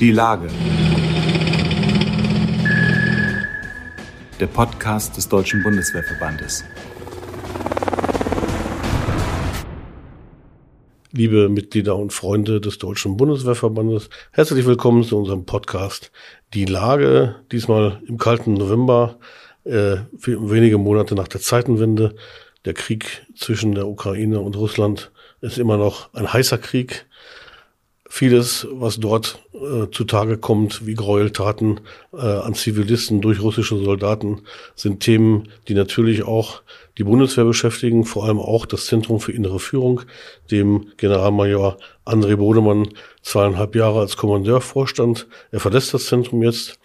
Die 0.00 0.10
Lage. 0.10 0.48
Der 4.40 4.46
Podcast 4.48 5.16
des 5.16 5.28
Deutschen 5.28 5.62
Bundeswehrverbandes. 5.62 6.64
Liebe 11.12 11.48
Mitglieder 11.48 11.94
und 11.94 12.12
Freunde 12.12 12.60
des 12.60 12.78
Deutschen 12.78 13.16
Bundeswehrverbandes, 13.16 14.10
herzlich 14.32 14.66
willkommen 14.66 15.04
zu 15.04 15.16
unserem 15.16 15.46
Podcast 15.46 16.10
Die 16.54 16.64
Lage, 16.64 17.36
diesmal 17.52 18.02
im 18.08 18.18
kalten 18.18 18.54
November, 18.54 19.20
äh, 19.62 19.98
wenige 20.10 20.78
Monate 20.78 21.14
nach 21.14 21.28
der 21.28 21.40
Zeitenwende. 21.40 22.16
Der 22.64 22.74
Krieg 22.74 23.24
zwischen 23.36 23.76
der 23.76 23.86
Ukraine 23.86 24.40
und 24.40 24.56
Russland 24.56 25.12
ist 25.40 25.58
immer 25.58 25.76
noch 25.76 26.12
ein 26.14 26.32
heißer 26.32 26.58
Krieg. 26.58 27.06
Vieles, 28.08 28.66
was 28.70 29.00
dort 29.00 29.38
äh, 29.54 29.90
zutage 29.90 30.36
kommt, 30.36 30.86
wie 30.86 30.94
Gräueltaten 30.94 31.80
äh, 32.12 32.18
an 32.18 32.54
Zivilisten 32.54 33.22
durch 33.22 33.40
russische 33.40 33.76
Soldaten, 33.76 34.42
sind 34.74 35.00
Themen, 35.00 35.48
die 35.68 35.74
natürlich 35.74 36.22
auch 36.22 36.62
die 36.98 37.04
Bundeswehr 37.04 37.44
beschäftigen, 37.44 38.04
vor 38.04 38.24
allem 38.24 38.38
auch 38.38 38.66
das 38.66 38.86
Zentrum 38.86 39.20
für 39.20 39.32
innere 39.32 39.58
Führung, 39.58 40.02
dem 40.50 40.88
Generalmajor 40.98 41.78
André 42.04 42.36
Bodemann 42.36 42.88
zweieinhalb 43.22 43.74
Jahre 43.74 44.00
als 44.00 44.16
Kommandeur 44.16 44.60
vorstand. 44.60 45.26
Er 45.50 45.60
verlässt 45.60 45.94
das 45.94 46.06
Zentrum 46.06 46.42
jetzt. 46.42 46.78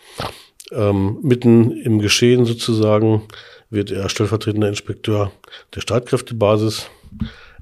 Ähm, 0.71 1.17
mitten 1.21 1.71
im 1.71 1.99
Geschehen 1.99 2.45
sozusagen 2.45 3.23
wird 3.69 3.91
er 3.91 4.07
stellvertretender 4.07 4.69
Inspekteur 4.69 5.31
der 5.75 5.81
Streitkräftebasis. 5.81 6.89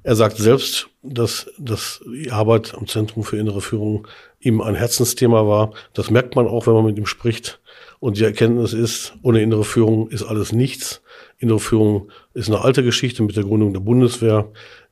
Er 0.04 0.16
sagt 0.16 0.38
selbst, 0.38 0.88
dass, 1.04 1.50
dass 1.58 2.02
die 2.06 2.32
Arbeit 2.32 2.74
am 2.76 2.88
Zentrum 2.88 3.24
für 3.24 3.38
innere 3.38 3.62
Führung 3.62 4.08
ihm 4.40 4.62
ein 4.62 4.76
Herzensthema 4.76 5.48
war. 5.48 5.74
Das 5.94 6.10
merkt 6.10 6.36
man 6.36 6.48
auch, 6.48 6.68
wenn 6.68 6.74
man 6.74 6.86
mit 6.86 6.98
ihm 6.98 7.06
spricht. 7.06 7.60
Und 8.00 8.18
die 8.18 8.24
Erkenntnis 8.24 8.74
ist, 8.74 9.14
ohne 9.24 9.42
innere 9.42 9.64
Führung 9.64 10.10
ist 10.10 10.24
alles 10.24 10.52
nichts. 10.54 11.02
Innere 11.40 11.60
Führung 11.60 12.10
ist 12.34 12.50
eine 12.50 12.62
alte 12.62 12.84
Geschichte 12.84 13.24
mit 13.24 13.36
der 13.36 13.44
Gründung 13.44 13.74
der 13.74 13.80
Bundeswehr, 13.80 14.50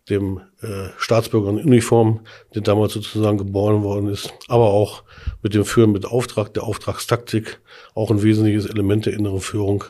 dem 0.10 0.42
äh, 0.62 0.90
Staatsbürger 0.98 1.50
in 1.50 1.60
Uniform, 1.60 2.22
der 2.54 2.62
damals 2.62 2.94
sozusagen 2.94 3.38
geboren 3.38 3.84
worden 3.84 4.10
ist, 4.10 4.32
aber 4.48 4.66
auch 4.66 5.04
mit 5.42 5.56
dem 5.56 5.66
Führen 5.66 5.92
mit 5.92 6.06
Auftrag, 6.06 6.54
der 6.54 6.64
Auftragstaktik, 6.64 7.60
auch 7.96 8.12
ein 8.12 8.22
wesentliches 8.22 8.68
Element 8.68 9.08
der 9.08 9.14
inneren 9.14 9.42
Führung, 9.42 9.84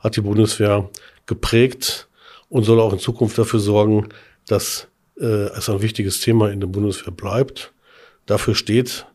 hat 0.00 0.16
die 0.16 0.22
Bundeswehr 0.22 0.88
geprägt 1.26 2.08
und 2.48 2.64
soll 2.64 2.80
auch 2.80 2.92
in 2.94 2.98
Zukunft 2.98 3.36
dafür 3.36 3.60
sorgen, 3.60 4.08
dass 4.48 4.88
äh, 5.20 5.24
es 5.24 5.68
ein 5.68 5.82
wichtiges 5.82 6.20
Thema 6.20 6.50
in 6.50 6.60
der 6.60 6.66
Bundeswehr 6.66 7.12
bleibt. 7.12 7.72
Dafür 8.26 8.54
steht 8.54 9.06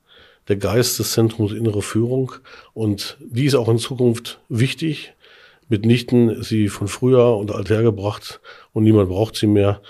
der 0.47 0.55
Geist 0.55 0.99
des 0.99 1.13
Zentrums 1.13 1.51
Innere 1.51 1.81
Führung 1.81 2.33
und 2.73 3.17
die 3.19 3.45
ist 3.45 3.55
auch 3.55 3.69
in 3.69 3.77
Zukunft 3.77 4.39
wichtig. 4.49 5.13
Mitnichten 5.69 6.43
sie 6.43 6.67
von 6.67 6.87
früher 6.87 7.37
und 7.37 7.51
althergebracht 7.51 8.41
und 8.73 8.83
niemand 8.83 9.09
braucht 9.09 9.35
sie 9.35 9.47
mehr. 9.47 9.81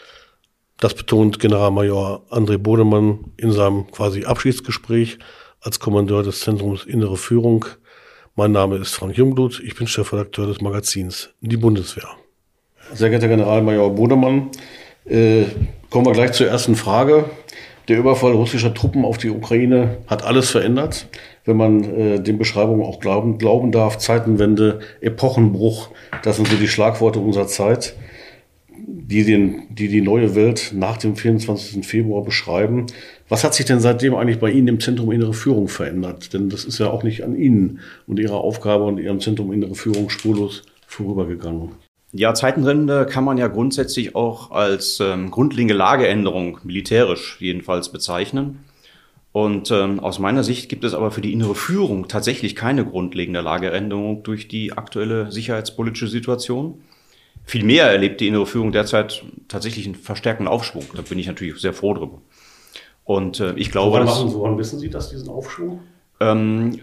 Das 0.80 0.94
betont 0.94 1.40
Generalmajor 1.40 2.26
André 2.30 2.58
Bodemann 2.58 3.32
in 3.38 3.52
seinem 3.52 3.90
quasi 3.92 4.26
Abschiedsgespräch 4.26 5.18
als 5.62 5.80
Kommandeur 5.80 6.24
des 6.24 6.42
Zentrums 6.42 6.86
Innere 6.86 7.18
Führung. 7.18 7.66
Mein 8.36 8.52
Name 8.52 8.78
ist 8.78 8.94
Frank 8.94 9.18
Jungblut, 9.18 9.62
ich 9.64 9.76
bin 9.76 9.88
Chefredakteur 9.88 10.48
des 10.48 10.62
Magazins 10.62 11.30
Die 11.42 11.58
Bundeswehr. 11.58 12.10
Sehr 12.94 13.10
geehrter 13.10 13.30
Generalmajor 13.30 13.96
Bodemann, 13.96 14.52
äh, 15.06 15.44
kommen 15.90 16.06
wir 16.06 16.14
gleich 16.14 16.34
zur 16.34 16.48
ersten 16.48 16.76
Frage. 16.76 17.26
Der 17.90 17.98
Überfall 17.98 18.32
russischer 18.32 18.74
Truppen 18.74 19.04
auf 19.04 19.18
die 19.18 19.30
Ukraine 19.30 19.98
hat 20.08 20.24
alles 20.24 20.50
verändert, 20.50 21.08
wenn 21.44 21.58
man 21.58 21.84
äh, 21.84 22.20
den 22.22 22.38
Beschreibungen 22.38 22.86
auch 22.86 23.02
glauben, 23.02 23.38
glauben 23.38 23.74
darf. 23.74 23.98
Zeitenwende, 23.98 24.80
Epochenbruch, 25.02 25.90
das 26.24 26.38
sind 26.38 26.48
so 26.48 26.56
die 26.56 26.70
Schlagworte 26.70 27.20
unserer 27.20 27.48
Zeit, 27.48 27.96
die, 28.78 29.26
den, 29.26 29.64
die 29.70 29.90
die 29.90 30.02
neue 30.02 30.34
Welt 30.34 30.72
nach 30.74 30.96
dem 30.96 31.18
24. 31.18 31.86
Februar 31.86 32.24
beschreiben. 32.24 32.86
Was 33.28 33.44
hat 33.44 33.54
sich 33.54 33.66
denn 33.66 33.82
seitdem 33.82 34.16
eigentlich 34.16 34.40
bei 34.40 34.50
Ihnen 34.50 34.70
im 34.70 34.80
Zentrum 34.80 35.12
Innere 35.12 35.34
Führung 35.34 35.68
verändert? 35.68 36.34
Denn 36.34 36.50
das 36.50 36.64
ist 36.64 36.80
ja 36.80 36.90
auch 36.90 37.04
nicht 37.04 37.24
an 37.24 37.36
Ihnen 37.36 37.80
und 38.08 38.18
Ihrer 38.18 38.38
Aufgabe 38.38 38.86
und 38.86 38.98
Ihrem 38.98 39.20
Zentrum 39.20 39.52
Innere 39.52 39.76
Führung 39.76 40.10
spurlos 40.10 40.64
vorübergegangen. 40.88 41.72
Ja, 42.16 42.36
Zeitenwende 42.36 43.08
kann 43.08 43.24
man 43.24 43.40
ja 43.40 43.48
grundsätzlich 43.48 44.16
auch 44.16 44.52
als 44.52 45.00
ähm, 45.00 45.32
grundlegende 45.32 45.74
Lageänderung, 45.74 46.60
militärisch 46.64 47.38
jedenfalls, 47.40 47.92
bezeichnen. 47.92 48.64
Und 49.32 49.72
ähm, 49.72 50.00
aus 50.00 50.20
meiner 50.20 50.44
Sicht 50.44 50.70
gibt 50.70 50.84
es 50.84 50.94
aber 50.94 51.10
für 51.10 51.22
die 51.22 51.34
innere 51.34 51.56
Führung 51.56 52.08
tatsächlich 52.08 52.56
keine 52.56 52.86
grundlegende 52.86 53.42
Lageänderung 53.42 54.22
durch 54.22 54.48
die 54.48 54.74
aktuelle 54.74 55.32
sicherheitspolitische 55.32 56.08
Situation. 56.08 56.84
Vielmehr 57.46 57.88
erlebt 57.88 58.22
die 58.22 58.28
innere 58.28 58.46
Führung 58.46 58.72
derzeit 58.72 59.26
tatsächlich 59.48 59.88
einen 59.88 59.96
verstärkten 59.96 60.48
Aufschwung. 60.48 60.86
Da 60.96 61.02
bin 61.02 61.18
ich 61.18 61.26
natürlich 61.26 61.60
sehr 61.60 61.74
froh 61.74 61.96
drüber. 61.96 62.22
Und 63.06 63.40
äh, 63.40 63.54
ich 63.56 63.72
glaube, 63.72 63.92
woran, 63.92 64.06
machen, 64.06 64.32
woran 64.36 64.58
wissen 64.60 64.78
Sie 64.78 64.92
das, 64.92 65.10
diesen 65.10 65.30
Aufschwung? 65.30 65.80
Ähm, 66.20 66.80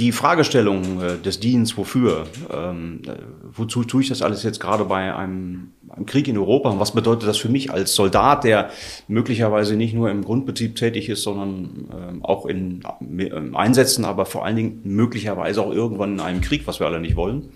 die 0.00 0.12
Fragestellung 0.12 1.02
äh, 1.02 1.18
des 1.18 1.40
Dienstes, 1.40 1.76
wofür, 1.76 2.26
ähm, 2.50 3.02
äh, 3.06 3.12
wozu 3.52 3.84
tue 3.84 4.02
ich 4.02 4.08
das 4.08 4.22
alles 4.22 4.42
jetzt 4.42 4.58
gerade 4.58 4.86
bei 4.86 5.14
einem, 5.14 5.72
einem, 5.90 6.06
Krieg 6.06 6.26
in 6.26 6.38
Europa? 6.38 6.70
Und 6.70 6.80
was 6.80 6.92
bedeutet 6.92 7.28
das 7.28 7.36
für 7.36 7.50
mich 7.50 7.70
als 7.70 7.94
Soldat, 7.94 8.44
der 8.44 8.70
möglicherweise 9.08 9.76
nicht 9.76 9.94
nur 9.94 10.10
im 10.10 10.24
Grundbetrieb 10.24 10.74
tätig 10.74 11.10
ist, 11.10 11.22
sondern 11.22 11.88
ähm, 11.92 12.24
auch 12.24 12.46
in 12.46 12.82
äh, 13.18 13.30
Einsätzen, 13.54 14.06
aber 14.06 14.24
vor 14.24 14.44
allen 14.44 14.56
Dingen 14.56 14.80
möglicherweise 14.84 15.60
auch 15.60 15.72
irgendwann 15.72 16.14
in 16.14 16.20
einem 16.20 16.40
Krieg, 16.40 16.66
was 16.66 16.80
wir 16.80 16.86
alle 16.86 17.00
nicht 17.00 17.16
wollen? 17.16 17.50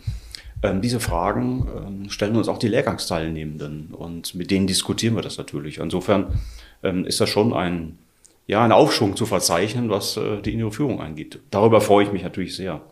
Ähm, 0.63 0.83
diese 0.83 1.01
Fragen 1.01 1.67
ähm, 1.77 2.11
stellen 2.11 2.37
uns 2.37 2.49
auch 2.49 2.59
die 2.59 2.69
Lehrgangsteilnehmenden 2.69 3.95
und 3.95 4.35
mit 4.35 4.51
denen 4.51 4.67
diskutieren 4.67 5.15
wir 5.15 5.23
das 5.23 5.39
natürlich. 5.39 5.79
Insofern 5.79 6.39
ähm, 6.83 7.07
ist 7.07 7.21
das 7.21 7.31
schon 7.31 7.55
ein 7.55 7.99
ja, 8.47 8.63
einen 8.63 8.73
Aufschwung 8.73 9.17
zu 9.17 9.27
verzeichnen, 9.27 9.91
was 9.91 10.17
äh, 10.17 10.41
die 10.43 10.53
innere 10.53 10.73
Führung 10.73 11.01
angeht. 11.01 11.41
Darüber 11.51 11.81
freue 11.81 12.05
ich 12.05 12.13
mich 12.13 12.23
natürlich 12.23 12.57
sehr. 12.57 12.83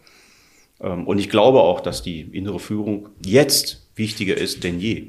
Ähm, 0.80 1.06
und 1.06 1.18
ich 1.18 1.28
glaube 1.28 1.60
auch, 1.60 1.80
dass 1.80 2.02
die 2.02 2.20
innere 2.20 2.58
Führung 2.58 3.08
jetzt 3.24 3.86
wichtiger 3.94 4.36
ist 4.36 4.64
denn 4.64 4.80
je 4.80 5.08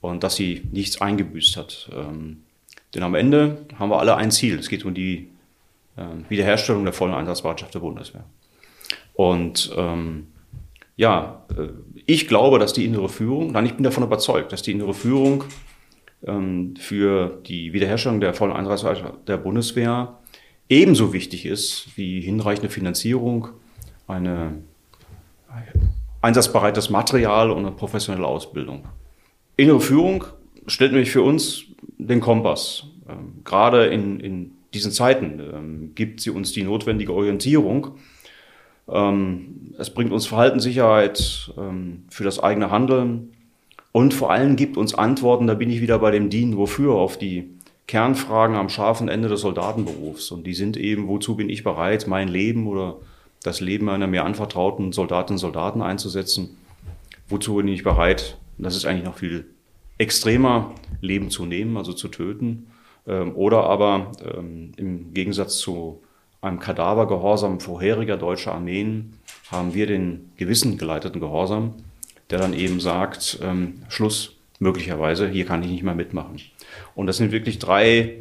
und 0.00 0.24
dass 0.24 0.36
sie 0.36 0.62
nichts 0.72 1.00
eingebüßt 1.00 1.56
hat. 1.56 1.90
Ähm, 1.94 2.42
denn 2.94 3.02
am 3.02 3.14
Ende 3.14 3.66
haben 3.78 3.90
wir 3.90 3.98
alle 3.98 4.16
ein 4.16 4.30
Ziel. 4.30 4.58
Es 4.58 4.68
geht 4.68 4.84
um 4.84 4.94
die 4.94 5.28
äh, 5.96 6.02
Wiederherstellung 6.28 6.84
der 6.84 6.92
vollen 6.92 7.14
Einsatzbereitschaft 7.14 7.74
der 7.74 7.80
Bundeswehr. 7.80 8.24
Und 9.14 9.72
ähm, 9.76 10.28
ja, 10.96 11.44
äh, 11.56 11.68
ich 12.06 12.28
glaube, 12.28 12.58
dass 12.58 12.72
die 12.72 12.84
innere 12.84 13.08
Führung, 13.08 13.52
nein, 13.52 13.66
ich 13.66 13.74
bin 13.74 13.84
davon 13.84 14.04
überzeugt, 14.04 14.52
dass 14.52 14.62
die 14.62 14.72
innere 14.72 14.94
Führung 14.94 15.44
für 16.22 17.40
die 17.46 17.72
Wiederherstellung 17.72 18.20
der 18.20 18.34
vollen 18.34 18.52
Einsatzbereitschaft 18.52 19.28
der 19.28 19.36
Bundeswehr 19.36 20.18
ebenso 20.68 21.12
wichtig 21.12 21.46
ist 21.46 21.88
wie 21.96 22.20
hinreichende 22.20 22.70
Finanzierung, 22.70 23.48
eine 24.08 24.62
einsatzbereites 26.22 26.90
Material 26.90 27.50
und 27.50 27.58
eine 27.58 27.70
professionelle 27.70 28.26
Ausbildung. 28.26 28.84
Innere 29.56 29.80
Führung 29.80 30.24
stellt 30.66 30.92
nämlich 30.92 31.10
für 31.10 31.22
uns 31.22 31.64
den 31.98 32.20
Kompass. 32.20 32.84
Ähm, 33.08 33.42
gerade 33.44 33.86
in, 33.86 34.20
in 34.20 34.50
diesen 34.74 34.92
Zeiten 34.92 35.40
ähm, 35.40 35.92
gibt 35.94 36.20
sie 36.20 36.30
uns 36.30 36.52
die 36.52 36.64
notwendige 36.64 37.12
Orientierung. 37.12 37.96
es 39.78 39.90
bringt 39.90 40.12
uns 40.12 40.26
Verhaltenssicherheit 40.26 41.50
für 42.08 42.22
das 42.22 42.38
eigene 42.38 42.70
Handeln, 42.70 43.32
und 43.96 44.12
vor 44.12 44.30
allem 44.30 44.56
gibt 44.56 44.76
uns 44.76 44.92
Antworten, 44.92 45.46
da 45.46 45.54
bin 45.54 45.70
ich 45.70 45.80
wieder 45.80 45.98
bei 45.98 46.10
dem 46.10 46.28
Dienen 46.28 46.58
wofür, 46.58 46.96
auf 46.96 47.16
die 47.16 47.48
Kernfragen 47.86 48.54
am 48.54 48.68
scharfen 48.68 49.08
Ende 49.08 49.28
des 49.28 49.40
Soldatenberufs. 49.40 50.30
Und 50.32 50.46
die 50.46 50.52
sind 50.52 50.76
eben, 50.76 51.08
wozu 51.08 51.34
bin 51.34 51.48
ich 51.48 51.64
bereit, 51.64 52.06
mein 52.06 52.28
Leben 52.28 52.66
oder 52.66 52.98
das 53.42 53.62
Leben 53.62 53.88
einer 53.88 54.06
mir 54.06 54.26
anvertrauten 54.26 54.92
Soldatinnen 54.92 55.36
und 55.36 55.40
Soldaten 55.40 55.80
einzusetzen? 55.80 56.58
Wozu 57.26 57.54
bin 57.54 57.68
ich 57.68 57.84
bereit, 57.84 58.36
und 58.58 58.64
das 58.64 58.76
ist 58.76 58.84
eigentlich 58.84 59.06
noch 59.06 59.16
viel 59.16 59.46
extremer, 59.96 60.74
Leben 61.00 61.30
zu 61.30 61.46
nehmen, 61.46 61.78
also 61.78 61.94
zu 61.94 62.08
töten? 62.08 62.66
Ähm, 63.06 63.34
oder 63.34 63.64
aber 63.64 64.12
ähm, 64.22 64.72
im 64.76 65.14
Gegensatz 65.14 65.56
zu 65.56 66.02
einem 66.42 66.58
Kadavergehorsam 66.58 67.60
vorheriger 67.60 68.18
deutscher 68.18 68.52
Armeen 68.52 69.14
haben 69.50 69.72
wir 69.72 69.86
den 69.86 70.32
gewissengeleiteten 70.36 71.18
Gehorsam, 71.18 71.76
der 72.30 72.38
dann 72.38 72.54
eben 72.54 72.80
sagt, 72.80 73.38
ähm, 73.42 73.82
Schluss, 73.88 74.36
möglicherweise, 74.58 75.28
hier 75.28 75.44
kann 75.44 75.62
ich 75.62 75.70
nicht 75.70 75.82
mehr 75.82 75.94
mitmachen. 75.94 76.40
Und 76.94 77.06
das 77.06 77.18
sind 77.18 77.32
wirklich 77.32 77.58
drei 77.58 78.20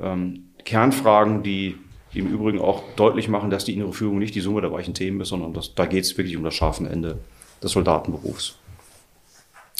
ähm, 0.00 0.50
Kernfragen, 0.64 1.42
die 1.42 1.76
im 2.14 2.26
Übrigen 2.26 2.60
auch 2.60 2.82
deutlich 2.96 3.28
machen, 3.28 3.50
dass 3.50 3.64
die 3.64 3.74
innere 3.74 3.92
Führung 3.92 4.18
nicht 4.18 4.34
die 4.34 4.40
Summe 4.40 4.60
der 4.60 4.72
weichen 4.72 4.94
Themen 4.94 5.20
ist, 5.20 5.28
sondern 5.28 5.52
das, 5.52 5.74
da 5.74 5.86
geht 5.86 6.04
es 6.04 6.16
wirklich 6.16 6.36
um 6.36 6.44
das 6.44 6.54
scharfe 6.54 6.88
Ende 6.88 7.18
des 7.62 7.72
Soldatenberufs. 7.72 8.56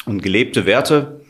Und 0.06 0.22
gelebte 0.22 0.66
Werte 0.66 1.20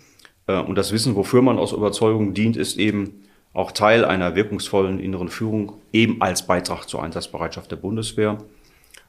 äh, 0.46 0.58
und 0.58 0.76
das 0.76 0.93
Wissen, 0.93 1.14
wofür 1.14 1.43
man 1.43 1.58
aus 1.58 1.73
Überzeugung 1.73 2.35
dient, 2.35 2.56
ist 2.56 2.79
eben 2.79 3.25
auch 3.55 3.73
Teil 3.73 4.05
einer 4.05 4.35
wirkungsvollen 4.35 5.00
inneren 5.00 5.29
Führung, 5.29 5.75
eben 5.93 6.20
als 6.20 6.46
Beitrag 6.46 6.87
zur 6.87 7.02
Einsatzbereitschaft 7.02 7.70
der 7.70 7.76
Bundeswehr. 7.76 8.38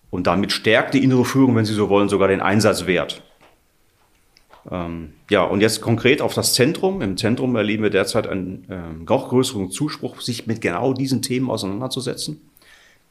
Und 0.09 0.27
damit 0.27 0.51
stärkt 0.51 0.93
die 0.93 1.03
innere 1.03 1.25
Führung, 1.25 1.55
wenn 1.55 1.65
Sie 1.65 1.73
so 1.73 1.89
wollen, 1.89 2.09
sogar 2.09 2.27
den 2.27 2.41
Einsatzwert. 2.41 3.21
Ähm, 4.69 5.13
ja, 5.29 5.43
und 5.43 5.61
jetzt 5.61 5.81
konkret 5.81 6.21
auf 6.21 6.33
das 6.33 6.53
Zentrum. 6.53 7.01
Im 7.01 7.17
Zentrum 7.17 7.55
erleben 7.55 7.83
wir 7.83 7.89
derzeit 7.89 8.27
einen 8.27 8.65
äh, 8.69 9.03
noch 9.05 9.29
größeren 9.29 9.71
Zuspruch, 9.71 10.21
sich 10.21 10.47
mit 10.47 10.61
genau 10.61 10.93
diesen 10.93 11.21
Themen 11.21 11.49
auseinanderzusetzen. 11.49 12.41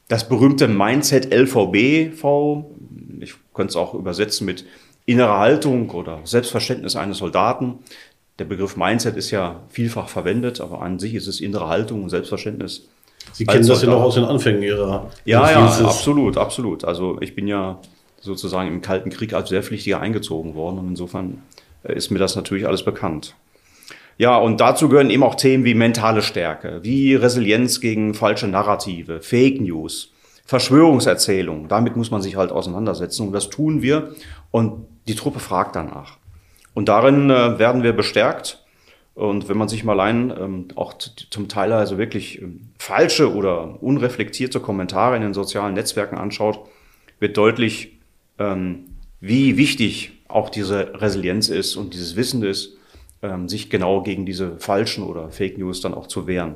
Das 0.07 0.27
berühmte 0.27 0.67
Mindset 0.67 1.33
LVB-V, 1.33 2.71
ich 3.19 3.35
könnte 3.53 3.69
es 3.69 3.75
auch 3.75 3.93
übersetzen 3.93 4.45
mit 4.45 4.65
innere 5.05 5.37
Haltung 5.37 5.89
oder 5.91 6.21
Selbstverständnis 6.23 6.95
eines 6.95 7.19
Soldaten. 7.19 7.79
Der 8.39 8.45
Begriff 8.45 8.77
Mindset 8.77 9.17
ist 9.17 9.31
ja 9.31 9.61
vielfach 9.69 10.09
verwendet, 10.09 10.61
aber 10.61 10.81
an 10.81 10.97
sich 10.97 11.13
ist 11.13 11.27
es 11.27 11.41
innere 11.41 11.67
Haltung 11.67 12.03
und 12.03 12.09
Selbstverständnis. 12.09 12.87
Sie 13.33 13.45
kennen 13.45 13.67
das 13.67 13.81
ja 13.81 13.89
noch 13.89 14.01
aus 14.01 14.15
den 14.15 14.25
Anfängen 14.25 14.61
Ihrer. 14.61 15.09
Ja, 15.25 15.49
ja, 15.51 15.65
absolut, 15.85 16.37
absolut. 16.37 16.85
Also 16.85 17.17
ich 17.21 17.35
bin 17.35 17.47
ja 17.47 17.79
sozusagen 18.19 18.67
im 18.67 18.81
Kalten 18.81 19.09
Krieg 19.09 19.33
als 19.33 19.51
Wehrpflichtiger 19.51 19.99
eingezogen 19.99 20.55
worden 20.55 20.79
und 20.79 20.89
insofern 20.89 21.41
äh, 21.83 21.93
ist 21.93 22.09
mir 22.11 22.19
das 22.19 22.35
natürlich 22.35 22.67
alles 22.67 22.83
bekannt. 22.83 23.35
Ja, 24.17 24.37
und 24.37 24.59
dazu 24.59 24.89
gehören 24.89 25.09
eben 25.09 25.23
auch 25.23 25.35
Themen 25.35 25.63
wie 25.63 25.73
mentale 25.73 26.21
Stärke, 26.21 26.79
wie 26.83 27.15
Resilienz 27.15 27.79
gegen 27.79 28.13
falsche 28.13 28.47
Narrative, 28.47 29.21
Fake 29.21 29.61
News, 29.61 30.11
Verschwörungserzählungen. 30.45 31.69
Damit 31.69 31.95
muss 31.95 32.11
man 32.11 32.21
sich 32.21 32.35
halt 32.35 32.51
auseinandersetzen 32.51 33.27
und 33.27 33.33
das 33.33 33.49
tun 33.49 33.81
wir 33.81 34.13
und 34.51 34.85
die 35.07 35.15
Truppe 35.15 35.39
fragt 35.39 35.75
danach. 35.75 36.17
Und 36.73 36.89
darin 36.89 37.29
äh, 37.29 37.59
werden 37.59 37.83
wir 37.83 37.93
bestärkt. 37.93 38.63
Und 39.15 39.49
wenn 39.49 39.57
man 39.57 39.67
sich 39.67 39.83
mal 39.83 39.99
allein 39.99 40.31
ähm, 40.31 40.67
auch 40.75 40.93
zum 40.93 41.47
Teil 41.49 41.73
also 41.73 41.97
wirklich 41.97 42.41
ähm, 42.41 42.69
falsche 42.77 43.33
oder 43.33 43.81
unreflektierte 43.83 44.59
Kommentare 44.59 45.15
in 45.15 45.21
den 45.21 45.33
sozialen 45.33 45.73
Netzwerken 45.73 46.17
anschaut, 46.17 46.59
wird 47.19 47.35
deutlich, 47.35 47.97
ähm, 48.37 48.85
wie 49.19 49.57
wichtig 49.57 50.11
auch 50.29 50.49
diese 50.49 51.01
Resilienz 51.01 51.49
ist 51.49 51.75
und 51.75 51.93
dieses 51.93 52.15
Wissen 52.15 52.43
ist, 52.43 52.77
ähm, 53.21 53.49
sich 53.49 53.69
genau 53.69 54.01
gegen 54.01 54.25
diese 54.25 54.57
falschen 54.57 55.03
oder 55.03 55.29
Fake 55.29 55.57
News 55.57 55.81
dann 55.81 55.93
auch 55.93 56.07
zu 56.07 56.27
wehren. 56.27 56.55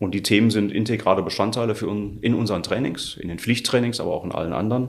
Und 0.00 0.14
die 0.14 0.22
Themen 0.22 0.50
sind 0.50 0.72
integrale 0.72 1.22
Bestandteile 1.22 1.74
für 1.74 1.86
un 1.86 2.18
in 2.22 2.34
unseren 2.34 2.62
Trainings, 2.62 3.16
in 3.16 3.28
den 3.28 3.38
Pflichttrainings, 3.38 4.00
aber 4.00 4.12
auch 4.12 4.24
in 4.24 4.32
allen 4.32 4.54
anderen. 4.54 4.88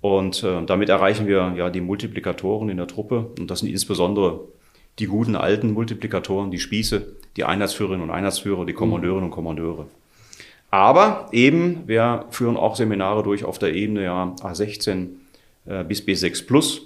Und 0.00 0.44
äh, 0.44 0.64
damit 0.64 0.90
erreichen 0.90 1.26
wir 1.26 1.54
ja 1.56 1.70
die 1.70 1.80
Multiplikatoren 1.80 2.68
in 2.68 2.76
der 2.76 2.86
Truppe. 2.86 3.30
Und 3.38 3.50
das 3.50 3.60
sind 3.60 3.70
insbesondere 3.70 4.40
die 4.98 5.06
guten 5.06 5.36
alten 5.36 5.72
Multiplikatoren, 5.72 6.50
die 6.50 6.58
Spieße, 6.58 7.06
die 7.36 7.44
Einheitsführerinnen 7.44 8.02
und 8.02 8.10
Einheitsführer, 8.10 8.66
die 8.66 8.72
Kommandeurinnen 8.72 9.26
und 9.26 9.30
Kommandeure. 9.30 9.86
Aber 10.70 11.28
eben, 11.32 11.86
wir 11.86 12.26
führen 12.30 12.56
auch 12.56 12.76
Seminare 12.76 13.22
durch 13.22 13.44
auf 13.44 13.58
der 13.58 13.74
Ebene 13.74 14.04
ja, 14.04 14.34
A16 14.40 15.08
äh, 15.66 15.84
bis 15.84 16.02
B6 16.02 16.46
Plus 16.46 16.82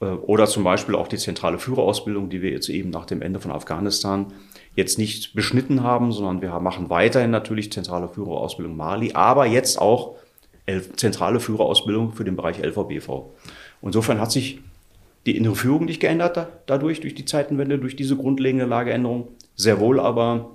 äh, 0.00 0.06
oder 0.06 0.46
zum 0.46 0.64
Beispiel 0.64 0.94
auch 0.94 1.08
die 1.08 1.18
zentrale 1.18 1.58
Führerausbildung, 1.58 2.30
die 2.30 2.42
wir 2.42 2.50
jetzt 2.50 2.68
eben 2.68 2.90
nach 2.90 3.06
dem 3.06 3.22
Ende 3.22 3.38
von 3.38 3.52
Afghanistan 3.52 4.32
jetzt 4.74 4.98
nicht 4.98 5.34
beschnitten 5.34 5.82
haben, 5.82 6.12
sondern 6.12 6.40
wir 6.40 6.58
machen 6.58 6.90
weiterhin 6.90 7.30
natürlich 7.30 7.70
zentrale 7.70 8.08
Führerausbildung 8.08 8.76
Mali, 8.76 9.12
aber 9.12 9.46
jetzt 9.46 9.78
auch 9.78 10.16
zentrale 10.96 11.40
Führerausbildung 11.40 12.12
für 12.12 12.24
den 12.24 12.36
Bereich 12.36 12.58
LVBV. 12.58 13.26
Insofern 13.82 14.20
hat 14.20 14.32
sich 14.32 14.60
die 15.26 15.36
innere 15.36 15.54
Führung 15.54 15.84
nicht 15.84 16.00
geändert 16.00 16.48
dadurch, 16.66 17.00
durch 17.00 17.14
die 17.14 17.24
Zeitenwende, 17.24 17.78
durch 17.78 17.96
diese 17.96 18.16
grundlegende 18.16 18.66
Lageänderung. 18.66 19.28
Sehr 19.54 19.78
wohl 19.78 20.00
aber 20.00 20.50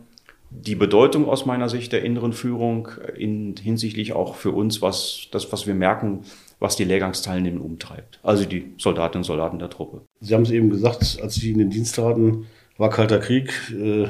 die 0.50 0.76
Bedeutung 0.76 1.28
aus 1.28 1.46
meiner 1.46 1.70
Sicht 1.70 1.92
der 1.92 2.04
inneren 2.04 2.34
Führung 2.34 2.90
in, 3.18 3.56
hinsichtlich 3.62 4.14
auch 4.14 4.36
für 4.36 4.52
uns, 4.52 4.82
was 4.82 5.28
das, 5.32 5.52
was 5.52 5.68
wir 5.68 5.76
merken, 5.76 6.22
was 6.60 6.76
die 6.76 6.86
Lehrgangsteilnehmer 6.86 7.64
umtreibt. 7.64 8.20
Also 8.24 8.46
die 8.46 8.74
Soldatinnen 8.78 9.22
und 9.22 9.26
Soldaten 9.26 9.60
der 9.60 9.70
Truppe. 9.70 10.02
Sie 10.22 10.34
haben 10.34 10.44
es 10.44 10.52
eben 10.52 10.70
gesagt, 10.70 11.20
als 11.22 11.36
Sie 11.36 11.52
in 11.52 11.60
den 11.60 11.70
Dienst 11.70 11.96
traten, 11.96 12.48
war 12.78 12.90
Kalter 12.90 13.20
Krieg. 13.20 13.52
Äh, 13.72 14.08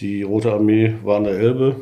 die 0.00 0.22
Rote 0.22 0.52
Armee 0.52 0.94
war 1.02 1.16
an 1.16 1.24
der 1.24 1.38
Elbe. 1.38 1.76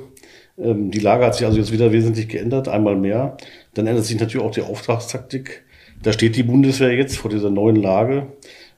Ähm, 0.57 0.91
die 0.91 1.01
Lage 1.01 1.25
hat 1.25 1.35
sich 1.35 1.47
also 1.47 1.59
jetzt 1.59 1.73
wieder 1.73 1.93
wesentlich 1.93 2.29
geändert, 2.29 2.69
einmal 2.69 2.97
mehr. 2.97 3.37
Dann 3.75 3.87
ändert 3.87 4.05
sich 4.05 4.19
natürlich 4.19 4.47
auch 4.47 4.53
die 4.53 4.63
Auftragstaktik. 4.63 5.65
Da 6.03 6.13
steht 6.13 6.37
die 6.37 6.43
Bundeswehr 6.43 6.95
jetzt 6.95 7.19
vor 7.19 7.31
dieser 7.31 7.51
neuen 7.51 7.77
Lage. 7.77 8.33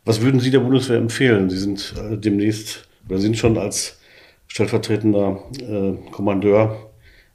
Was 0.05 0.23
würden 0.23 0.41
Sie 0.41 0.51
der 0.51 0.61
Bundeswehr 0.61 0.99
empfehlen? 0.99 1.49
Sie 1.51 1.59
sind 1.59 1.95
äh, 1.97 2.17
demnächst 2.17 2.89
oder 3.09 3.19
sind 3.19 3.39
schon 3.39 3.57
als 3.57 4.01
stellvertretender 4.49 5.45
äh, 5.61 6.11
Kommandeur 6.11 6.91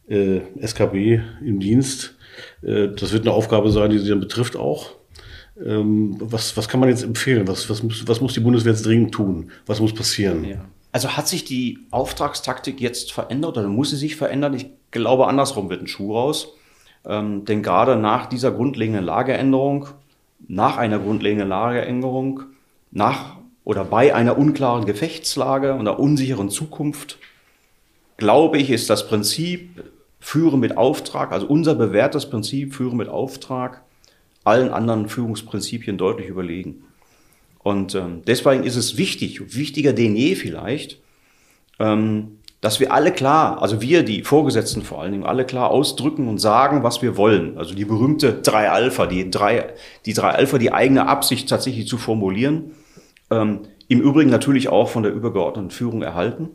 äh, 0.10 0.42
SKB 0.60 1.22
im 1.46 1.60
Dienst. 1.60 2.16
Äh, 2.62 2.90
das 2.90 3.14
wird 3.14 3.24
eine 3.24 3.34
Aufgabe 3.34 3.72
sein, 3.72 3.90
die 3.90 4.00
Sie 4.00 4.10
dann 4.10 4.20
betrifft 4.20 4.58
auch. 4.58 4.92
Ähm, 5.66 6.18
was, 6.20 6.58
was 6.58 6.68
kann 6.68 6.80
man 6.80 6.90
jetzt 6.90 7.04
empfehlen? 7.04 7.48
Was, 7.48 7.70
was, 7.70 7.82
muss, 7.82 8.08
was 8.08 8.22
muss 8.22 8.34
die 8.34 8.42
Bundeswehr 8.42 8.74
jetzt 8.74 8.86
dringend 8.86 9.14
tun? 9.14 9.52
Was 9.66 9.80
muss 9.80 9.94
passieren? 9.94 10.44
Ja. 10.44 10.66
Also 10.92 11.16
hat 11.16 11.28
sich 11.28 11.46
die 11.46 11.80
Auftragstaktik 11.92 12.82
jetzt 12.82 13.12
verändert 13.12 13.58
oder 13.58 13.68
muss 13.68 13.92
sie 13.92 13.98
sich 13.98 14.16
verändern? 14.16 14.54
Ich 14.54 14.68
glaube, 14.92 15.28
andersrum 15.28 15.70
wird 15.70 15.82
ein 15.82 15.88
Schuh 15.88 16.14
raus. 16.14 16.54
Ähm, 17.08 17.46
denn 17.46 17.64
gerade 17.64 17.96
nach 17.96 18.26
dieser 18.26 18.52
grundlegenden 18.52 19.04
Lageänderung, 19.04 19.88
nach 20.48 20.78
einer 20.78 21.00
grundlegenden 21.00 21.48
Lageänderung, 21.48 22.44
nach 22.92 23.38
oder 23.64 23.86
bei 23.86 24.14
einer 24.14 24.38
unklaren 24.38 24.86
Gefechtslage 24.86 25.74
und 25.74 25.82
einer 25.82 26.00
unsicheren 26.00 26.50
Zukunft, 26.50 27.18
glaube 28.18 28.58
ich, 28.58 28.70
ist 28.70 28.90
das 28.90 29.08
Prinzip 29.08 29.84
Führen 30.20 30.60
mit 30.60 30.78
Auftrag, 30.78 31.32
also 31.32 31.48
unser 31.48 31.76
bewährtes 31.76 32.30
Prinzip 32.30 32.76
Führen 32.76 32.98
mit 32.98 33.08
Auftrag, 33.08 33.84
allen 34.44 34.70
anderen 34.70 35.10
Führungsprinzipien 35.10 35.98
deutlich 35.98 36.28
überlegen. 36.28 36.84
Und 37.60 37.96
ähm, 37.96 38.22
deswegen 38.26 38.64
ist 38.64 38.78
es 38.78 38.98
wichtig, 38.98 39.56
wichtiger 39.56 39.94
denn 39.94 40.16
je 40.16 40.36
vielleicht, 40.36 41.00
ähm, 41.80 42.40
dass 42.68 42.82
wir 42.82 42.92
alle 42.92 43.14
klar, 43.14 43.62
also 43.62 43.80
wir, 43.80 44.04
die 44.04 44.24
Vorgesetzten 44.24 44.82
vor 44.82 45.02
allen 45.02 45.14
Dingen, 45.14 45.24
alle 45.24 45.46
klar 45.46 45.72
ausdrücken 45.72 46.28
und 46.28 46.38
sagen, 46.38 46.84
was 46.84 47.02
wir 47.02 47.16
wollen. 47.16 47.58
Also 47.58 47.74
die 47.74 47.86
berühmte 47.86 48.34
drei 48.34 48.70
Alpha, 48.70 49.06
die 49.06 49.32
drei, 49.32 49.74
die 50.06 50.12
drei 50.12 50.32
Alpha, 50.32 50.58
die 50.58 50.74
eigene 50.74 51.08
Absicht 51.08 51.48
tatsächlich 51.48 51.88
zu 51.88 51.98
formulieren. 51.98 52.72
Ähm, 53.32 53.62
Im 53.88 54.02
Übrigen 54.02 54.30
natürlich 54.30 54.68
auch 54.68 54.90
von 54.90 55.04
der 55.04 55.14
übergeordneten 55.14 55.72
Führung 55.72 56.02
erhalten, 56.02 56.50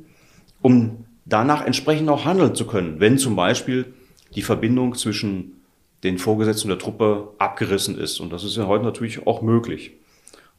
um 0.60 1.06
danach 1.24 1.64
entsprechend 1.64 2.10
auch 2.10 2.26
handeln 2.26 2.54
zu 2.54 2.66
können, 2.66 3.00
wenn 3.00 3.16
zum 3.16 3.34
Beispiel 3.34 3.94
die 4.34 4.42
Verbindung 4.42 4.94
zwischen 4.96 5.62
den 6.04 6.19
Vorgesetzten 6.19 6.69
der 6.69 6.78
Truppe 6.78 7.31
abgerissen 7.38 7.98
ist. 7.98 8.20
Und 8.20 8.34
das 8.34 8.44
ist 8.44 8.58
ja 8.58 8.66
heute 8.66 8.84
natürlich 8.84 9.26
auch 9.26 9.40
möglich. 9.40 9.92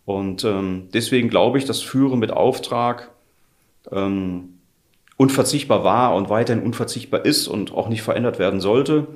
Und 0.05 0.45
ähm, 0.45 0.87
deswegen 0.95 1.29
glaube 1.29 1.59
ich, 1.59 1.65
dass 1.65 1.79
Führen 1.79 2.17
mit 2.17 2.31
Auftrag 2.31 3.11
ähm, 3.91 4.52
unverzichtbar 5.17 5.83
war 5.83 6.15
und 6.15 6.29
weiterhin 6.29 6.63
unverzichtbar 6.63 7.25
ist 7.25 7.47
und 7.47 7.73
auch 7.73 7.89
nicht 7.89 8.01
verändert 8.01 8.39
werden 8.39 8.59
sollte. 8.59 9.07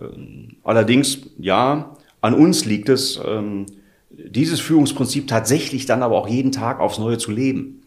Ähm, 0.00 0.56
allerdings, 0.62 1.20
ja, 1.38 1.96
an 2.20 2.34
uns 2.34 2.64
liegt 2.64 2.88
es, 2.88 3.20
ähm, 3.24 3.66
dieses 4.10 4.60
Führungsprinzip 4.60 5.28
tatsächlich 5.28 5.86
dann 5.86 6.02
aber 6.02 6.16
auch 6.16 6.28
jeden 6.28 6.52
Tag 6.52 6.80
aufs 6.80 6.98
Neue 6.98 7.18
zu 7.18 7.30
leben. 7.30 7.82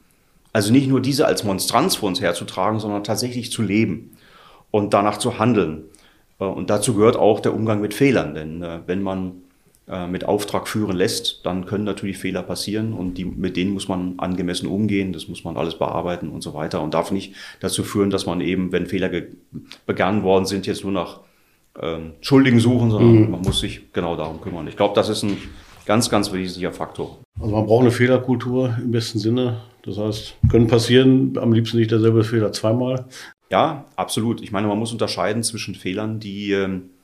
Also 0.54 0.72
nicht 0.72 0.88
nur 0.88 1.02
diese 1.02 1.26
als 1.26 1.44
Monstranz 1.44 1.96
vor 1.96 2.10
uns 2.10 2.22
herzutragen, 2.22 2.80
sondern 2.80 3.04
tatsächlich 3.04 3.52
zu 3.52 3.62
leben 3.62 4.12
und 4.72 4.94
danach 4.94 5.18
zu 5.18 5.40
handeln. 5.40 5.84
Äh, 6.40 6.46
und 6.46 6.70
dazu 6.70 6.94
gehört 6.96 7.18
auch 7.18 7.40
der 7.40 7.54
Umgang 7.54 7.82
mit 7.82 7.94
Fehlern, 7.94 8.34
denn 8.34 8.62
äh, 8.62 8.80
wenn 8.86 9.02
man 9.02 9.44
mit 10.08 10.26
Auftrag 10.26 10.68
führen 10.68 10.98
lässt, 10.98 11.46
dann 11.46 11.66
können 11.66 11.86
natürlich 11.86 12.18
Fehler 12.18 12.44
passieren 12.44 12.92
und 12.92 13.18
die, 13.18 13.24
mit 13.24 13.56
denen 13.56 13.72
muss 13.72 13.88
man 13.88 14.20
angemessen 14.20 14.68
umgehen, 14.68 15.14
das 15.14 15.30
muss 15.30 15.46
man 15.46 15.56
alles 15.56 15.80
bearbeiten 15.80 16.28
und 16.28 16.42
so 16.42 16.54
weiter 16.54 16.82
und 16.82 16.94
darf 16.94 17.12
nicht 17.12 17.36
dazu 17.62 17.84
führen, 17.84 18.10
dass 18.10 18.26
man 18.26 18.42
eben, 18.42 18.74
wenn 18.74 18.88
Fehler 18.88 19.10
begangen 19.86 20.24
worden 20.24 20.46
sind, 20.46 20.68
jetzt 20.68 20.84
nur 20.84 20.92
nach 20.92 21.22
ähm, 21.82 22.14
Schuldigen 22.20 22.60
suchen, 22.60 22.92
sondern 22.92 23.16
mhm. 23.16 23.32
man 23.32 23.42
muss 23.42 23.62
sich 23.62 23.94
genau 23.94 24.18
darum 24.18 24.42
kümmern. 24.42 24.68
Ich 24.68 24.76
glaube, 24.76 24.94
das 24.94 25.08
ist 25.08 25.24
ein 25.24 25.38
ganz, 25.86 26.10
ganz 26.10 26.34
wesentlicher 26.34 26.74
Faktor. 26.74 27.20
Also 27.40 27.56
man 27.56 27.66
braucht 27.66 27.82
eine 27.82 27.92
Fehlerkultur 27.92 28.76
im 28.82 28.92
besten 28.92 29.20
Sinne. 29.20 29.62
Das 29.84 29.98
heißt, 29.98 30.36
können 30.50 30.68
passieren, 30.68 31.38
am 31.38 31.54
liebsten 31.54 31.78
nicht 31.78 31.92
derselbe 31.92 32.24
Fehler 32.24 32.52
zweimal. 32.52 33.06
Ja, 33.50 33.86
absolut. 33.96 34.42
Ich 34.42 34.52
meine, 34.52 34.68
man 34.68 34.78
muss 34.78 34.92
unterscheiden 34.92 35.44
zwischen 35.44 35.76
Fehlern, 35.76 36.20
die 36.20 36.52
ähm, 36.52 36.90
äh, 36.92 36.97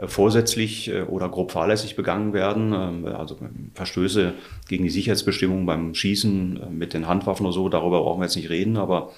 vorsätzlich 0.00 0.90
äh, 0.90 1.02
oder 1.02 1.28
grob 1.28 1.52
fahrlässig 1.52 1.96
begangen 1.96 2.32
werden, 2.32 2.72
ähm, 2.72 3.06
also 3.06 3.36
Verstöße 3.74 4.34
gegen 4.68 4.84
die 4.84 4.90
Sicherheitsbestimmungen 4.90 5.66
beim 5.66 5.94
Schießen 5.94 6.60
äh, 6.60 6.70
mit 6.70 6.94
den 6.94 7.06
Handwaffen 7.06 7.46
oder 7.46 7.52
so, 7.52 7.68
darüber 7.68 8.02
brauchen 8.02 8.20
wir 8.20 8.26
jetzt 8.26 8.36
nicht 8.36 8.50
reden, 8.50 8.76
aber 8.76 9.12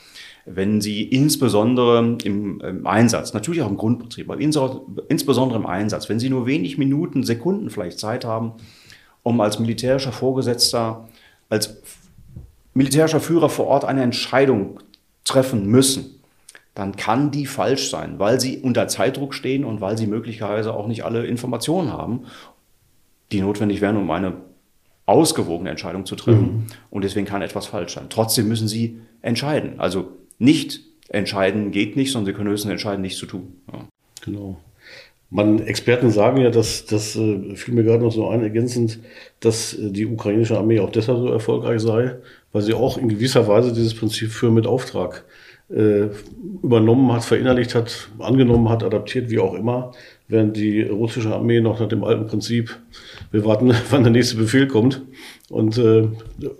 wenn 0.44 0.80
Sie 0.80 1.02
insbesondere 1.02 2.16
im, 2.22 2.60
im 2.60 2.86
Einsatz, 2.86 3.32
natürlich 3.32 3.62
auch 3.62 3.70
im 3.70 3.76
Grundbetrieb, 3.76 4.30
aber 4.30 4.38
insbesondere 4.38 5.58
im 5.58 5.66
Einsatz, 5.66 6.08
wenn 6.08 6.20
Sie 6.20 6.30
nur 6.30 6.46
wenig 6.46 6.78
Minuten, 6.78 7.24
Sekunden 7.24 7.68
vielleicht 7.70 7.98
Zeit 7.98 8.24
haben, 8.24 8.52
um 9.24 9.40
als 9.40 9.58
militärischer 9.58 10.12
Vorgesetzter, 10.12 11.08
als 11.48 11.82
militärischer 12.74 13.18
Führer 13.18 13.48
vor 13.48 13.66
Ort 13.66 13.84
eine 13.84 14.02
Entscheidung 14.02 14.78
treffen 15.24 15.66
müssen, 15.66 16.15
dann 16.76 16.94
kann 16.94 17.30
die 17.30 17.46
falsch 17.46 17.88
sein, 17.88 18.18
weil 18.18 18.38
sie 18.38 18.58
unter 18.58 18.86
Zeitdruck 18.86 19.32
stehen 19.34 19.64
und 19.64 19.80
weil 19.80 19.96
sie 19.96 20.06
möglicherweise 20.06 20.74
auch 20.74 20.86
nicht 20.86 21.04
alle 21.04 21.26
Informationen 21.26 21.90
haben, 21.90 22.26
die 23.32 23.40
notwendig 23.40 23.80
wären, 23.80 23.96
um 23.96 24.10
eine 24.10 24.34
ausgewogene 25.06 25.70
Entscheidung 25.70 26.04
zu 26.04 26.16
treffen. 26.16 26.42
Mhm. 26.42 26.66
Und 26.90 27.02
deswegen 27.02 27.26
kann 27.26 27.40
etwas 27.40 27.66
falsch 27.66 27.94
sein. 27.94 28.06
Trotzdem 28.10 28.46
müssen 28.46 28.68
sie 28.68 29.00
entscheiden. 29.22 29.80
Also 29.80 30.08
nicht 30.38 30.80
entscheiden 31.08 31.70
geht 31.70 31.96
nicht, 31.96 32.12
sondern 32.12 32.26
sie 32.26 32.36
können 32.36 32.50
höchstens 32.50 32.72
entscheiden, 32.72 33.00
nichts 33.00 33.18
zu 33.18 33.26
tun. 33.26 33.54
Ja. 33.72 33.78
Genau. 34.26 34.58
Man, 35.30 35.60
Experten 35.60 36.10
sagen 36.10 36.42
ja, 36.42 36.50
dass 36.50 36.84
das 36.84 37.16
äh, 37.16 37.56
fiel 37.56 37.72
mir 37.72 37.84
gerade 37.84 38.04
noch 38.04 38.12
so 38.12 38.28
ein, 38.28 38.42
ergänzend, 38.42 39.00
dass 39.40 39.72
äh, 39.72 39.90
die 39.90 40.04
ukrainische 40.04 40.58
Armee 40.58 40.80
auch 40.80 40.90
deshalb 40.90 41.18
so 41.18 41.28
erfolgreich 41.28 41.80
sei, 41.80 42.16
weil 42.52 42.62
sie 42.62 42.74
auch 42.74 42.98
in 42.98 43.08
gewisser 43.08 43.48
Weise 43.48 43.72
dieses 43.72 43.94
Prinzip 43.94 44.30
für 44.30 44.50
mit 44.50 44.66
Auftrag 44.66 45.24
äh, 45.68 46.08
übernommen 46.62 47.12
hat, 47.12 47.24
verinnerlicht 47.24 47.74
hat, 47.74 48.08
angenommen 48.18 48.68
hat, 48.68 48.84
adaptiert, 48.84 49.30
wie 49.30 49.38
auch 49.38 49.54
immer, 49.54 49.92
während 50.28 50.56
die 50.56 50.82
russische 50.82 51.34
Armee 51.34 51.60
noch 51.60 51.80
nach 51.80 51.88
dem 51.88 52.04
alten 52.04 52.26
Prinzip, 52.26 52.78
wir 53.30 53.44
warten, 53.44 53.72
wann 53.90 54.02
der 54.02 54.12
nächste 54.12 54.36
Befehl 54.36 54.68
kommt. 54.68 55.02
Und 55.48 55.78
äh, 55.78 56.08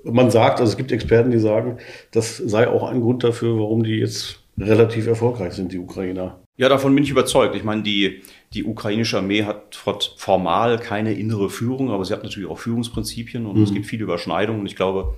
man 0.05 0.31
sagt, 0.31 0.61
also 0.61 0.71
es 0.71 0.77
gibt 0.77 0.93
Experten, 0.93 1.31
die 1.31 1.39
sagen, 1.39 1.79
das 2.11 2.37
sei 2.37 2.69
auch 2.69 2.89
ein 2.89 3.01
Grund 3.01 3.25
dafür, 3.25 3.59
warum 3.59 3.85
die 3.85 3.97
jetzt 3.97 4.41
relativ 4.59 5.07
erfolgreich 5.07 5.53
sind, 5.53 5.73
die 5.73 5.79
Ukrainer. 5.79 6.39
Ja, 6.57 6.69
davon 6.71 6.95
bin 6.95 7.05
ich 7.05 7.11
überzeugt. 7.11 7.55
Ich 7.55 7.65
meine, 7.65 7.83
die, 7.83 8.23
die 8.55 8.65
ukrainische 8.65 9.19
Armee 9.19 9.45
hat 9.45 9.79
formal 10.17 10.79
keine 10.79 11.13
innere 11.13 11.51
Führung, 11.51 11.91
aber 11.91 12.05
sie 12.05 12.15
hat 12.15 12.23
natürlich 12.23 12.49
auch 12.49 12.59
Führungsprinzipien 12.59 13.45
und 13.45 13.59
mhm. 13.59 13.63
es 13.65 13.75
gibt 13.75 13.87
viele 13.87 14.05
Überschneidungen. 14.05 14.61
Und 14.61 14.67
ich 14.67 14.77
glaube, 14.77 15.15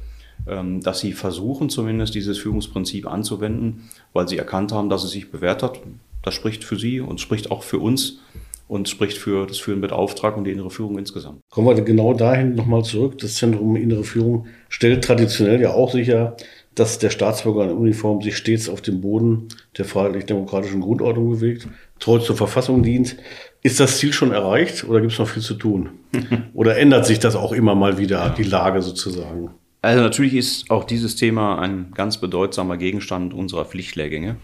dass 0.47 1.00
sie 1.00 1.12
versuchen 1.12 1.68
zumindest 1.68 2.14
dieses 2.14 2.38
Führungsprinzip 2.38 3.07
anzuwenden, 3.07 3.90
weil 4.12 4.28
sie 4.28 4.38
erkannt 4.38 4.73
haben, 4.73 4.88
dass 4.88 5.04
es 5.04 5.11
sich 5.11 5.30
bewährt 5.30 5.62
hat. 5.62 5.80
Das 6.23 6.35
spricht 6.35 6.64
für 6.64 6.76
sie 6.76 7.00
und 7.00 7.21
spricht 7.21 7.50
auch 7.50 7.62
für 7.62 7.78
uns 7.78 8.21
und 8.68 8.88
spricht 8.88 9.18
für 9.18 9.47
das 9.47 9.59
Führen 9.59 9.80
mit 9.80 9.92
Auftrag 9.92 10.37
und 10.37 10.45
die 10.45 10.52
innere 10.52 10.71
Führung 10.71 10.99
insgesamt. 10.99 11.40
Kommen 11.50 11.68
wir 11.68 11.83
genau 11.83 12.12
dahin 12.12 12.54
nochmal 12.54 12.85
zurück. 12.85 13.18
Das 13.18 13.35
Zentrum 13.35 13.76
Innere 13.76 14.04
Führung 14.04 14.47
stellt 14.68 15.04
traditionell 15.04 15.61
ja 15.61 15.73
auch 15.73 15.90
sicher, 15.90 16.37
dass 16.75 16.99
der 16.99 17.11
Staatsbürger 17.11 17.64
in 17.64 17.76
Uniform 17.76 18.23
sich 18.23 18.37
stets 18.37 18.68
auf 18.68 18.83
dem 18.83 19.00
Boden 19.00 19.49
der 19.76 19.85
freiheitlich-demokratischen 19.85 20.80
Grundordnung 20.80 21.30
bewegt, 21.30 21.66
treu 21.99 22.18
zur 22.18 22.37
Verfassung 22.37 22.83
dient. 22.83 23.16
Ist 23.62 23.80
das 23.80 23.99
Ziel 23.99 24.12
schon 24.12 24.33
erreicht 24.33 24.85
oder 24.85 25.00
gibt 25.00 25.12
es 25.12 25.18
noch 25.18 25.28
viel 25.28 25.42
zu 25.42 25.54
tun? 25.54 25.90
oder 26.54 26.76
ändert 26.76 27.07
sich 27.07 27.18
das 27.18 27.35
auch 27.35 27.52
immer 27.52 27.75
mal 27.75 27.99
wieder, 27.99 28.33
die 28.37 28.45
Lage 28.45 28.83
sozusagen? 28.83 29.50
Also 29.80 30.02
natürlich 30.02 30.35
ist 30.35 30.70
auch 30.70 30.85
dieses 30.85 31.14
Thema 31.16 31.58
ein 31.58 31.92
ganz 31.94 32.18
bedeutsamer 32.18 32.76
Gegenstand 32.76 33.32
unserer 33.32 33.64
Pflichtlehrgänge. 33.64 34.37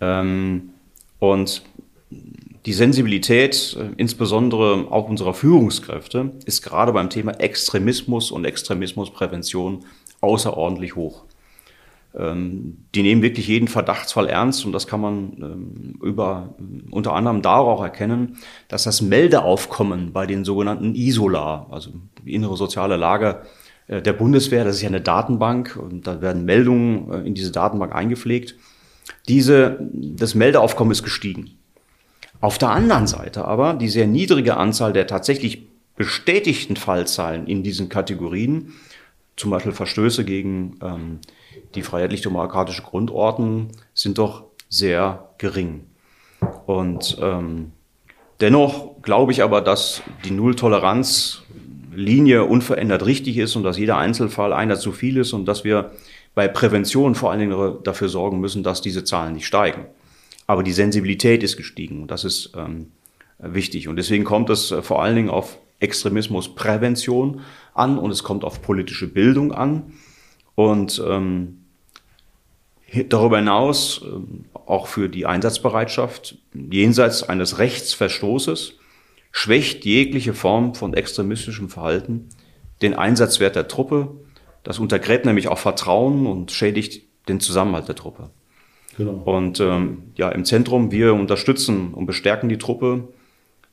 Ähm, 0.00 0.70
und 1.18 1.62
die 2.66 2.72
Sensibilität, 2.72 3.76
äh, 3.78 3.90
insbesondere 3.96 4.86
auch 4.90 5.08
unserer 5.08 5.34
Führungskräfte, 5.34 6.32
ist 6.44 6.62
gerade 6.62 6.92
beim 6.92 7.10
Thema 7.10 7.32
Extremismus 7.32 8.30
und 8.30 8.44
Extremismusprävention 8.44 9.84
außerordentlich 10.20 10.94
hoch. 10.94 11.24
Ähm, 12.14 12.84
die 12.94 13.02
nehmen 13.02 13.22
wirklich 13.22 13.48
jeden 13.48 13.66
Verdachtsfall 13.66 14.28
ernst 14.28 14.64
und 14.64 14.72
das 14.72 14.86
kann 14.86 15.00
man 15.00 15.32
ähm, 15.40 15.98
über, 16.00 16.54
unter 16.92 17.12
anderem 17.14 17.42
darauf 17.42 17.80
erkennen, 17.80 18.36
dass 18.68 18.84
das 18.84 19.02
Meldeaufkommen 19.02 20.12
bei 20.12 20.26
den 20.26 20.44
sogenannten 20.44 20.94
ISOLA, 20.94 21.66
also 21.70 21.90
innere 22.24 22.56
soziale 22.56 22.96
Lage 22.96 23.42
äh, 23.42 23.63
der 23.88 24.12
Bundeswehr, 24.14 24.64
das 24.64 24.76
ist 24.76 24.82
ja 24.82 24.88
eine 24.88 25.00
Datenbank 25.00 25.76
und 25.76 26.06
da 26.06 26.20
werden 26.22 26.44
Meldungen 26.44 27.12
äh, 27.12 27.26
in 27.26 27.34
diese 27.34 27.52
Datenbank 27.52 27.94
eingepflegt. 27.94 28.56
Diese, 29.28 29.78
das 29.92 30.34
Meldeaufkommen 30.34 30.92
ist 30.92 31.02
gestiegen. 31.02 31.58
Auf 32.40 32.58
der 32.58 32.70
anderen 32.70 33.06
Seite 33.06 33.44
aber 33.44 33.74
die 33.74 33.88
sehr 33.88 34.06
niedrige 34.06 34.56
Anzahl 34.56 34.92
der 34.92 35.06
tatsächlich 35.06 35.66
bestätigten 35.96 36.76
Fallzahlen 36.76 37.46
in 37.46 37.62
diesen 37.62 37.88
Kategorien, 37.88 38.72
zum 39.36 39.50
Beispiel 39.50 39.72
Verstöße 39.72 40.24
gegen 40.24 40.78
ähm, 40.82 41.18
die 41.74 41.82
freiheitlich-demokratische 41.82 42.82
Grundordnung, 42.82 43.68
sind 43.92 44.18
doch 44.18 44.44
sehr 44.68 45.30
gering. 45.38 45.84
Und 46.66 47.16
ähm, 47.20 47.72
dennoch 48.40 49.02
glaube 49.02 49.32
ich 49.32 49.42
aber, 49.42 49.60
dass 49.60 50.02
die 50.24 50.30
Nulltoleranz-Linie 51.94 52.44
unverändert 52.44 53.06
richtig 53.06 53.38
ist 53.38 53.56
und 53.56 53.62
dass 53.62 53.78
jeder 53.78 53.96
Einzelfall 53.96 54.52
einer 54.52 54.78
zu 54.78 54.92
viel 54.92 55.16
ist 55.16 55.32
und 55.32 55.46
dass 55.46 55.64
wir 55.64 55.92
bei 56.34 56.48
Prävention 56.48 57.14
vor 57.14 57.30
allen 57.30 57.40
Dingen 57.40 57.78
dafür 57.84 58.08
sorgen 58.08 58.40
müssen, 58.40 58.62
dass 58.62 58.80
diese 58.80 59.04
Zahlen 59.04 59.34
nicht 59.34 59.46
steigen. 59.46 59.86
Aber 60.46 60.62
die 60.62 60.72
Sensibilität 60.72 61.42
ist 61.42 61.56
gestiegen 61.56 62.02
und 62.02 62.10
das 62.10 62.24
ist 62.24 62.52
ähm, 62.56 62.90
wichtig. 63.38 63.88
Und 63.88 63.96
deswegen 63.96 64.24
kommt 64.24 64.50
es 64.50 64.70
äh, 64.70 64.82
vor 64.82 65.02
allen 65.02 65.16
Dingen 65.16 65.30
auf 65.30 65.58
Extremismusprävention 65.80 67.40
an 67.72 67.98
und 67.98 68.10
es 68.10 68.22
kommt 68.22 68.44
auf 68.44 68.62
politische 68.62 69.08
Bildung 69.08 69.52
an. 69.52 69.94
Und 70.54 71.02
ähm, 71.06 71.58
darüber 73.08 73.38
hinaus 73.38 74.02
äh, 74.04 74.60
auch 74.66 74.86
für 74.86 75.08
die 75.08 75.26
Einsatzbereitschaft 75.26 76.36
jenseits 76.52 77.22
eines 77.22 77.58
Rechtsverstoßes 77.58 78.74
schwächt 79.36 79.84
jegliche 79.84 80.32
Form 80.32 80.76
von 80.76 80.94
extremistischem 80.94 81.68
Verhalten 81.68 82.28
den 82.82 82.94
Einsatzwert 82.94 83.56
der 83.56 83.66
Truppe. 83.66 84.12
Das 84.62 84.78
untergräbt 84.78 85.26
nämlich 85.26 85.48
auch 85.48 85.58
Vertrauen 85.58 86.26
und 86.28 86.52
schädigt 86.52 87.02
den 87.28 87.40
Zusammenhalt 87.40 87.88
der 87.88 87.96
Truppe. 87.96 88.30
Genau. 88.96 89.22
Und 89.24 89.58
ähm, 89.58 90.04
ja, 90.14 90.28
im 90.28 90.44
Zentrum, 90.44 90.92
wir 90.92 91.14
unterstützen 91.14 91.92
und 91.94 92.06
bestärken 92.06 92.48
die 92.48 92.58
Truppe, 92.58 93.08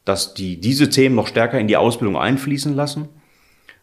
dass 0.03 0.33
die 0.33 0.59
diese 0.59 0.89
Themen 0.89 1.13
noch 1.13 1.27
stärker 1.27 1.59
in 1.59 1.67
die 1.67 1.77
Ausbildung 1.77 2.17
einfließen 2.17 2.75
lassen. 2.75 3.07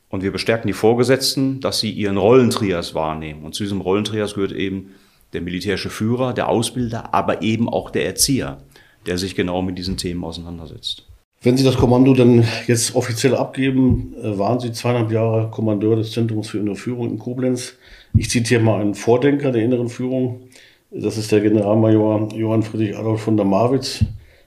Und 0.08 0.25
wir 0.25 0.32
bestärken 0.32 0.66
die 0.66 0.73
Vorgesetzten, 0.73 1.61
dass 1.61 1.78
sie 1.78 1.92
ihren 1.92 2.16
Rollentrias 2.16 2.92
wahrnehmen. 2.92 3.44
Und 3.44 3.54
zu 3.54 3.62
diesem 3.62 3.80
Rollentrias 3.80 4.35
gehört 4.35 4.52
eben 4.52 4.94
der 5.32 5.42
militärische 5.42 5.90
Führer, 5.90 6.35
der 6.35 6.49
Ausbilder, 6.49 7.14
aber 7.14 7.40
eben 7.42 7.68
auch 7.68 7.90
der 7.90 8.04
Erzieher, 8.04 8.64
der 9.06 9.16
sich 9.16 9.37
genau 9.37 9.62
mit 9.62 9.78
diesen 9.78 9.97
Themen 9.97 10.25
auseinandersetzt. 10.25 11.08
Wenn 11.40 11.57
Sie 11.57 11.62
das 11.62 11.76
Kommando 11.76 12.14
dann 12.14 12.45
jetzt 12.66 12.97
offiziell 12.97 13.37
abgeben, 13.37 14.12
äh, 14.21 14.37
waren 14.38 14.59
Sie 14.59 14.73
zweieinhalb 14.73 15.12
Jahre 15.12 15.49
Kommandeur 15.50 15.95
des 15.95 16.11
Zentrums 16.11 16.49
für 16.49 16.59
innere 16.59 16.75
Führung 16.75 17.11
in 17.11 17.18
Koblenz. 17.18 17.75
Ich 18.16 18.28
zitiere 18.28 18.61
mal 18.61 18.80
einen 18.80 18.97
Vordenker 18.97 19.52
der 19.52 19.62
inneren 19.62 19.88
Führung. 19.88 20.49
Das 20.90 21.16
ist 21.16 21.30
der 21.30 21.40
Generalmajor 21.40 22.33
Johann 22.35 22.64
Friedrich 22.64 22.97
Adolf 22.97 23.21
von 23.21 23.37
der 23.37 23.47
Marwitz, 23.47 24.04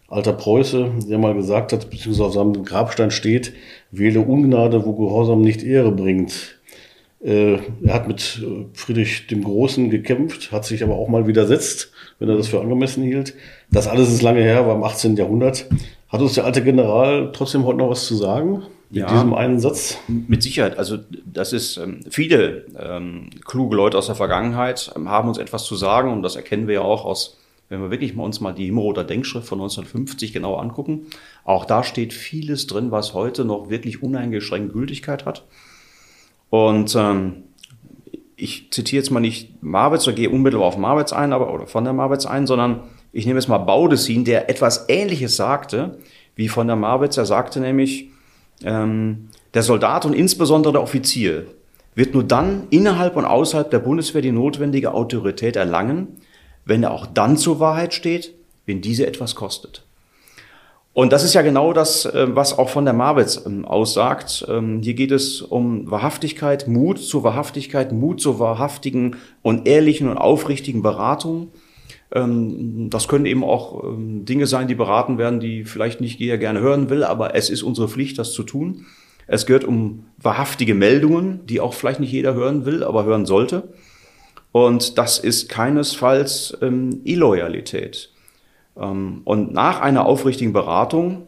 alter 0.10 0.33
Preuße, 0.33 0.91
der 1.07 1.17
mal 1.17 1.33
gesagt 1.33 1.71
hat, 1.71 1.89
beziehungsweise 1.89 2.25
auf 2.27 2.33
seinem 2.33 2.65
Grabstein 2.65 3.12
steht, 3.12 3.53
wähle 3.91 4.19
Ungnade, 4.19 4.86
wo 4.86 4.91
Gehorsam 4.91 5.39
nicht 5.39 5.63
Ehre 5.63 5.93
bringt. 5.93 6.60
Äh, 7.24 7.60
er 7.83 7.93
hat 7.93 8.10
mit 8.10 8.41
äh, 8.43 8.65
Friedrich 8.74 9.27
dem 9.27 9.45
Großen 9.45 9.89
gekämpft, 9.89 10.51
hat 10.51 10.65
sich 10.65 10.83
aber 10.83 10.95
auch 10.95 11.07
mal 11.07 11.25
widersetzt, 11.25 11.93
wenn 12.19 12.27
er 12.27 12.36
das 12.36 12.50
für 12.50 12.60
angemessen 12.60 13.03
hielt. 13.03 13.33
Das 13.71 13.88
alles 13.88 14.12
ist 14.12 14.24
lange 14.24 14.41
her, 14.41 14.67
war 14.67 14.75
im 14.75 14.83
18. 14.83 15.15
Jahrhundert. 15.15 15.67
Hat 16.12 16.20
uns 16.20 16.34
der 16.34 16.44
alte 16.44 16.62
General 16.62 17.32
trotzdem 17.32 17.65
heute 17.65 17.77
noch 17.77 17.89
was 17.89 18.06
zu 18.06 18.15
sagen? 18.15 18.63
Mit 18.89 19.03
ja, 19.03 19.08
diesem 19.08 19.34
einen 19.34 19.62
Satz? 19.62 19.98
Mit 20.10 20.44
Sicherheit. 20.44 20.77
Also 20.77 20.98
das 21.25 21.53
ist 21.53 21.77
ähm, 21.77 22.01
viele 22.10 22.65
ähm, 22.77 23.30
kluge 23.46 23.77
Leute 23.77 23.98
aus 23.98 24.08
der 24.08 24.15
Vergangenheit 24.15 24.91
ähm, 24.98 25.08
haben 25.08 25.30
uns 25.30 25.38
etwas 25.38 25.63
zu 25.63 25.75
sagen 25.75 26.12
und 26.12 26.22
das 26.22 26.36
erkennen 26.36 26.68
wir 26.68 26.75
ja 26.75 26.82
auch 26.82 27.06
aus, 27.06 27.38
wenn 27.70 27.82
wir 27.82 27.91
wirklich 27.91 28.13
mal 28.13 28.25
uns 28.25 28.41
mal 28.41 28.51
die 28.51 28.65
Himmelroter 28.65 29.06
Denkschrift 29.06 29.48
von 29.48 29.60
1950 29.60 30.34
genau 30.34 30.56
angucken. 30.56 31.06
Auch 31.46 31.63
da 31.63 31.82
steht 31.82 32.13
vieles 32.13 32.68
drin, 32.68 32.91
was 32.91 33.13
heute 33.13 33.46
noch 33.46 33.70
wirklich 33.70 34.03
uneingeschränkte 34.03 34.74
Gültigkeit 34.74 35.25
hat. 35.25 35.46
Und 36.50 36.94
ähm, 36.98 37.44
ich 38.36 38.70
zitiere 38.72 39.01
jetzt 39.01 39.12
mal 39.12 39.22
nicht 39.22 39.63
Marwitz 39.63 40.06
oder 40.08 40.18
gehe 40.18 40.30
unmittelbar 40.30 40.68
auf 40.68 40.77
Marwitz 40.77 41.13
ein, 41.13 41.32
aber 41.32 41.53
oder 41.53 41.68
von 41.68 41.86
der 41.86 41.94
Marwitz 41.94 42.25
ein, 42.25 42.46
sondern 42.48 42.82
ich 43.13 43.25
nehme 43.25 43.39
jetzt 43.39 43.50
mal 43.50 43.58
Baudessin, 43.58 44.25
der 44.25 44.50
etwas 44.50 44.86
Ähnliches 44.88 45.36
sagte 45.36 45.98
wie 46.36 46.48
von 46.48 46.68
der 46.68 46.75
Marwitz. 46.75 47.18
Er 47.18 47.25
sagte 47.25 47.60
nämlich, 47.60 48.10
ähm, 48.63 49.30
der 49.53 49.63
Soldat 49.63 50.06
und 50.06 50.13
insbesondere 50.13 50.74
der 50.74 50.82
Offizier 50.82 51.46
wird 51.94 52.13
nur 52.13 52.24
dann 52.24 52.68
innerhalb 52.70 53.18
und 53.18 53.25
außerhalb 53.25 53.70
der 53.70 53.80
Bundeswehr 53.80 54.22
die 54.22 54.32
notwendige 54.32 54.94
Autorität 54.94 55.56
erlangen, 55.56 56.20
wenn 56.63 56.84
er 56.84 56.91
auch 56.91 57.06
dann 57.06 57.36
zur 57.38 57.60
Wahrheit 57.60 57.94
steht, 57.94 58.34
wenn 58.65 58.82
diese 58.82 59.06
etwas 59.06 59.36
kostet. 59.36 59.84
Und 60.94 61.13
das 61.13 61.24
ist 61.24 61.34
ja 61.34 61.41
genau 61.41 61.72
das, 61.72 62.06
äh, 62.06 62.27
was 62.36 62.58
auch 62.58 62.70
von 62.70 62.84
der 62.86 62.94
Marwitz 62.94 63.41
ähm, 63.46 63.65
aussagt. 63.65 64.46
Ähm, 64.50 64.82
hier 64.82 64.94
geht 64.94 65.12
es 65.12 65.41
um 65.41 65.89
Wahrhaftigkeit, 65.89 66.68
Mut 66.68 67.00
zur 67.00 67.24
Wahrhaftigkeit, 67.24 67.94
Mut 67.94 68.20
zur 68.20 68.39
wahrhaftigen 68.39 69.15
und 69.41 69.68
ehrlichen 69.68 70.10
und 70.10 70.18
aufrichtigen 70.18 70.82
Beratung. 70.82 71.50
Ähm, 72.13 72.89
das 72.89 73.08
können 73.08 73.25
eben 73.25 73.44
auch 73.44 73.84
ähm, 73.84 74.25
Dinge 74.25 74.48
sein, 74.48 74.68
die 74.68 74.75
beraten 74.75 75.18
werden, 75.18 75.39
die 75.39 75.63
vielleicht 75.63 76.01
nicht 76.01 76.20
jeder 76.20 76.38
gerne 76.38 76.60
hören 76.60 76.89
will, 76.89 77.03
aber 77.03 77.36
es 77.36 77.50
ist 77.50 77.63
unsere 77.63 77.88
Pflicht, 77.88 78.18
das 78.18 78.34
zu 78.34 78.44
tun. 78.44 78.86
Es 79.27 79.46
gehört 79.46 79.63
um 79.63 80.06
wahrhaftige 80.18 80.75
Meldungen, 80.75 81.46
die 81.46 81.62
auch 81.62 81.74
vielleicht 81.74 82.00
nicht 82.00 82.12
jeder 82.12 82.34
hören 82.34 82.65
will, 82.65 82.84
aber 82.84 83.06
hören 83.06 83.25
sollte. 83.25 83.70
Und 84.51 84.98
das 84.98 85.20
ist 85.20 85.48
keinesfalls 85.48 86.58
ähm, 86.62 87.01
Illoyalität. 87.06 88.12
Ähm, 88.77 89.22
und 89.24 89.53
nach 89.53 89.80
einer 89.80 90.06
aufrichtigen 90.06 90.51
Beratung, 90.51 91.27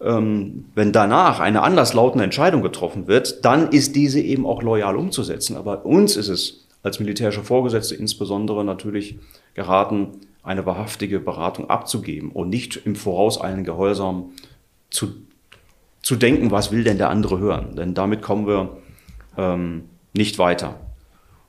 ähm, 0.00 0.66
wenn 0.74 0.92
danach 0.92 1.40
eine 1.40 1.62
anderslautende 1.62 2.24
Entscheidung 2.24 2.62
getroffen 2.62 3.06
wird, 3.06 3.44
dann 3.44 3.68
ist 3.68 3.94
diese 3.94 4.20
eben 4.20 4.46
auch 4.46 4.62
loyal 4.62 4.96
umzusetzen. 4.96 5.56
Aber 5.56 5.84
uns 5.84 6.16
ist 6.16 6.28
es 6.28 6.63
als 6.84 7.00
militärische 7.00 7.42
Vorgesetzte 7.42 7.96
insbesondere 7.96 8.64
natürlich 8.64 9.18
geraten, 9.54 10.20
eine 10.42 10.66
wahrhaftige 10.66 11.18
Beratung 11.18 11.70
abzugeben 11.70 12.30
und 12.30 12.50
nicht 12.50 12.76
im 12.84 12.94
Voraus 12.94 13.40
einen 13.40 13.64
Gehorsam 13.64 14.32
zu, 14.90 15.08
zu 16.02 16.16
denken, 16.16 16.50
was 16.50 16.70
will 16.70 16.84
denn 16.84 16.98
der 16.98 17.08
andere 17.08 17.38
hören. 17.38 17.74
Denn 17.74 17.94
damit 17.94 18.20
kommen 18.20 18.46
wir 18.46 18.76
ähm, 19.38 19.84
nicht 20.12 20.38
weiter. 20.38 20.78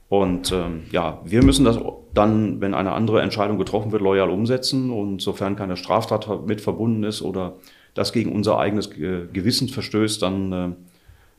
Und 0.07 0.53
ähm, 0.53 0.83
ja, 0.91 1.19
wir 1.25 1.43
müssen 1.43 1.65
das 1.65 1.77
dann, 2.13 2.61
wenn 2.61 2.73
eine 2.73 2.93
andere 2.93 3.21
Entscheidung 3.21 3.57
getroffen 3.57 3.91
wird, 3.91 4.01
loyal 4.01 4.29
umsetzen. 4.29 4.89
Und 4.89 5.21
sofern 5.21 5.57
keine 5.57 5.75
Straftat 5.75 6.47
mit 6.47 6.61
verbunden 6.61 7.03
ist 7.03 7.21
oder 7.21 7.55
das 7.93 8.13
gegen 8.13 8.31
unser 8.31 8.57
eigenes 8.57 8.89
Gewissen 8.89 9.67
verstößt, 9.67 10.21
dann 10.21 10.51
äh, 10.53 10.69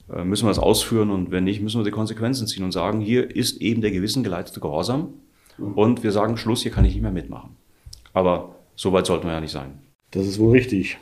müssen 0.09 0.45
wir 0.45 0.51
das 0.51 0.59
ausführen. 0.59 1.11
Und 1.11 1.31
wenn 1.31 1.45
nicht, 1.45 1.63
müssen 1.63 1.81
wir 1.81 1.85
die 1.85 1.91
Konsequenzen 1.91 2.47
ziehen 2.47 2.65
und 2.65 2.73
sagen, 2.73 3.01
hier 3.01 3.35
ist 3.35 3.61
eben 3.61 3.81
der 3.81 3.91
gewissengeleitete 3.91 4.61
Gehorsam. 4.61 5.15
Mhm. 5.59 5.73
Und 5.73 6.03
wir 6.03 6.13
sagen, 6.13 6.37
Schluss, 6.37 6.63
hier 6.63 6.73
kann 6.73 6.85
ich 6.85 6.95
nicht 6.95 7.03
mehr 7.03 7.13
mitmachen. 7.13 7.57
Aber 8.13 8.57
so 8.75 8.93
weit 8.93 9.07
sollten 9.07 9.27
wir 9.27 9.35
ja 9.35 9.41
nicht 9.41 9.53
sein. 9.53 9.79
Das 10.11 10.27
ist 10.27 10.39
wohl 10.39 10.53
richtig. 10.53 10.99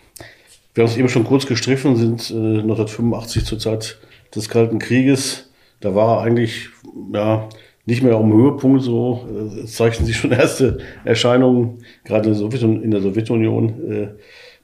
Wir 0.74 0.82
haben 0.82 0.90
es 0.90 0.96
eben 0.96 1.08
schon 1.08 1.24
kurz 1.24 1.46
gestriffen, 1.46 1.96
sind 1.96 2.30
äh, 2.30 2.60
1985 2.60 3.44
zur 3.44 3.58
Zeit 3.58 3.98
des 4.34 4.48
Kalten 4.48 4.78
Krieges. 4.78 5.52
Da 5.80 5.94
war 5.94 6.16
er 6.16 6.22
eigentlich 6.22 6.70
ja, 7.12 7.48
nicht 7.86 8.02
mehr 8.02 8.16
am 8.16 8.32
Höhepunkt 8.32 8.82
so. 8.82 9.28
Es 9.62 9.74
zeichnen 9.74 10.06
sich 10.06 10.16
schon 10.16 10.32
erste 10.32 10.78
Erscheinungen, 11.04 11.84
gerade 12.04 12.30
in 12.30 12.90
der 12.90 13.02
Sowjetunion. 13.02 13.92
Äh, 13.92 14.08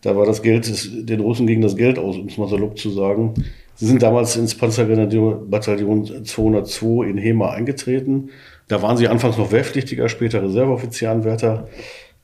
da 0.00 0.16
war 0.16 0.24
das 0.24 0.42
Geld, 0.42 0.68
den 1.08 1.20
Russen 1.20 1.46
ging 1.46 1.60
das 1.60 1.76
Geld 1.76 1.98
aus, 1.98 2.16
um 2.16 2.26
es 2.26 2.38
mal 2.38 2.48
salopp 2.48 2.78
zu 2.78 2.90
sagen. 2.90 3.34
Sie 3.80 3.86
sind 3.86 4.02
damals 4.02 4.36
ins 4.36 4.54
Panzergrenadierbataillon 4.56 6.26
202 6.26 7.08
in 7.08 7.16
Hema 7.16 7.48
eingetreten. 7.48 8.28
Da 8.68 8.82
waren 8.82 8.98
sie 8.98 9.08
anfangs 9.08 9.38
noch 9.38 9.52
Wehrpflichtiger, 9.52 10.10
später 10.10 10.42
Reserveoffizierenwärter. 10.42 11.66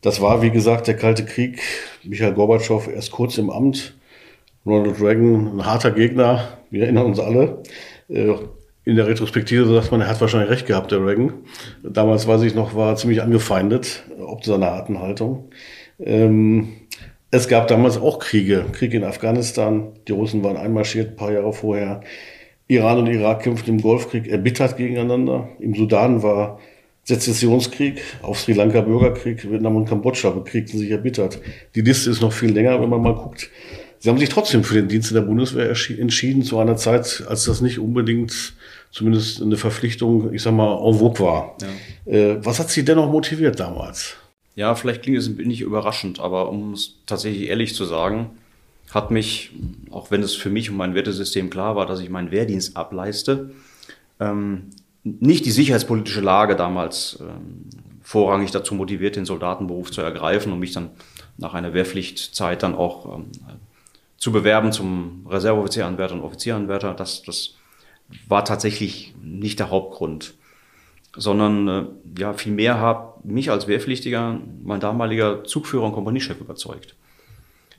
Das 0.02 0.20
war, 0.20 0.42
wie 0.42 0.50
gesagt, 0.50 0.86
der 0.86 0.96
Kalte 0.96 1.24
Krieg. 1.24 1.58
Michael 2.04 2.34
Gorbatschow 2.34 2.86
erst 2.88 3.10
kurz 3.10 3.38
im 3.38 3.48
Amt. 3.48 3.94
Ronald 4.66 5.00
Reagan, 5.00 5.58
ein 5.58 5.64
harter 5.64 5.92
Gegner. 5.92 6.58
Wir 6.68 6.82
erinnern 6.82 7.06
uns 7.06 7.18
alle. 7.18 7.62
Äh, 8.10 8.34
in 8.84 8.96
der 8.96 9.06
Retrospektive 9.06 9.64
sagt 9.64 9.90
man, 9.92 10.02
er 10.02 10.08
hat 10.08 10.20
wahrscheinlich 10.20 10.50
recht 10.50 10.66
gehabt, 10.66 10.92
der 10.92 11.02
Reagan. 11.06 11.32
Damals, 11.82 12.28
weiß 12.28 12.42
ich 12.42 12.54
noch, 12.54 12.74
war 12.74 12.90
er 12.90 12.96
ziemlich 12.96 13.22
angefeindet, 13.22 14.04
ob 14.20 14.44
seiner 14.44 14.66
harten 14.66 15.00
Haltung. 15.00 15.48
Ähm, 15.98 16.68
es 17.30 17.48
gab 17.48 17.68
damals 17.68 17.96
auch 17.96 18.18
Kriege. 18.18 18.66
Krieg 18.72 18.94
in 18.94 19.04
Afghanistan. 19.04 19.92
Die 20.06 20.12
Russen 20.12 20.42
waren 20.44 20.56
einmarschiert, 20.56 21.10
ein 21.10 21.16
paar 21.16 21.32
Jahre 21.32 21.52
vorher. 21.52 22.00
Iran 22.68 22.98
und 22.98 23.06
Irak 23.06 23.42
kämpften 23.42 23.74
im 23.74 23.80
Golfkrieg 23.80 24.26
erbittert 24.28 24.76
gegeneinander. 24.76 25.48
Im 25.60 25.74
Sudan 25.74 26.22
war 26.22 26.58
Sezessionskrieg, 27.04 28.02
auf 28.22 28.40
Sri 28.40 28.52
Lanka 28.52 28.80
Bürgerkrieg, 28.80 29.48
Vietnam 29.48 29.76
und 29.76 29.88
Kambodscha 29.88 30.30
bekriegten 30.30 30.78
sich 30.78 30.90
erbittert. 30.90 31.38
Die 31.76 31.82
Liste 31.82 32.10
ist 32.10 32.20
noch 32.20 32.32
viel 32.32 32.50
länger, 32.50 32.80
wenn 32.80 32.88
man 32.88 33.00
mal 33.00 33.14
guckt. 33.14 33.48
Sie 34.00 34.08
haben 34.08 34.18
sich 34.18 34.28
trotzdem 34.28 34.64
für 34.64 34.74
den 34.74 34.88
Dienst 34.88 35.10
in 35.10 35.14
der 35.14 35.22
Bundeswehr 35.22 35.70
entschieden, 35.70 36.42
zu 36.42 36.58
einer 36.58 36.76
Zeit, 36.76 37.24
als 37.28 37.44
das 37.44 37.60
nicht 37.60 37.78
unbedingt 37.78 38.54
zumindest 38.90 39.40
eine 39.40 39.56
Verpflichtung, 39.56 40.32
ich 40.34 40.42
sag 40.42 40.52
mal, 40.52 40.74
en 40.84 40.94
vogue 40.94 41.24
war. 41.24 41.56
Ja. 42.06 42.12
Äh, 42.12 42.44
was 42.44 42.58
hat 42.58 42.70
Sie 42.70 42.84
dennoch 42.84 43.10
motiviert 43.10 43.60
damals? 43.60 44.16
Ja, 44.56 44.74
vielleicht 44.74 45.02
klingt 45.02 45.18
es 45.18 45.36
bisschen 45.36 45.66
überraschend, 45.66 46.18
aber 46.18 46.48
um 46.48 46.72
es 46.72 46.94
tatsächlich 47.04 47.48
ehrlich 47.48 47.74
zu 47.74 47.84
sagen, 47.84 48.30
hat 48.90 49.10
mich, 49.10 49.52
auch 49.90 50.10
wenn 50.10 50.22
es 50.22 50.34
für 50.34 50.48
mich 50.48 50.70
und 50.70 50.78
mein 50.78 50.94
Wertesystem 50.94 51.50
klar 51.50 51.76
war, 51.76 51.86
dass 51.86 52.00
ich 52.00 52.08
meinen 52.08 52.30
Wehrdienst 52.30 52.76
ableiste, 52.76 53.50
ähm, 54.18 54.70
nicht 55.04 55.44
die 55.44 55.50
sicherheitspolitische 55.50 56.22
Lage 56.22 56.56
damals 56.56 57.18
ähm, 57.20 57.68
vorrangig 58.02 58.50
dazu 58.50 58.74
motiviert, 58.74 59.16
den 59.16 59.26
Soldatenberuf 59.26 59.90
zu 59.90 60.00
ergreifen 60.00 60.52
und 60.52 60.58
mich 60.58 60.72
dann 60.72 60.90
nach 61.36 61.52
einer 61.52 61.74
Wehrpflichtzeit 61.74 62.62
dann 62.62 62.74
auch 62.74 63.18
ähm, 63.18 63.26
zu 64.16 64.32
bewerben 64.32 64.72
zum 64.72 65.26
Reserveoffizieranwärter 65.28 66.14
und 66.14 66.22
Offizieranwärter. 66.22 66.94
Das, 66.94 67.22
das 67.22 67.56
war 68.26 68.44
tatsächlich 68.44 69.14
nicht 69.22 69.58
der 69.58 69.70
Hauptgrund, 69.70 70.34
sondern 71.16 71.68
äh, 71.68 71.84
ja, 72.18 72.32
vielmehr 72.34 72.80
hat 72.80 73.24
mich 73.24 73.50
als 73.50 73.66
Wehrpflichtiger 73.66 74.40
mein 74.62 74.80
damaliger 74.80 75.44
Zugführer 75.44 75.84
und 75.84 75.92
Kompaniechef 75.92 76.40
überzeugt. 76.40 76.94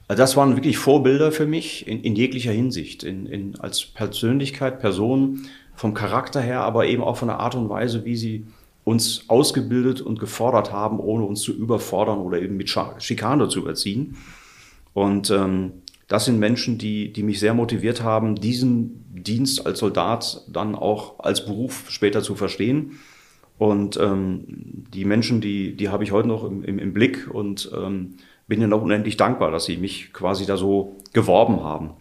Also 0.08 0.22
das 0.22 0.38
waren 0.38 0.56
wirklich 0.56 0.78
Vorbilder 0.78 1.32
für 1.32 1.46
mich 1.46 1.88
in, 1.88 2.02
in 2.02 2.16
jeglicher 2.16 2.52
Hinsicht, 2.52 3.04
in, 3.04 3.26
in, 3.26 3.60
als 3.60 3.86
Persönlichkeit, 3.86 4.80
Person, 4.80 5.48
vom 5.76 5.94
Charakter 5.94 6.42
her, 6.42 6.62
aber 6.62 6.88
eben 6.88 7.04
auch 7.04 7.18
von 7.18 7.28
der 7.28 7.40
Art 7.40 7.56
und 7.56 7.70
Weise, 7.70 8.04
wie 8.04 8.16
sie 8.16 8.48
uns 8.84 9.26
ausgebildet 9.28 10.02
und 10.02 10.18
gefordert 10.18 10.72
haben, 10.72 11.00
ohne 11.00 11.26
uns 11.26 11.42
zu 11.42 11.54
überfordern 11.54 12.20
oder 12.20 12.42
eben 12.42 12.58
mit 12.58 12.74
Schikane 13.00 13.50
zu 13.50 13.60
überziehen. 13.60 14.16
Und 14.94 15.30
ähm, 15.30 15.74
das 16.08 16.26
sind 16.26 16.40
Menschen, 16.40 16.78
die, 16.78 17.12
die 17.12 17.22
mich 17.22 17.40
sehr 17.40 17.54
motiviert 17.54 18.02
haben, 18.02 18.36
diesen 18.36 19.04
Dienst 19.14 19.66
als 19.66 19.80
Soldat 19.80 20.46
dann 20.48 20.74
auch 20.74 21.20
als 21.20 21.46
Beruf 21.46 21.86
später 21.90 22.24
zu 22.24 22.36
verstehen. 22.36 22.98
Und 23.58 23.98
ähm, 23.98 24.44
die 24.94 25.06
Menschen, 25.06 25.42
die, 25.42 25.76
die 25.76 25.90
habe 25.90 26.04
ich 26.04 26.12
heute 26.12 26.28
noch 26.28 26.44
im, 26.44 26.64
im, 26.64 26.78
im 26.78 26.94
Blick 26.94 27.28
und 27.32 27.72
ähm, 27.76 28.16
bin 28.48 28.62
ihnen 28.62 28.74
auch 28.74 28.84
unendlich 28.84 29.18
dankbar, 29.18 29.52
dass 29.52 29.66
sie 29.66 29.78
mich 29.78 30.14
quasi 30.14 30.46
da 30.46 30.58
so 30.58 30.96
geworben 31.14 31.64
haben. 31.64 31.92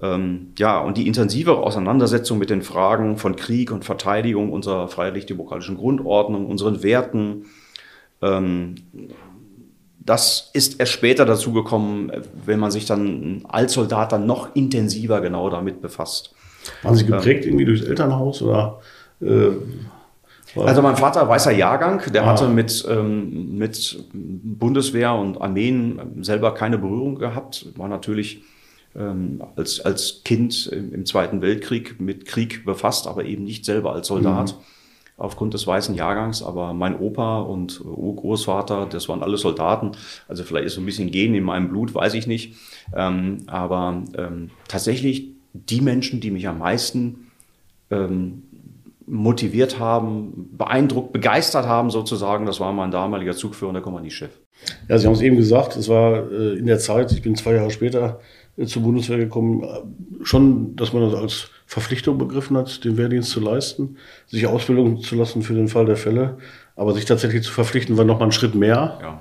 Ähm, 0.00 0.52
ja, 0.58 0.80
und 0.80 0.96
die 0.96 1.06
intensivere 1.06 1.58
Auseinandersetzung 1.58 2.38
mit 2.38 2.48
den 2.48 2.62
Fragen 2.62 3.18
von 3.18 3.36
Krieg 3.36 3.70
und 3.70 3.84
Verteidigung 3.84 4.52
unserer 4.52 4.88
freiheitlich-demokratischen 4.88 5.76
Grundordnung, 5.76 6.46
unseren 6.46 6.82
Werten, 6.82 7.44
ähm, 8.22 8.76
das 10.02 10.50
ist 10.54 10.80
erst 10.80 10.92
später 10.92 11.26
dazu 11.26 11.52
gekommen, 11.52 12.10
wenn 12.44 12.58
man 12.58 12.70
sich 12.70 12.86
dann 12.86 13.44
als 13.48 13.74
Soldat 13.74 14.12
dann 14.12 14.26
noch 14.26 14.56
intensiver 14.56 15.20
genau 15.20 15.50
damit 15.50 15.82
befasst. 15.82 16.34
Waren 16.82 16.96
Sie 16.96 17.06
geprägt 17.06 17.44
irgendwie 17.44 17.66
durchs 17.66 17.84
Elternhaus 17.84 18.42
oder? 18.42 18.80
Äh, 19.20 19.50
also 20.56 20.82
mein 20.82 20.96
Vater 20.96 21.28
weißer 21.28 21.52
Jahrgang, 21.52 22.02
der 22.12 22.24
ah. 22.24 22.26
hatte 22.26 22.48
mit, 22.48 22.84
ähm, 22.88 23.56
mit 23.56 24.04
Bundeswehr 24.12 25.14
und 25.14 25.40
Armeen 25.40 26.22
selber 26.22 26.54
keine 26.54 26.78
Berührung 26.78 27.16
gehabt, 27.16 27.66
war 27.76 27.88
natürlich 27.88 28.42
ähm, 28.96 29.42
als, 29.56 29.80
als 29.80 30.22
Kind 30.24 30.66
im, 30.66 30.92
im, 30.92 31.06
Zweiten 31.06 31.42
Weltkrieg 31.42 32.00
mit 32.00 32.26
Krieg 32.26 32.64
befasst, 32.64 33.06
aber 33.06 33.24
eben 33.24 33.44
nicht 33.44 33.64
selber 33.64 33.92
als 33.92 34.08
Soldat. 34.08 34.56
Mhm 34.56 34.64
aufgrund 35.20 35.52
des 35.52 35.66
weißen 35.66 35.94
Jahrgangs, 35.94 36.42
aber 36.42 36.72
mein 36.72 36.98
Opa 36.98 37.40
und 37.40 37.84
Urgroßvater, 37.84 38.86
das 38.86 39.08
waren 39.08 39.22
alle 39.22 39.36
Soldaten. 39.36 39.92
Also 40.28 40.44
vielleicht 40.44 40.66
ist 40.66 40.74
so 40.74 40.80
ein 40.80 40.86
bisschen 40.86 41.10
Gen 41.10 41.34
in 41.34 41.44
meinem 41.44 41.68
Blut, 41.68 41.94
weiß 41.94 42.14
ich 42.14 42.26
nicht. 42.26 42.56
Ähm, 42.96 43.42
aber 43.46 44.02
ähm, 44.16 44.50
tatsächlich 44.66 45.28
die 45.52 45.82
Menschen, 45.82 46.20
die 46.20 46.30
mich 46.30 46.48
am 46.48 46.58
meisten 46.58 47.30
ähm, 47.90 48.44
motiviert 49.10 49.78
haben, 49.78 50.48
beeindruckt, 50.56 51.12
begeistert 51.12 51.66
haben 51.66 51.90
sozusagen, 51.90 52.46
das 52.46 52.60
war 52.60 52.72
mein 52.72 52.90
damaliger 52.90 53.32
Zugführer 53.32 53.68
und 53.68 53.74
der 53.74 53.82
Kompaniechef. 53.82 54.30
Ja, 54.88 54.98
Sie 54.98 55.06
haben 55.06 55.14
es 55.14 55.20
eben 55.20 55.36
gesagt, 55.36 55.76
es 55.76 55.88
war 55.88 56.30
äh, 56.30 56.58
in 56.58 56.66
der 56.66 56.78
Zeit, 56.78 57.12
ich 57.12 57.22
bin 57.22 57.34
zwei 57.34 57.54
Jahre 57.54 57.70
später 57.70 58.20
äh, 58.56 58.66
zur 58.66 58.82
Bundeswehr 58.82 59.18
gekommen, 59.18 59.62
äh, 59.62 60.24
schon, 60.24 60.76
dass 60.76 60.92
man 60.92 61.02
das 61.02 61.14
als 61.14 61.50
Verpflichtung 61.66 62.18
begriffen 62.18 62.56
hat, 62.56 62.84
den 62.84 62.96
Wehrdienst 62.96 63.30
zu 63.30 63.40
leisten, 63.40 63.96
sich 64.26 64.46
Ausbildung 64.46 65.00
zu 65.00 65.16
lassen 65.16 65.42
für 65.42 65.54
den 65.54 65.68
Fall 65.68 65.86
der 65.86 65.96
Fälle, 65.96 66.38
aber 66.76 66.94
sich 66.94 67.04
tatsächlich 67.04 67.42
zu 67.42 67.52
verpflichten, 67.52 67.96
war 67.96 68.04
nochmal 68.04 68.28
ein 68.28 68.32
Schritt 68.32 68.54
mehr. 68.54 68.98
Ja. 69.02 69.20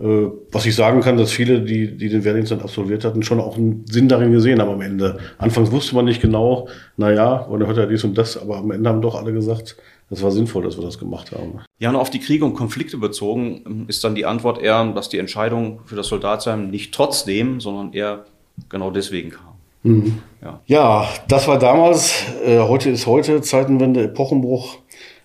Äh, 0.00 0.30
was 0.50 0.64
ich 0.64 0.74
sagen 0.74 1.02
kann, 1.02 1.18
dass 1.18 1.30
viele, 1.30 1.60
die, 1.60 1.96
die 1.96 2.08
den 2.08 2.24
Wehrdienst 2.24 2.50
dann 2.50 2.60
absolviert 2.60 3.04
hatten, 3.04 3.22
schon 3.22 3.38
auch 3.38 3.56
einen 3.56 3.84
Sinn 3.86 4.08
darin 4.08 4.32
gesehen 4.32 4.60
haben 4.60 4.70
am 4.70 4.80
Ende. 4.80 5.18
Anfangs 5.36 5.70
wusste 5.70 5.94
man 5.94 6.06
nicht 6.06 6.22
genau, 6.22 6.68
naja, 6.96 7.46
man 7.50 7.66
hört 7.66 7.76
ja 7.76 7.86
dies 7.86 8.02
und 8.04 8.16
das, 8.16 8.40
aber 8.40 8.56
am 8.56 8.70
Ende 8.70 8.88
haben 8.88 9.02
doch 9.02 9.14
alle 9.14 9.32
gesagt, 9.32 9.76
das 10.08 10.22
war 10.22 10.30
sinnvoll, 10.30 10.62
dass 10.62 10.78
wir 10.78 10.84
das 10.84 10.98
gemacht 10.98 11.32
haben. 11.32 11.60
Ja, 11.78 11.90
und 11.90 11.96
auf 11.96 12.10
die 12.10 12.18
Kriege 12.18 12.44
und 12.44 12.54
Konflikte 12.54 12.96
bezogen 12.96 13.84
ist 13.88 14.02
dann 14.02 14.14
die 14.14 14.24
Antwort 14.24 14.60
eher, 14.60 14.84
dass 14.92 15.10
die 15.10 15.18
Entscheidung 15.18 15.80
für 15.84 15.96
das 15.96 16.08
Soldatsein 16.08 16.70
nicht 16.70 16.94
trotzdem, 16.94 17.60
sondern 17.60 17.92
eher 17.92 18.24
genau 18.70 18.90
deswegen 18.90 19.30
kam. 19.30 19.50
Mhm. 19.82 20.18
Ja. 20.42 20.60
ja, 20.66 21.08
das 21.28 21.46
war 21.46 21.58
damals, 21.58 22.24
äh, 22.44 22.58
heute 22.58 22.90
ist 22.90 23.06
heute, 23.06 23.42
Zeitenwende, 23.42 24.04
Epochenbruch. 24.04 24.78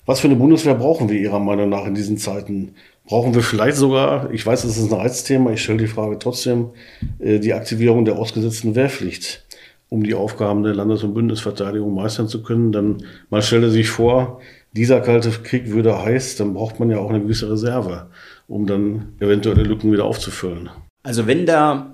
Was 0.06 0.20
für 0.20 0.28
eine 0.28 0.36
Bundeswehr 0.36 0.76
brauchen 0.76 1.10
wir 1.10 1.20
Ihrer 1.20 1.40
Meinung 1.40 1.70
nach 1.70 1.86
in 1.86 1.96
diesen 1.96 2.18
Zeiten? 2.18 2.76
Brauchen 3.06 3.36
wir 3.36 3.44
vielleicht 3.44 3.78
sogar, 3.78 4.32
ich 4.32 4.44
weiß, 4.46 4.64
es 4.64 4.78
ist 4.78 4.92
ein 4.92 5.00
Reizthema, 5.00 5.52
ich 5.52 5.64
stelle 5.64 5.78
die 5.78 5.88
Frage 5.88 6.18
trotzdem, 6.18 6.72
äh, 7.20 7.40
die 7.40 7.54
Aktivierung 7.54 8.04
der 8.04 8.18
ausgesetzten 8.18 8.74
Wehrpflicht, 8.74 9.46
um 9.90 10.04
die 10.04 10.16
Aufgaben 10.16 10.64
der 10.64 10.74
Landes- 10.74 11.04
und 11.04 11.14
Bündnisverteidigung 11.14 11.94
meistern 11.94 12.28
zu 12.28 12.42
können? 12.42 12.72
Dann 12.72 13.04
man 13.30 13.44
stelle 13.44 13.70
sich 13.70 13.90
vor, 13.90 14.42
dieser 14.72 15.02
kalte 15.02 15.30
Krieg 15.30 15.70
würde 15.70 16.04
heiß, 16.04 16.36
dann 16.38 16.56
braucht 16.56 16.80
man 16.80 16.90
ja 16.90 16.98
auch 16.98 17.12
eine 17.12 17.22
gewisse 17.22 17.50
Reserve, 17.50 18.08
um 18.48 18.66
dann 18.66 19.14
eventuelle 19.20 19.64
Lücken 19.64 19.92
wieder 19.92 20.06
aufzufüllen. 20.06 20.72
Also 21.04 21.28
wenn 21.28 21.46
der 21.46 21.94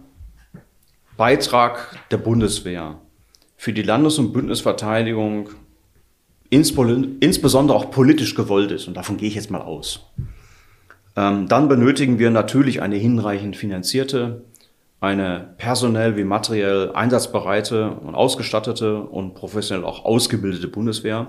Beitrag 1.17 1.99
der 2.09 2.17
Bundeswehr 2.17 2.99
für 3.57 3.73
die 3.73 3.83
Landes- 3.83 4.17
und 4.17 4.31
Bündnisverteidigung 4.31 5.49
insbesondere 6.49 7.77
auch 7.77 7.91
politisch 7.91 8.33
gewollt 8.33 8.71
ist, 8.71 8.87
und 8.87 8.95
davon 8.95 9.17
gehe 9.17 9.27
ich 9.27 9.35
jetzt 9.35 9.51
mal 9.51 9.61
aus, 9.61 10.09
dann 11.15 11.67
benötigen 11.67 12.19
wir 12.19 12.29
natürlich 12.29 12.81
eine 12.81 12.95
hinreichend 12.95 13.57
finanzierte, 13.57 14.43
eine 15.01 15.55
personell 15.57 16.15
wie 16.15 16.23
materiell 16.23 16.91
einsatzbereite 16.93 17.89
und 17.89 18.15
ausgestattete 18.15 19.01
und 19.01 19.33
professionell 19.33 19.83
auch 19.83 20.05
ausgebildete 20.05 20.67
Bundeswehr. 20.67 21.27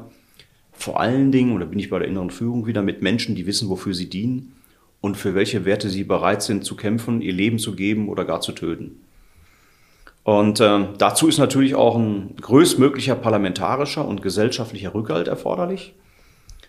Vor 0.72 1.00
allen 1.00 1.32
Dingen, 1.32 1.52
und 1.52 1.60
da 1.60 1.66
bin 1.66 1.78
ich 1.78 1.90
bei 1.90 1.98
der 1.98 2.08
inneren 2.08 2.30
Führung 2.30 2.66
wieder, 2.66 2.82
mit 2.82 3.02
Menschen, 3.02 3.34
die 3.34 3.46
wissen, 3.46 3.68
wofür 3.68 3.94
sie 3.94 4.08
dienen 4.08 4.52
und 5.00 5.16
für 5.16 5.34
welche 5.34 5.64
Werte 5.64 5.88
sie 5.88 6.04
bereit 6.04 6.42
sind 6.42 6.64
zu 6.64 6.76
kämpfen, 6.76 7.22
ihr 7.22 7.32
Leben 7.32 7.58
zu 7.58 7.74
geben 7.74 8.08
oder 8.08 8.24
gar 8.24 8.40
zu 8.40 8.52
töten. 8.52 9.00
Und 10.24 10.60
äh, 10.60 10.86
dazu 10.98 11.26
ist 11.26 11.38
natürlich 11.38 11.74
auch 11.74 11.96
ein 11.96 12.36
größtmöglicher 12.40 13.16
parlamentarischer 13.16 14.06
und 14.06 14.22
gesellschaftlicher 14.22 14.94
Rückhalt 14.94 15.28
erforderlich. 15.28 15.94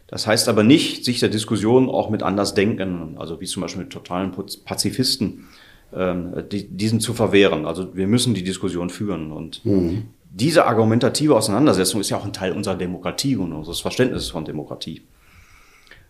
Das 0.07 0.27
heißt 0.27 0.49
aber 0.49 0.63
nicht, 0.63 1.05
sich 1.05 1.19
der 1.19 1.29
Diskussion 1.29 1.89
auch 1.89 2.09
mit 2.09 2.23
Andersdenken, 2.23 3.17
also 3.17 3.39
wie 3.41 3.45
zum 3.45 3.61
Beispiel 3.61 3.83
mit 3.83 3.91
totalen 3.91 4.31
Pazifisten, 4.65 5.47
ähm, 5.95 6.43
die, 6.51 6.67
diesen 6.67 6.99
zu 6.99 7.13
verwehren. 7.13 7.65
Also 7.65 7.95
wir 7.95 8.07
müssen 8.07 8.33
die 8.33 8.43
Diskussion 8.43 8.89
führen. 8.89 9.31
Und 9.31 9.63
mhm. 9.65 10.07
diese 10.29 10.65
argumentative 10.65 11.35
Auseinandersetzung 11.35 12.01
ist 12.01 12.09
ja 12.09 12.17
auch 12.17 12.25
ein 12.25 12.33
Teil 12.33 12.51
unserer 12.53 12.75
Demokratie 12.75 13.35
und 13.35 13.53
unseres 13.53 13.79
Verständnisses 13.79 14.29
von 14.29 14.45
Demokratie. 14.45 15.01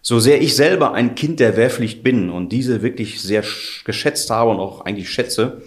So 0.02 0.20
sehr 0.20 0.42
ich 0.42 0.56
selber 0.56 0.94
ein 0.94 1.16
Kind 1.16 1.40
der 1.40 1.56
Wehrpflicht 1.56 2.04
bin 2.04 2.30
und 2.30 2.52
diese 2.52 2.82
wirklich 2.82 3.22
sehr 3.22 3.44
geschätzt 3.86 4.30
habe 4.30 4.52
und 4.52 4.60
auch 4.60 4.82
eigentlich 4.82 5.10
schätze, 5.10 5.62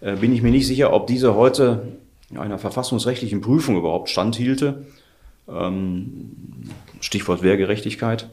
äh, 0.00 0.16
bin 0.16 0.32
ich 0.32 0.42
mir 0.42 0.50
nicht 0.50 0.66
sicher, 0.66 0.92
ob 0.92 1.06
diese 1.06 1.36
heute 1.36 1.86
einer 2.34 2.58
verfassungsrechtlichen 2.58 3.40
Prüfung 3.40 3.76
überhaupt 3.76 4.08
standhielte. 4.08 4.86
Ähm, 5.48 6.32
Stichwort 7.00 7.42
Wehrgerechtigkeit. 7.42 8.30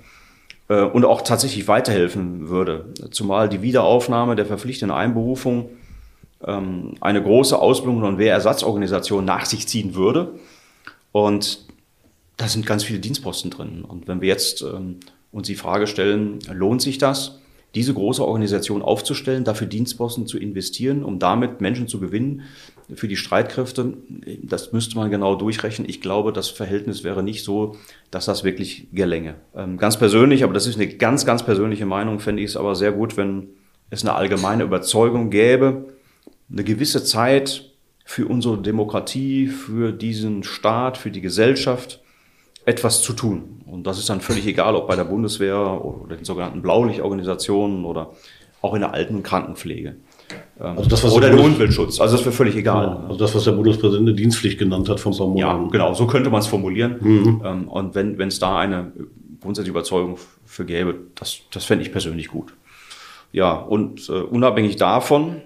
Äh, 0.69 0.81
und 0.81 1.05
auch 1.05 1.21
tatsächlich 1.21 1.67
weiterhelfen 1.67 2.49
würde. 2.49 2.93
Zumal 3.11 3.49
die 3.49 3.61
Wiederaufnahme 3.61 4.35
der 4.35 4.45
verpflichtenden 4.45 4.95
Einberufung 4.95 5.69
ähm, 6.45 6.95
eine 7.01 7.21
große 7.21 7.57
Ausbildung 7.57 8.03
und 8.03 8.17
Wehrersatzorganisation 8.17 9.25
nach 9.25 9.45
sich 9.45 9.67
ziehen 9.67 9.95
würde. 9.95 10.33
Und 11.11 11.65
da 12.37 12.47
sind 12.47 12.65
ganz 12.65 12.83
viele 12.83 12.99
Dienstposten 12.99 13.49
drin. 13.49 13.83
Und 13.83 14.07
wenn 14.07 14.21
wir 14.21 14.27
jetzt 14.27 14.61
ähm, 14.61 14.99
uns 15.31 15.47
die 15.47 15.55
Frage 15.55 15.87
stellen, 15.87 16.39
lohnt 16.51 16.81
sich 16.81 16.97
das? 16.97 17.39
Diese 17.77 17.93
große 17.93 18.25
Organisation 18.25 18.81
aufzustellen, 18.81 19.43
dafür 19.43 19.67
Dienstposten 19.67 20.25
zu 20.25 20.39
investieren, 20.39 21.03
um 21.03 21.19
damit 21.19 21.61
Menschen 21.61 21.87
zu 21.87 21.99
gewinnen 21.99 22.41
für 22.95 23.07
die 23.07 23.15
Streitkräfte. 23.15 23.93
Das 24.41 24.73
müsste 24.73 24.95
man 24.95 25.11
genau 25.11 25.35
durchrechnen. 25.35 25.87
Ich 25.87 26.01
glaube, 26.01 26.33
das 26.33 26.49
Verhältnis 26.49 27.03
wäre 27.03 27.21
nicht 27.21 27.43
so, 27.43 27.75
dass 28.09 28.25
das 28.25 28.43
wirklich 28.43 28.87
gelänge. 28.93 29.35
Ähm, 29.55 29.77
ganz 29.77 29.95
persönlich, 29.95 30.43
aber 30.43 30.55
das 30.55 30.65
ist 30.65 30.77
eine 30.77 30.87
ganz, 30.87 31.23
ganz 31.23 31.43
persönliche 31.43 31.85
Meinung, 31.85 32.19
fände 32.19 32.41
ich 32.41 32.49
es 32.49 32.57
aber 32.57 32.73
sehr 32.73 32.93
gut, 32.93 33.15
wenn 33.15 33.49
es 33.91 34.03
eine 34.03 34.15
allgemeine 34.15 34.63
Überzeugung 34.63 35.29
gäbe, 35.29 35.85
eine 36.51 36.63
gewisse 36.63 37.03
Zeit 37.03 37.75
für 38.05 38.25
unsere 38.25 38.59
Demokratie, 38.59 39.45
für 39.45 39.91
diesen 39.91 40.43
Staat, 40.43 40.97
für 40.97 41.11
die 41.11 41.21
Gesellschaft, 41.21 42.01
etwas 42.65 43.03
zu 43.03 43.13
tun. 43.13 43.56
Und 43.69 43.85
das 43.85 43.99
ist 43.99 44.09
dann 44.09 44.21
völlig 44.21 44.47
egal, 44.47 44.75
ob 44.75 44.87
bei 44.87 44.95
der 44.95 45.03
Bundeswehr 45.03 45.83
oder 45.83 46.15
den 46.15 46.25
sogenannten 46.25 46.61
Blaulichtorganisationen 46.61 47.85
oder 47.85 48.11
auch 48.61 48.73
in 48.73 48.81
der 48.81 48.93
Alten- 48.93 49.23
Krankenpflege. 49.23 49.95
Ähm, 50.59 50.77
also 50.77 50.89
das, 50.89 51.05
oder 51.05 51.29
der 51.29 51.43
Umweltschutz. 51.43 51.99
Also 51.99 52.15
das 52.17 52.25
wäre 52.25 52.33
völlig 52.33 52.55
egal. 52.55 52.85
Ja, 52.85 53.07
also 53.07 53.17
das, 53.17 53.35
was 53.35 53.43
der 53.43 53.51
Bundespräsident 53.51 54.07
eine 54.07 54.15
Dienstpflicht 54.15 54.57
genannt 54.57 54.89
hat 54.89 54.99
von 54.99 55.13
ein 55.13 55.17
paar 55.17 55.27
Monaten. 55.27 55.63
Ja, 55.65 55.69
genau, 55.69 55.93
so 55.93 56.07
könnte 56.07 56.29
man 56.29 56.39
es 56.39 56.47
formulieren. 56.47 56.95
Mhm. 56.99 57.41
Ähm, 57.45 57.67
und 57.67 57.95
wenn 57.95 58.19
es 58.21 58.39
da 58.39 58.57
eine 58.57 58.91
grundsätzliche 59.41 59.71
Überzeugung 59.71 60.17
für 60.45 60.65
gäbe, 60.65 60.95
das, 61.15 61.41
das 61.51 61.65
fände 61.65 61.83
ich 61.83 61.91
persönlich 61.91 62.27
gut. 62.27 62.53
Ja, 63.31 63.53
und 63.53 64.09
äh, 64.09 64.13
unabhängig 64.13 64.77
davon, 64.77 65.41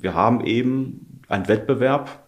wir 0.00 0.14
haben 0.14 0.44
eben 0.44 1.20
einen 1.28 1.48
Wettbewerb 1.48 2.24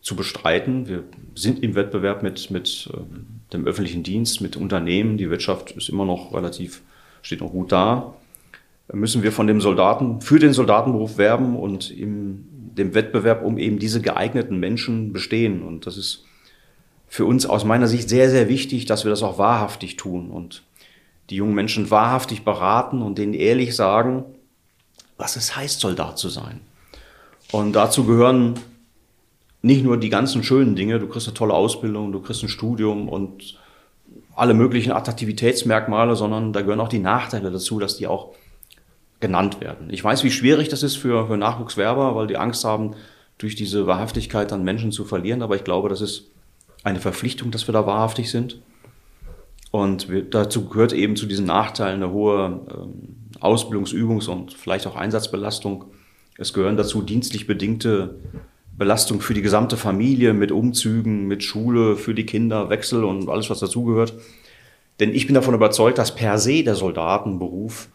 zu 0.00 0.16
bestreiten. 0.16 0.88
Wir 0.88 1.02
sind 1.34 1.62
im 1.62 1.74
Wettbewerb 1.74 2.22
mit, 2.22 2.50
mit 2.50 2.88
ähm, 2.94 3.37
dem 3.52 3.66
öffentlichen 3.66 4.02
Dienst, 4.02 4.40
mit 4.40 4.56
Unternehmen. 4.56 5.16
Die 5.16 5.30
Wirtschaft 5.30 5.72
ist 5.72 5.88
immer 5.88 6.04
noch 6.04 6.32
relativ, 6.34 6.82
steht 7.22 7.40
noch 7.40 7.50
gut 7.50 7.72
da. 7.72 8.14
Müssen 8.92 9.22
wir 9.22 9.32
von 9.32 9.46
dem 9.46 9.60
Soldaten, 9.60 10.20
für 10.20 10.38
den 10.38 10.52
Soldatenberuf 10.52 11.18
werben 11.18 11.56
und 11.56 11.90
im 11.90 12.44
dem 12.78 12.94
Wettbewerb 12.94 13.44
um 13.44 13.58
eben 13.58 13.78
diese 13.78 14.00
geeigneten 14.00 14.58
Menschen 14.58 15.12
bestehen. 15.12 15.62
Und 15.62 15.86
das 15.86 15.98
ist 15.98 16.24
für 17.06 17.26
uns 17.26 17.44
aus 17.44 17.64
meiner 17.64 17.88
Sicht 17.88 18.08
sehr, 18.08 18.30
sehr 18.30 18.48
wichtig, 18.48 18.86
dass 18.86 19.04
wir 19.04 19.10
das 19.10 19.22
auch 19.22 19.38
wahrhaftig 19.38 19.96
tun 19.96 20.30
und 20.30 20.62
die 21.30 21.36
jungen 21.36 21.54
Menschen 21.54 21.90
wahrhaftig 21.90 22.44
beraten 22.44 23.02
und 23.02 23.18
denen 23.18 23.34
ehrlich 23.34 23.76
sagen, 23.76 24.24
was 25.18 25.36
es 25.36 25.56
heißt, 25.56 25.80
Soldat 25.80 26.18
zu 26.18 26.28
sein. 26.28 26.60
Und 27.50 27.72
dazu 27.74 28.04
gehören 28.04 28.54
nicht 29.62 29.84
nur 29.84 29.96
die 29.96 30.08
ganzen 30.08 30.42
schönen 30.42 30.76
Dinge, 30.76 30.98
du 30.98 31.08
kriegst 31.08 31.26
eine 31.26 31.34
tolle 31.34 31.54
Ausbildung, 31.54 32.12
du 32.12 32.20
kriegst 32.20 32.42
ein 32.42 32.48
Studium 32.48 33.08
und 33.08 33.58
alle 34.34 34.54
möglichen 34.54 34.92
Attraktivitätsmerkmale, 34.92 36.14
sondern 36.14 36.52
da 36.52 36.62
gehören 36.62 36.80
auch 36.80 36.88
die 36.88 37.00
Nachteile 37.00 37.50
dazu, 37.50 37.78
dass 37.78 37.96
die 37.96 38.06
auch 38.06 38.34
genannt 39.20 39.60
werden. 39.60 39.88
Ich 39.90 40.02
weiß, 40.02 40.22
wie 40.22 40.30
schwierig 40.30 40.68
das 40.68 40.82
ist 40.82 40.96
für, 40.96 41.26
für 41.26 41.36
Nachwuchswerber, 41.36 42.14
weil 42.14 42.28
die 42.28 42.36
Angst 42.36 42.64
haben, 42.64 42.94
durch 43.36 43.54
diese 43.54 43.86
Wahrhaftigkeit 43.86 44.50
dann 44.50 44.64
Menschen 44.64 44.92
zu 44.92 45.04
verlieren. 45.04 45.42
Aber 45.42 45.56
ich 45.56 45.64
glaube, 45.64 45.88
das 45.88 46.00
ist 46.00 46.30
eine 46.82 47.00
Verpflichtung, 47.00 47.50
dass 47.50 47.68
wir 47.68 47.72
da 47.72 47.86
wahrhaftig 47.86 48.30
sind. 48.30 48.60
Und 49.70 50.08
wir, 50.08 50.22
dazu 50.22 50.68
gehört 50.68 50.92
eben 50.92 51.16
zu 51.16 51.26
diesen 51.26 51.46
Nachteilen 51.46 52.02
eine 52.02 52.12
hohe 52.12 52.60
ähm, 52.70 53.16
Ausbildungs-, 53.40 54.28
und 54.28 54.52
vielleicht 54.54 54.86
auch 54.86 54.96
Einsatzbelastung. 54.96 55.84
Es 56.36 56.52
gehören 56.52 56.76
dazu 56.76 57.02
dienstlich 57.02 57.46
bedingte 57.46 58.16
Belastung 58.78 59.20
für 59.20 59.34
die 59.34 59.42
gesamte 59.42 59.76
Familie 59.76 60.32
mit 60.32 60.52
Umzügen, 60.52 61.26
mit 61.26 61.42
Schule, 61.42 61.96
für 61.96 62.14
die 62.14 62.24
Kinder, 62.24 62.70
Wechsel 62.70 63.02
und 63.04 63.28
alles, 63.28 63.50
was 63.50 63.58
dazugehört. 63.58 64.14
Denn 65.00 65.12
ich 65.14 65.26
bin 65.26 65.34
davon 65.34 65.54
überzeugt, 65.54 65.98
dass 65.98 66.14
per 66.14 66.38
se 66.38 66.62
der 66.62 66.76
Soldatenberuf 66.76 67.88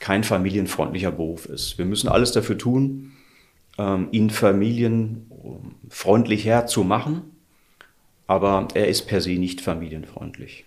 kein 0.00 0.24
familienfreundlicher 0.24 1.10
Beruf 1.10 1.46
ist. 1.46 1.78
Wir 1.78 1.86
müssen 1.86 2.08
alles 2.08 2.32
dafür 2.32 2.58
tun, 2.58 3.12
ähm, 3.78 4.08
ihn 4.12 4.28
familienfreundlich 4.30 6.44
herzumachen, 6.44 7.22
aber 8.26 8.68
er 8.74 8.88
ist 8.88 9.06
per 9.06 9.22
se 9.22 9.32
nicht 9.32 9.60
familienfreundlich. 9.60 10.64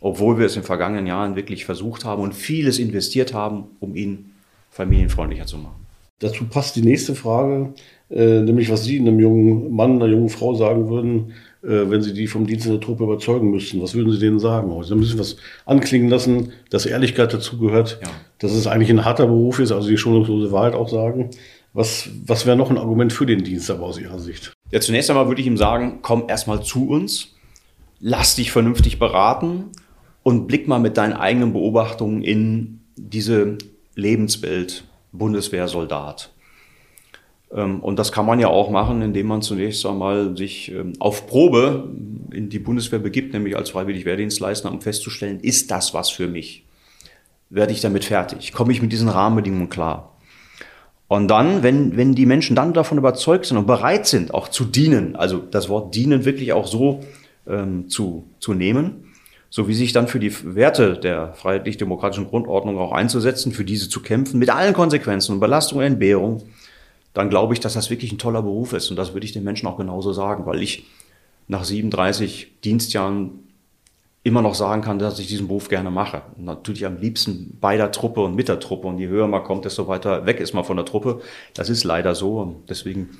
Obwohl 0.00 0.38
wir 0.38 0.46
es 0.46 0.54
in 0.54 0.62
den 0.62 0.66
vergangenen 0.66 1.06
Jahren 1.06 1.34
wirklich 1.34 1.64
versucht 1.64 2.04
haben 2.04 2.22
und 2.22 2.34
vieles 2.34 2.78
investiert 2.78 3.34
haben, 3.34 3.64
um 3.80 3.96
ihn 3.96 4.32
familienfreundlicher 4.70 5.46
zu 5.46 5.58
machen. 5.58 5.88
Dazu 6.20 6.44
passt 6.44 6.76
die 6.76 6.82
nächste 6.82 7.14
Frage, 7.14 7.74
äh, 8.10 8.40
nämlich 8.40 8.70
was 8.70 8.84
Sie 8.84 8.98
einem 8.98 9.20
jungen 9.20 9.74
Mann, 9.74 9.96
einer 9.96 10.06
jungen 10.06 10.28
Frau 10.28 10.54
sagen 10.54 10.88
würden, 10.88 11.32
äh, 11.62 11.90
wenn 11.90 12.02
Sie 12.02 12.14
die 12.14 12.26
vom 12.26 12.46
Dienst 12.46 12.66
in 12.66 12.72
der 12.72 12.80
Truppe 12.80 13.04
überzeugen 13.04 13.50
müssten. 13.50 13.82
Was 13.82 13.94
würden 13.94 14.12
Sie 14.12 14.18
denen 14.18 14.38
sagen? 14.38 14.72
Sie 14.82 14.94
müssen 14.94 15.18
was 15.18 15.36
anklingen 15.66 16.08
lassen, 16.08 16.52
dass 16.70 16.86
Ehrlichkeit 16.86 17.34
dazugehört, 17.34 17.98
ja. 18.02 18.08
dass 18.38 18.52
es 18.52 18.66
eigentlich 18.66 18.90
ein 18.90 19.04
harter 19.04 19.26
Beruf 19.26 19.58
ist, 19.58 19.72
also 19.72 19.88
die 19.88 19.98
schonungslose 19.98 20.52
Wahrheit 20.52 20.74
auch 20.74 20.88
sagen. 20.88 21.30
Was, 21.74 22.08
was 22.24 22.46
wäre 22.46 22.56
noch 22.56 22.70
ein 22.70 22.78
Argument 22.78 23.12
für 23.12 23.26
den 23.26 23.44
Dienst 23.44 23.70
aber 23.70 23.84
aus 23.84 24.00
Ihrer 24.00 24.18
Sicht? 24.18 24.52
Ja, 24.70 24.80
zunächst 24.80 25.10
einmal 25.10 25.28
würde 25.28 25.40
ich 25.40 25.46
ihm 25.46 25.56
sagen, 25.56 25.98
komm 26.02 26.24
erstmal 26.28 26.62
zu 26.62 26.88
uns, 26.88 27.34
lass 28.00 28.36
dich 28.36 28.50
vernünftig 28.50 28.98
beraten 28.98 29.64
und 30.22 30.46
blick 30.46 30.66
mal 30.66 30.78
mit 30.78 30.96
deinen 30.96 31.12
eigenen 31.12 31.52
Beobachtungen 31.52 32.22
in 32.22 32.80
diese 32.96 33.58
Lebenswelt 33.94 34.84
Bundeswehrsoldat. 35.12 36.30
Ähm, 37.54 37.80
und 37.80 37.98
das 37.98 38.12
kann 38.12 38.26
man 38.26 38.40
ja 38.40 38.48
auch 38.48 38.70
machen, 38.70 39.02
indem 39.02 39.26
man 39.26 39.42
zunächst 39.42 39.84
einmal 39.86 40.36
sich 40.36 40.72
ähm, 40.72 40.92
auf 40.98 41.26
Probe 41.26 41.88
in 42.32 42.48
die 42.48 42.58
Bundeswehr 42.58 42.98
begibt, 42.98 43.32
nämlich 43.32 43.56
als 43.56 43.70
freiwillig 43.70 44.04
Wehrdienstleister, 44.04 44.70
um 44.70 44.80
festzustellen, 44.80 45.40
ist 45.40 45.70
das 45.70 45.94
was 45.94 46.10
für 46.10 46.28
mich? 46.28 46.64
Werde 47.50 47.72
ich 47.72 47.80
damit 47.80 48.04
fertig? 48.04 48.52
Komme 48.52 48.72
ich 48.72 48.82
mit 48.82 48.92
diesen 48.92 49.08
Rahmenbedingungen 49.08 49.70
klar? 49.70 50.14
Und 51.08 51.28
dann, 51.28 51.62
wenn, 51.62 51.96
wenn 51.96 52.14
die 52.14 52.26
Menschen 52.26 52.54
dann 52.54 52.74
davon 52.74 52.98
überzeugt 52.98 53.46
sind 53.46 53.56
und 53.56 53.66
bereit 53.66 54.06
sind, 54.06 54.34
auch 54.34 54.48
zu 54.48 54.66
dienen, 54.66 55.16
also 55.16 55.38
das 55.38 55.70
Wort 55.70 55.94
dienen 55.94 56.26
wirklich 56.26 56.52
auch 56.52 56.66
so 56.66 57.00
ähm, 57.46 57.88
zu, 57.88 58.24
zu 58.40 58.52
nehmen, 58.52 59.04
so 59.48 59.68
wie 59.68 59.74
sich 59.74 59.94
dann 59.94 60.08
für 60.08 60.20
die 60.20 60.32
Werte 60.54 60.98
der 60.98 61.32
freiheitlich-demokratischen 61.32 62.26
Grundordnung 62.26 62.76
auch 62.76 62.92
einzusetzen, 62.92 63.52
für 63.52 63.64
diese 63.64 63.88
zu 63.88 64.02
kämpfen, 64.02 64.38
mit 64.38 64.50
allen 64.50 64.74
Konsequenzen 64.74 65.32
und 65.32 65.40
Belastung 65.40 65.78
und 65.78 65.84
Entbehrung, 65.84 66.42
dann 67.14 67.30
glaube 67.30 67.54
ich, 67.54 67.60
dass 67.60 67.74
das 67.74 67.90
wirklich 67.90 68.12
ein 68.12 68.18
toller 68.18 68.42
Beruf 68.42 68.72
ist. 68.72 68.90
Und 68.90 68.96
das 68.96 69.14
würde 69.14 69.26
ich 69.26 69.32
den 69.32 69.44
Menschen 69.44 69.66
auch 69.66 69.76
genauso 69.76 70.12
sagen, 70.12 70.46
weil 70.46 70.62
ich 70.62 70.84
nach 71.48 71.64
37 71.64 72.60
Dienstjahren 72.64 73.30
immer 74.22 74.42
noch 74.42 74.54
sagen 74.54 74.82
kann, 74.82 74.98
dass 74.98 75.18
ich 75.18 75.26
diesen 75.26 75.48
Beruf 75.48 75.68
gerne 75.68 75.90
mache. 75.90 76.22
Und 76.36 76.44
natürlich 76.44 76.84
am 76.84 76.98
liebsten 76.98 77.56
bei 77.60 77.76
der 77.76 77.90
Truppe 77.92 78.20
und 78.20 78.36
mit 78.36 78.48
der 78.48 78.60
Truppe. 78.60 78.88
Und 78.88 78.98
je 78.98 79.08
höher 79.08 79.26
man 79.26 79.42
kommt, 79.42 79.64
desto 79.64 79.88
weiter 79.88 80.26
weg 80.26 80.40
ist 80.40 80.52
man 80.52 80.64
von 80.64 80.76
der 80.76 80.84
Truppe. 80.84 81.20
Das 81.54 81.70
ist 81.70 81.84
leider 81.84 82.14
so. 82.14 82.40
Und 82.40 82.68
deswegen 82.68 83.10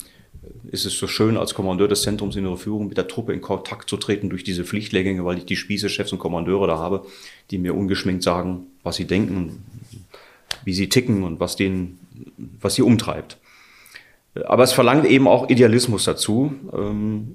ist 0.70 0.84
es 0.84 0.98
so 0.98 1.06
schön, 1.06 1.36
als 1.36 1.54
Kommandeur 1.54 1.88
des 1.88 2.02
Zentrums 2.02 2.36
Innere 2.36 2.58
Führung 2.58 2.88
mit 2.88 2.98
der 2.98 3.08
Truppe 3.08 3.32
in 3.32 3.40
Kontakt 3.40 3.88
zu 3.88 3.96
treten 3.96 4.28
durch 4.28 4.44
diese 4.44 4.64
Pflichtlehrgänge, 4.64 5.24
weil 5.24 5.38
ich 5.38 5.46
die 5.46 5.56
Spießechefs 5.56 6.12
und 6.12 6.18
Kommandeure 6.18 6.66
da 6.66 6.78
habe, 6.78 7.06
die 7.50 7.58
mir 7.58 7.74
ungeschminkt 7.74 8.22
sagen, 8.22 8.66
was 8.82 8.96
sie 8.96 9.06
denken, 9.06 9.64
wie 10.64 10.74
sie 10.74 10.88
ticken 10.88 11.22
und 11.22 11.40
was 11.40 11.56
denen, 11.56 11.98
was 12.60 12.74
sie 12.74 12.82
umtreibt. 12.82 13.38
Aber 14.46 14.62
es 14.62 14.72
verlangt 14.72 15.04
eben 15.06 15.26
auch 15.26 15.48
Idealismus 15.48 16.04
dazu 16.04 16.52
ähm, 16.72 17.34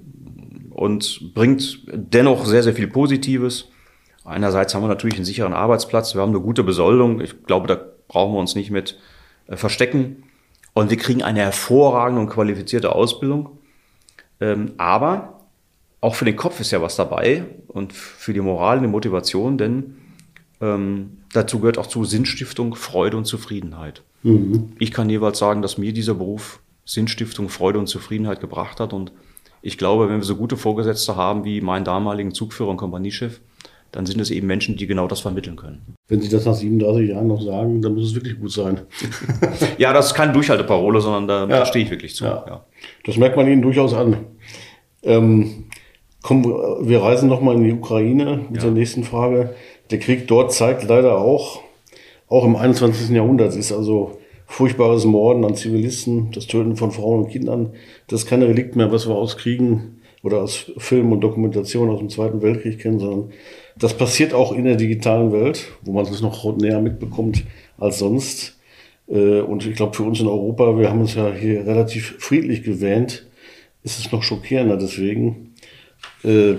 und 0.70 1.34
bringt 1.34 1.86
dennoch 1.92 2.46
sehr, 2.46 2.62
sehr 2.62 2.74
viel 2.74 2.88
Positives. 2.88 3.68
Einerseits 4.24 4.74
haben 4.74 4.82
wir 4.82 4.88
natürlich 4.88 5.16
einen 5.16 5.24
sicheren 5.24 5.52
Arbeitsplatz, 5.52 6.14
wir 6.14 6.22
haben 6.22 6.30
eine 6.30 6.40
gute 6.40 6.64
Besoldung. 6.64 7.20
Ich 7.20 7.44
glaube, 7.44 7.66
da 7.66 7.78
brauchen 8.08 8.34
wir 8.34 8.40
uns 8.40 8.54
nicht 8.54 8.70
mit 8.70 8.98
äh, 9.46 9.56
verstecken. 9.56 10.24
Und 10.72 10.90
wir 10.90 10.96
kriegen 10.96 11.22
eine 11.22 11.40
hervorragende 11.40 12.20
und 12.20 12.30
qualifizierte 12.30 12.94
Ausbildung. 12.94 13.58
Ähm, 14.40 14.72
aber 14.76 15.40
auch 16.00 16.14
für 16.14 16.24
den 16.24 16.36
Kopf 16.36 16.60
ist 16.60 16.70
ja 16.70 16.82
was 16.82 16.96
dabei 16.96 17.44
und 17.68 17.92
für 17.92 18.32
die 18.32 18.40
Moral 18.40 18.78
und 18.78 18.82
die 18.82 18.88
Motivation, 18.90 19.56
denn 19.56 19.96
ähm, 20.60 21.18
dazu 21.32 21.60
gehört 21.60 21.78
auch 21.78 21.86
zu 21.86 22.04
Sinnstiftung, 22.04 22.74
Freude 22.74 23.16
und 23.16 23.24
Zufriedenheit. 23.24 24.02
Mhm. 24.22 24.72
Ich 24.78 24.90
kann 24.90 25.08
jeweils 25.08 25.38
sagen, 25.38 25.62
dass 25.62 25.78
mir 25.78 25.92
dieser 25.92 26.14
Beruf 26.14 26.60
Sinnstiftung, 26.84 27.48
Freude 27.48 27.78
und 27.78 27.86
Zufriedenheit 27.86 28.40
gebracht 28.40 28.80
hat. 28.80 28.92
Und 28.92 29.12
ich 29.62 29.78
glaube, 29.78 30.08
wenn 30.08 30.16
wir 30.16 30.24
so 30.24 30.36
gute 30.36 30.56
Vorgesetzte 30.56 31.16
haben 31.16 31.44
wie 31.44 31.60
meinen 31.60 31.84
damaligen 31.84 32.32
Zugführer 32.32 32.70
und 32.70 32.76
Kompaniechef, 32.76 33.40
dann 33.92 34.06
sind 34.06 34.20
es 34.20 34.30
eben 34.30 34.48
Menschen, 34.48 34.76
die 34.76 34.88
genau 34.88 35.06
das 35.06 35.20
vermitteln 35.20 35.54
können. 35.54 35.94
Wenn 36.08 36.20
Sie 36.20 36.28
das 36.28 36.44
nach 36.44 36.54
37 36.54 37.10
Jahren 37.10 37.28
noch 37.28 37.40
sagen, 37.40 37.80
dann 37.80 37.94
muss 37.94 38.08
es 38.08 38.14
wirklich 38.16 38.38
gut 38.40 38.50
sein. 38.50 38.80
ja, 39.78 39.92
das 39.92 40.08
ist 40.08 40.14
keine 40.14 40.32
Durchhalteparole, 40.32 41.00
sondern 41.00 41.28
da, 41.28 41.40
ja. 41.42 41.60
da 41.60 41.66
stehe 41.66 41.84
ich 41.84 41.90
wirklich 41.92 42.16
zu. 42.16 42.24
Ja. 42.24 42.44
Ja. 42.46 42.64
Das 43.04 43.16
merkt 43.16 43.36
man 43.36 43.46
Ihnen 43.46 43.62
durchaus 43.62 43.94
an. 43.94 44.16
Ähm, 45.04 45.66
kommen, 46.22 46.44
wir 46.44 47.02
reisen 47.02 47.28
nochmal 47.28 47.54
in 47.54 47.62
die 47.62 47.72
Ukraine 47.72 48.46
mit 48.50 48.64
der 48.64 48.72
nächsten 48.72 49.04
Frage. 49.04 49.54
Der 49.90 50.00
Krieg 50.00 50.26
dort 50.26 50.52
zeigt 50.52 50.82
leider 50.88 51.18
auch, 51.18 51.60
auch 52.28 52.44
im 52.44 52.56
21. 52.56 53.10
Jahrhundert 53.10 53.54
ist 53.54 53.70
also 53.70 54.18
furchtbares 54.46 55.04
Morden 55.04 55.44
an 55.44 55.54
Zivilisten, 55.54 56.30
das 56.32 56.46
Töten 56.46 56.76
von 56.76 56.92
Frauen 56.92 57.24
und 57.24 57.30
Kindern, 57.30 57.70
das 58.06 58.22
ist 58.22 58.28
kein 58.28 58.42
Relikt 58.42 58.76
mehr, 58.76 58.92
was 58.92 59.08
wir 59.08 59.14
aus 59.14 59.36
Kriegen 59.36 60.00
oder 60.22 60.42
aus 60.42 60.72
Film 60.78 61.12
und 61.12 61.20
Dokumentation 61.20 61.90
aus 61.90 61.98
dem 61.98 62.08
Zweiten 62.08 62.42
Weltkrieg 62.42 62.78
kennen, 62.78 62.98
sondern 62.98 63.32
das 63.76 63.94
passiert 63.94 64.32
auch 64.32 64.52
in 64.52 64.64
der 64.64 64.76
digitalen 64.76 65.32
Welt, 65.32 65.66
wo 65.82 65.92
man 65.92 66.06
es 66.06 66.22
noch 66.22 66.56
näher 66.56 66.80
mitbekommt 66.80 67.44
als 67.78 67.98
sonst. 67.98 68.58
Äh, 69.08 69.40
und 69.40 69.66
ich 69.66 69.76
glaube, 69.76 69.94
für 69.94 70.04
uns 70.04 70.20
in 70.20 70.26
Europa, 70.26 70.78
wir 70.78 70.88
haben 70.88 71.00
uns 71.00 71.14
ja 71.14 71.32
hier 71.32 71.66
relativ 71.66 72.16
friedlich 72.18 72.62
gewähnt, 72.62 73.26
ist 73.82 73.98
es 73.98 74.12
noch 74.12 74.22
schockierender. 74.22 74.76
Deswegen 74.76 75.54
äh, 76.22 76.54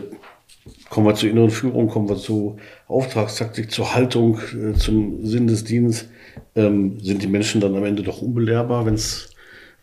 kommen 0.89 1.08
wir 1.08 1.15
zur 1.15 1.30
inneren 1.30 1.49
Führung, 1.49 1.88
kommen 1.88 2.10
wir 2.10 2.17
zu 2.17 2.58
Auftragstaktik, 2.88 3.71
zur 3.71 3.93
Haltung, 3.93 4.39
äh, 4.54 4.73
zum 4.73 5.25
Sinn 5.25 5.47
des 5.47 5.63
Dienstes. 5.63 6.10
Ähm, 6.56 6.99
sind 6.99 7.23
die 7.23 7.28
Menschen 7.28 7.62
dann 7.62 7.75
am 7.75 7.86
Ende 7.86 8.04
doch 8.04 8.21
unbelehrbar, 8.21 8.86
wenn's, 8.86 9.30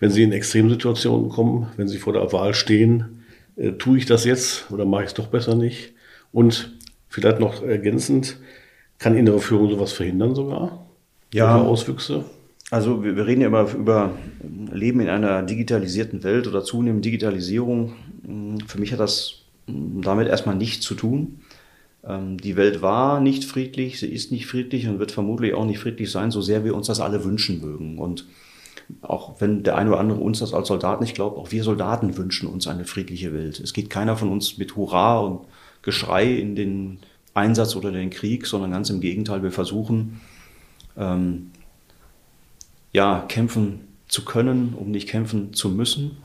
wenn 0.01 0.11
sie 0.11 0.23
in 0.23 0.33
Extremsituationen 0.33 1.31
kommen, 1.31 1.69
wenn 1.77 1.89
sie 1.89 1.99
vor 1.99 2.13
der 2.13 2.31
Wahl 2.33 2.53
stehen, 2.53 3.25
äh, 3.57 3.73
tue 3.73 3.99
ich 3.99 4.07
das 4.07 4.25
jetzt 4.25 4.71
oder 4.71 4.85
mache 4.85 5.03
ich 5.03 5.09
es 5.09 5.15
doch 5.15 5.29
besser 5.29 5.55
nicht? 5.55 5.95
Und 6.31 6.73
Vielleicht 7.13 7.41
noch 7.41 7.63
ergänzend, 7.63 8.39
kann 8.99 9.19
innere 9.19 9.39
Führung 9.39 9.69
sowas 9.69 9.93
verhindern 9.93 10.35
sogar? 10.35 10.87
Ja. 11.35 11.61
Auswüchse? 11.61 12.25
Also 12.71 13.05
wir, 13.05 13.17
wir 13.17 13.27
reden 13.27 13.43
ja 13.43 13.49
immer 13.49 13.71
über 13.75 14.13
Leben 14.73 14.99
in 15.01 15.11
einer 15.11 15.43
digitalisierten 15.43 16.25
Welt 16.25 16.47
oder 16.47 16.65
zunehmende 16.65 17.03
Digitalisierung. 17.03 17.93
Für 18.67 18.81
mich 18.81 18.93
hat 18.93 19.01
das 19.01 19.42
damit 19.67 20.29
erstmal 20.29 20.57
nichts 20.57 20.85
zu 20.85 20.95
tun. 20.95 21.41
Ähm, 22.05 22.39
die 22.39 22.57
Welt 22.57 22.83
war 22.83 23.21
nicht 23.21 23.45
friedlich, 23.45 24.01
sie 24.01 24.09
ist 24.09 24.33
nicht 24.33 24.47
friedlich 24.47 24.89
und 24.89 24.99
wird 24.99 25.13
vermutlich 25.13 25.55
auch 25.55 25.65
nicht 25.65 25.79
friedlich 25.79 26.11
sein, 26.11 26.31
so 26.31 26.41
sehr 26.41 26.65
wir 26.65 26.75
uns 26.75 26.89
das 26.89 27.01
alle 27.01 27.25
wünschen 27.25 27.61
mögen. 27.61 27.99
Und 27.99 28.27
auch 29.01 29.41
wenn 29.41 29.63
der 29.63 29.77
eine 29.77 29.91
oder 29.91 30.01
andere 30.01 30.21
uns 30.21 30.41
das 30.41 30.53
als 30.53 30.69
Soldat 30.69 31.01
nicht 31.01 31.15
glaubt, 31.15 31.39
auch 31.39 31.53
wir 31.53 31.65
Soldaten 31.65 32.17
wünschen 32.17 32.49
uns 32.49 32.67
eine 32.67 32.85
friedliche 32.85 33.33
Welt. 33.33 33.61
Es 33.61 33.73
geht 33.73 33.91
keiner 33.91 34.17
von 34.17 34.31
uns 34.31 34.59
mit 34.59 34.77
Hurra 34.77 35.19
und 35.21 35.41
Geschrei 35.83 36.33
in 36.33 36.55
den 36.55 36.99
Einsatz 37.35 37.75
oder 37.75 37.91
den 37.91 38.11
Krieg, 38.11 38.47
sondern 38.47 38.71
ganz 38.71 38.91
im 38.91 39.01
Gegenteil, 39.01 39.43
wir 39.43 39.51
versuchen, 39.51 40.21
ähm, 40.97 41.51
ja, 42.93 43.25
kämpfen 43.29 43.81
zu 44.07 44.25
können, 44.25 44.75
um 44.79 44.91
nicht 44.91 45.09
kämpfen 45.09 45.55
zu 45.55 45.71
müssen, 45.71 46.19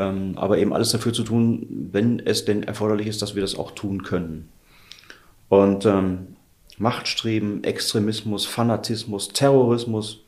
aber 0.00 0.58
eben 0.58 0.72
alles 0.72 0.90
dafür 0.90 1.12
zu 1.12 1.22
tun, 1.22 1.88
wenn 1.92 2.20
es 2.20 2.44
denn 2.44 2.62
erforderlich 2.62 3.06
ist, 3.06 3.22
dass 3.22 3.34
wir 3.34 3.42
das 3.42 3.56
auch 3.56 3.70
tun 3.70 4.02
können. 4.02 4.48
Und 5.48 5.86
ähm, 5.86 6.36
Machtstreben, 6.78 7.64
Extremismus, 7.64 8.44
Fanatismus, 8.46 9.28
Terrorismus 9.28 10.20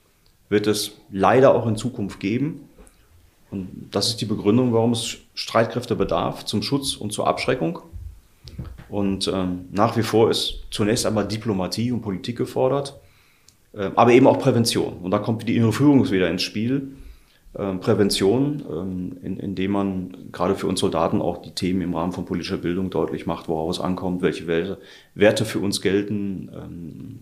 wird 0.49 0.67
es 0.67 0.93
leider 1.11 1.55
auch 1.55 1.67
in 1.67 1.77
Zukunft 1.77 2.21
geben. 2.21 2.69
Und 3.51 3.89
das 3.91 4.09
ist 4.09 4.21
die 4.21 4.27
Begründung, 4.27 4.73
warum 4.73 4.93
es 4.93 5.19
Streitkräfte 5.35 5.97
bedarf 5.97 6.45
zum 6.45 6.63
Schutz 6.63 6.97
und 6.97 7.13
zur 7.13 7.27
Abschreckung. 7.27 7.81
Und 8.89 9.29
ähm, 9.29 9.67
nach 9.71 9.97
wie 9.97 10.03
vor 10.03 10.31
ist 10.31 10.65
zunächst 10.71 11.05
einmal 11.05 11.29
Diplomatie 11.29 11.93
und 11.93 12.01
Politik 12.01 12.37
gefordert, 12.37 12.99
äh, 13.75 13.91
aber 13.95 14.13
eben 14.13 14.27
auch 14.27 14.39
Prävention. 14.39 14.99
Und 15.03 15.11
da 15.11 15.19
kommt 15.19 15.47
die 15.47 15.57
innere 15.57 15.73
Führung 15.73 16.11
wieder 16.11 16.31
ins 16.31 16.43
Spiel. 16.43 16.93
Ähm, 17.59 17.81
Prävention, 17.81 18.63
ähm, 18.71 19.17
in, 19.23 19.37
indem 19.39 19.73
man 19.73 20.17
gerade 20.33 20.55
für 20.55 20.67
uns 20.67 20.81
Soldaten 20.81 21.21
auch 21.21 21.43
die 21.43 21.51
Themen 21.51 21.81
im 21.83 21.95
Rahmen 21.95 22.13
von 22.13 22.25
politischer 22.25 22.59
Bildung 22.59 22.91
deutlich 22.91 23.27
macht, 23.27 23.49
woraus 23.49 23.79
es 23.79 23.85
ankommt, 23.85 24.23
welche 24.23 24.47
Werte, 25.15 25.45
für 25.45 25.59
uns 25.59 25.81
gelten. 25.81 26.51
Ähm, 26.55 27.19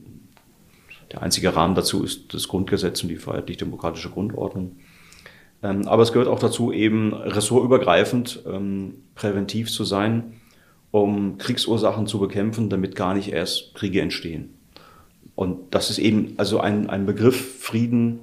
der 1.13 1.23
einzige 1.23 1.55
Rahmen 1.55 1.75
dazu 1.75 2.03
ist 2.03 2.35
das 2.35 2.49
Grundgesetz 2.49 3.03
und 3.03 3.09
die 3.09 3.17
freiheitlich-demokratische 3.17 4.11
Grundordnung. 4.11 4.77
Aber 5.63 6.03
es 6.03 6.13
gehört 6.13 6.29
auch 6.29 6.39
dazu, 6.39 6.73
eben 6.73 7.15
ressortübergreifend 7.15 8.43
präventiv 9.15 9.71
zu 9.71 9.85
sein 9.85 10.35
um 10.91 11.39
Kriegsursachen 11.39 12.07
zu 12.07 12.19
bekämpfen, 12.19 12.71
damit 12.71 12.97
gar 12.97 13.15
nicht 13.15 13.33
erst 13.33 13.75
Kriege 13.75 14.01
entstehen. 14.01 14.55
Und 15.35 15.75
das 15.75 15.91
ist 15.91 15.99
eben 15.99 16.35
also 16.39 16.61
ein, 16.61 16.89
ein 16.89 17.05
Begriff 17.05 17.63
Frieden, 17.63 18.21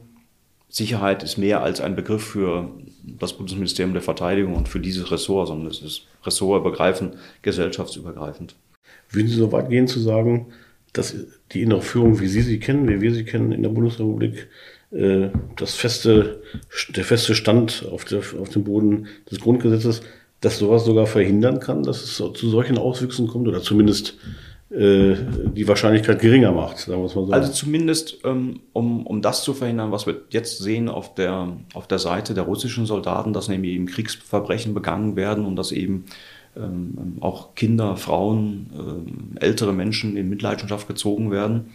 Sicherheit 0.73 1.21
ist 1.21 1.37
mehr 1.37 1.61
als 1.61 1.81
ein 1.81 1.95
Begriff 1.95 2.23
für 2.23 2.71
das 3.03 3.33
Bundesministerium 3.33 3.93
der 3.93 4.01
Verteidigung 4.01 4.55
und 4.55 4.67
für 4.67 4.79
dieses 4.79 5.11
Ressort, 5.11 5.49
sondern 5.49 5.69
es 5.69 5.81
ist 5.81 6.07
ressortübergreifend, 6.25 7.15
gesellschaftsübergreifend. 7.43 8.55
Würden 9.11 9.27
Sie 9.27 9.35
so 9.35 9.51
weit 9.51 9.69
gehen 9.69 9.87
zu 9.87 9.99
sagen, 9.99 10.47
dass 10.91 11.15
die 11.51 11.61
innere 11.61 11.83
Führung, 11.83 12.19
wie 12.19 12.27
Sie 12.27 12.41
sie 12.41 12.59
kennen, 12.59 12.89
wie 12.89 13.01
wir 13.01 13.13
sie 13.13 13.23
kennen 13.23 13.51
in 13.51 13.61
der 13.61 13.69
Bundesrepublik, 13.69 14.47
äh, 14.91 15.29
das 15.57 15.75
feste, 15.75 16.41
der 16.89 17.03
feste 17.03 17.35
Stand 17.35 17.85
auf, 17.91 18.05
der, 18.05 18.21
auf 18.39 18.49
dem 18.49 18.63
Boden 18.63 19.07
des 19.29 19.39
Grundgesetzes 19.39 20.01
dass 20.43 20.59
sowas 20.59 20.83
sogar 20.83 21.07
verhindern 21.07 21.61
kann, 21.61 21.83
dass 21.83 22.03
es 22.03 22.17
zu 22.17 22.49
solchen 22.49 22.77
Auswüchsen 22.77 23.27
kommt 23.27 23.47
oder 23.47 23.61
zumindest 23.61 24.17
äh, 24.73 25.15
die 25.53 25.67
Wahrscheinlichkeit 25.67 26.19
geringer 26.19 26.51
macht, 26.51 26.79
sagen 26.79 26.97
wir 26.97 27.03
mal 27.03 27.09
so. 27.09 27.31
Also 27.31 27.51
zumindest, 27.51 28.17
ähm, 28.23 28.61
um, 28.73 29.05
um 29.05 29.21
das 29.21 29.43
zu 29.43 29.53
verhindern, 29.53 29.91
was 29.91 30.07
wir 30.07 30.21
jetzt 30.29 30.57
sehen 30.57 30.89
auf 30.89 31.13
der, 31.13 31.55
auf 31.75 31.87
der 31.87 31.99
Seite 31.99 32.33
der 32.33 32.45
russischen 32.45 32.87
Soldaten, 32.87 33.33
dass 33.33 33.49
nämlich 33.49 33.73
eben 33.73 33.85
Kriegsverbrechen 33.85 34.73
begangen 34.73 35.15
werden 35.15 35.45
und 35.45 35.57
dass 35.57 35.71
eben 35.71 36.05
ähm, 36.55 37.17
auch 37.19 37.53
Kinder, 37.53 37.97
Frauen, 37.97 39.35
äh, 39.39 39.45
ältere 39.45 39.73
Menschen 39.73 40.17
in 40.17 40.27
Mitleidenschaft 40.27 40.87
gezogen 40.87 41.29
werden. 41.29 41.71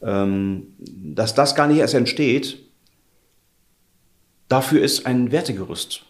Ähm, 0.00 0.68
dass 0.78 1.34
das 1.34 1.56
gar 1.56 1.66
nicht 1.66 1.78
erst 1.78 1.94
entsteht, 1.94 2.58
dafür 4.48 4.82
ist 4.82 5.04
ein 5.04 5.32
Wertegerüst 5.32 6.04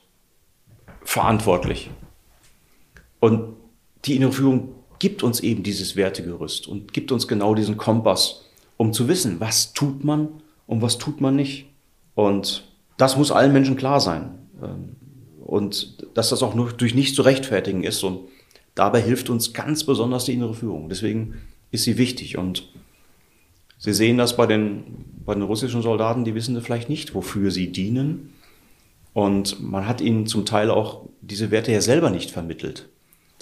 verantwortlich. 1.03 1.90
Und 3.21 3.55
die 4.05 4.17
innere 4.17 4.33
Führung 4.33 4.74
gibt 5.05 5.23
uns 5.23 5.40
eben 5.40 5.62
dieses 5.62 5.97
Wertegerüst 5.97 6.67
und 6.67 6.95
gibt 6.95 7.12
uns 7.12 7.29
genau 7.29 7.55
diesen 7.55 7.77
Kompass, 7.77 8.47
um 8.79 8.95
zu 8.95 9.07
wissen, 9.07 9.38
was 9.38 9.75
tut 9.75 10.03
man 10.03 10.29
und 10.67 10.81
was 10.81 10.97
tut 10.97 11.21
man 11.21 11.37
nicht. 11.37 11.67
Und 12.14 12.64
das 12.97 13.19
muss 13.19 13.31
allen 13.31 13.53
Menschen 13.53 13.77
klar 13.77 14.01
sein. 14.01 14.31
Ähm, 14.62 14.97
und 15.45 15.99
dass 16.14 16.31
das 16.31 16.43
auch 16.43 16.55
nur 16.55 16.73
durch 16.73 16.95
nichts 16.95 17.14
zu 17.14 17.21
rechtfertigen 17.21 17.85
ist. 17.85 18.03
Und 18.03 18.21
dabei 18.75 19.03
hilft 19.03 19.29
uns 19.29 19.53
ganz 19.53 19.85
besonders 19.85 20.25
die 20.25 20.33
innere 20.33 20.55
Führung. 20.55 20.88
Deswegen 20.88 21.35
ist 21.71 21.85
sie 21.85 21.99
wichtig. 21.99 22.38
Und 22.38 22.67
Sie 23.77 23.93
sehen 23.93 24.17
das 24.17 24.38
bei 24.38 24.47
den, 24.47 24.85
bei 25.27 25.35
den 25.35 25.43
russischen 25.43 25.83
Soldaten, 25.83 26.25
die 26.25 26.35
wissen 26.35 26.59
vielleicht 26.62 26.88
nicht, 26.88 27.14
wofür 27.14 27.51
sie 27.51 27.71
dienen. 27.71 28.33
Und 29.12 29.62
man 29.62 29.87
hat 29.87 30.01
ihnen 30.01 30.27
zum 30.27 30.47
Teil 30.47 30.71
auch 30.71 31.03
diese 31.21 31.51
Werte 31.51 31.73
ja 31.73 31.83
selber 31.83 32.09
nicht 32.09 32.31
vermittelt. 32.31 32.88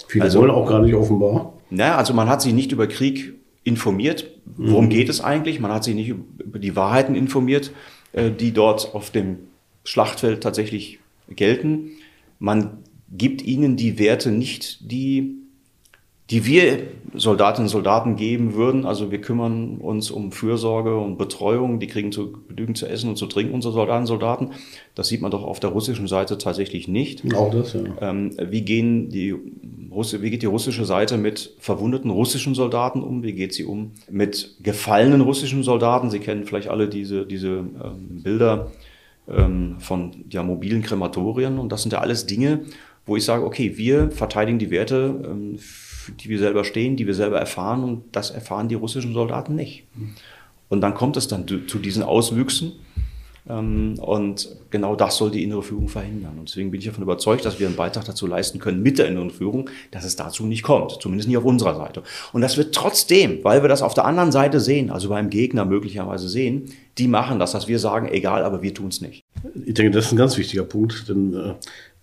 Viele 0.07 0.25
also, 0.25 0.41
wollen 0.41 0.51
auch 0.51 0.67
gar 0.67 0.81
nicht 0.81 0.93
offenbar. 0.93 1.53
Naja, 1.69 1.97
also 1.97 2.13
man 2.13 2.29
hat 2.29 2.41
sich 2.41 2.53
nicht 2.53 2.71
über 2.71 2.87
Krieg 2.87 3.33
informiert. 3.63 4.29
Worum 4.45 4.85
mhm. 4.85 4.89
geht 4.89 5.09
es 5.09 5.21
eigentlich? 5.21 5.59
Man 5.59 5.71
hat 5.71 5.83
sich 5.83 5.95
nicht 5.95 6.09
über 6.09 6.59
die 6.59 6.75
Wahrheiten 6.75 7.15
informiert, 7.15 7.71
äh, 8.11 8.29
die 8.31 8.51
dort 8.51 8.93
auf 8.93 9.09
dem 9.09 9.39
Schlachtfeld 9.83 10.41
tatsächlich 10.41 10.99
gelten. 11.29 11.91
Man 12.39 12.79
gibt 13.09 13.41
ihnen 13.41 13.77
die 13.77 13.99
Werte 13.99 14.31
nicht, 14.31 14.91
die 14.91 15.42
die 16.29 16.45
wir 16.45 16.83
Soldatinnen 17.13 17.65
und 17.65 17.71
Soldaten 17.71 18.15
geben 18.15 18.55
würden. 18.55 18.85
Also 18.85 19.11
wir 19.11 19.19
kümmern 19.19 19.77
uns 19.77 20.09
um 20.09 20.31
Fürsorge 20.31 20.97
und 20.97 21.17
Betreuung. 21.17 21.79
Die 21.79 21.87
kriegen 21.87 22.11
zu, 22.11 22.33
genügend 22.47 22.77
zu 22.77 22.87
essen 22.87 23.09
und 23.09 23.17
zu 23.17 23.27
trinken, 23.27 23.53
unsere 23.53 23.73
Soldaten 23.73 24.01
und 24.01 24.07
Soldaten. 24.07 24.49
Das 24.95 25.09
sieht 25.09 25.21
man 25.21 25.31
doch 25.31 25.43
auf 25.43 25.59
der 25.59 25.71
russischen 25.71 26.07
Seite 26.07 26.37
tatsächlich 26.37 26.87
nicht. 26.87 27.23
Auch 27.35 27.51
das, 27.51 27.73
ja. 27.73 27.81
Ähm, 28.01 28.31
wie, 28.39 28.61
gehen 28.61 29.09
die, 29.09 29.35
wie 29.35 30.29
geht 30.29 30.41
die 30.41 30.47
russische 30.47 30.85
Seite 30.85 31.17
mit 31.17 31.55
verwundeten 31.59 32.09
russischen 32.09 32.55
Soldaten 32.55 33.03
um? 33.03 33.21
Wie 33.21 33.33
geht 33.33 33.53
sie 33.53 33.65
um 33.65 33.91
mit 34.09 34.55
gefallenen 34.63 35.21
russischen 35.21 35.61
Soldaten? 35.61 36.09
Sie 36.09 36.19
kennen 36.19 36.45
vielleicht 36.45 36.69
alle 36.69 36.87
diese, 36.87 37.25
diese 37.25 37.49
ähm, 37.49 38.23
Bilder 38.23 38.71
ähm, 39.27 39.75
von 39.79 40.11
ja, 40.29 40.41
mobilen 40.41 40.81
Krematorien. 40.83 41.59
Und 41.59 41.71
das 41.73 41.83
sind 41.83 41.91
ja 41.91 41.99
alles 41.99 42.25
Dinge, 42.25 42.61
wo 43.05 43.17
ich 43.17 43.25
sage, 43.25 43.45
okay, 43.45 43.73
wir 43.75 44.09
verteidigen 44.09 44.57
die 44.57 44.71
Werte 44.71 45.21
ähm, 45.25 45.57
für 45.59 45.92
die 46.11 46.29
wir 46.29 46.39
selber 46.39 46.63
stehen, 46.63 46.95
die 46.95 47.07
wir 47.07 47.13
selber 47.13 47.39
erfahren 47.39 47.83
und 47.83 48.03
das 48.11 48.31
erfahren 48.31 48.69
die 48.69 48.75
russischen 48.75 49.13
Soldaten 49.13 49.55
nicht. 49.55 49.85
Und 50.69 50.81
dann 50.81 50.93
kommt 50.93 51.17
es 51.17 51.27
dann 51.27 51.47
zu 51.47 51.79
diesen 51.79 52.03
Auswüchsen 52.03 52.73
ähm, 53.49 53.95
und 53.99 54.49
genau 54.69 54.95
das 54.95 55.17
soll 55.17 55.31
die 55.31 55.43
innere 55.43 55.63
Führung 55.63 55.89
verhindern. 55.89 56.37
Und 56.39 56.49
deswegen 56.49 56.71
bin 56.71 56.79
ich 56.79 56.85
davon 56.85 57.03
überzeugt, 57.03 57.43
dass 57.45 57.59
wir 57.59 57.67
einen 57.67 57.75
Beitrag 57.75 58.05
dazu 58.05 58.25
leisten 58.25 58.59
können 58.59 58.81
mit 58.81 58.97
der 58.97 59.07
inneren 59.07 59.31
Führung, 59.31 59.69
dass 59.91 60.05
es 60.05 60.15
dazu 60.15 60.45
nicht 60.45 60.63
kommt. 60.63 60.97
Zumindest 61.01 61.27
nicht 61.27 61.37
auf 61.37 61.43
unserer 61.43 61.75
Seite. 61.75 62.03
Und 62.31 62.41
das 62.41 62.57
wird 62.57 62.73
trotzdem, 62.73 63.43
weil 63.43 63.61
wir 63.61 63.69
das 63.69 63.81
auf 63.81 63.93
der 63.93 64.05
anderen 64.05 64.31
Seite 64.31 64.59
sehen, 64.59 64.89
also 64.89 65.09
beim 65.09 65.29
Gegner 65.29 65.65
möglicherweise 65.65 66.29
sehen, 66.29 66.71
die 66.97 67.07
machen 67.07 67.39
das, 67.39 67.51
dass 67.51 67.67
wir 67.67 67.79
sagen, 67.79 68.07
egal, 68.07 68.43
aber 68.43 68.61
wir 68.61 68.73
tun 68.73 68.87
es 68.87 69.01
nicht. 69.01 69.23
Ich 69.65 69.73
denke, 69.73 69.91
das 69.91 70.05
ist 70.05 70.11
ein 70.13 70.17
ganz 70.17 70.37
wichtiger 70.37 70.63
Punkt, 70.63 71.09
denn 71.09 71.33
äh, 71.33 71.53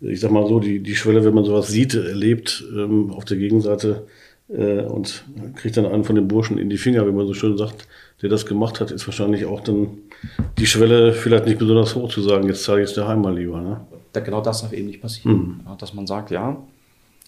ich 0.00 0.20
sag 0.20 0.30
mal 0.30 0.46
so, 0.46 0.60
die, 0.60 0.80
die 0.80 0.96
Schwelle, 0.96 1.24
wenn 1.24 1.34
man 1.34 1.44
sowas 1.44 1.68
sieht, 1.68 1.94
erlebt 1.94 2.64
ähm, 2.74 3.10
auf 3.10 3.24
der 3.24 3.36
Gegenseite 3.36 4.06
äh, 4.48 4.82
und 4.82 5.24
kriegt 5.56 5.76
dann 5.76 5.86
einen 5.86 6.04
von 6.04 6.16
den 6.16 6.28
Burschen 6.28 6.58
in 6.58 6.70
die 6.70 6.78
Finger, 6.78 7.06
wie 7.06 7.12
man 7.12 7.26
so 7.26 7.34
schön 7.34 7.56
sagt, 7.56 7.86
der 8.22 8.28
das 8.28 8.46
gemacht 8.46 8.80
hat, 8.80 8.90
ist 8.90 9.06
wahrscheinlich 9.06 9.44
auch 9.46 9.60
dann 9.60 9.88
die 10.58 10.66
Schwelle 10.66 11.12
vielleicht 11.12 11.46
nicht 11.46 11.58
besonders 11.58 11.94
hoch 11.94 12.10
zu 12.10 12.22
sagen, 12.22 12.46
jetzt 12.48 12.64
zahle 12.64 12.82
ich 12.82 12.90
es 12.90 12.94
daheim 12.94 13.22
mal 13.22 13.36
lieber. 13.36 13.60
Ne? 13.60 13.80
Da, 14.12 14.20
genau 14.20 14.40
das 14.40 14.62
darf 14.62 14.72
eben 14.72 14.88
nicht 14.88 15.00
passieren. 15.00 15.62
Mhm. 15.64 15.78
Dass 15.78 15.94
man 15.94 16.06
sagt, 16.06 16.30
ja, 16.30 16.62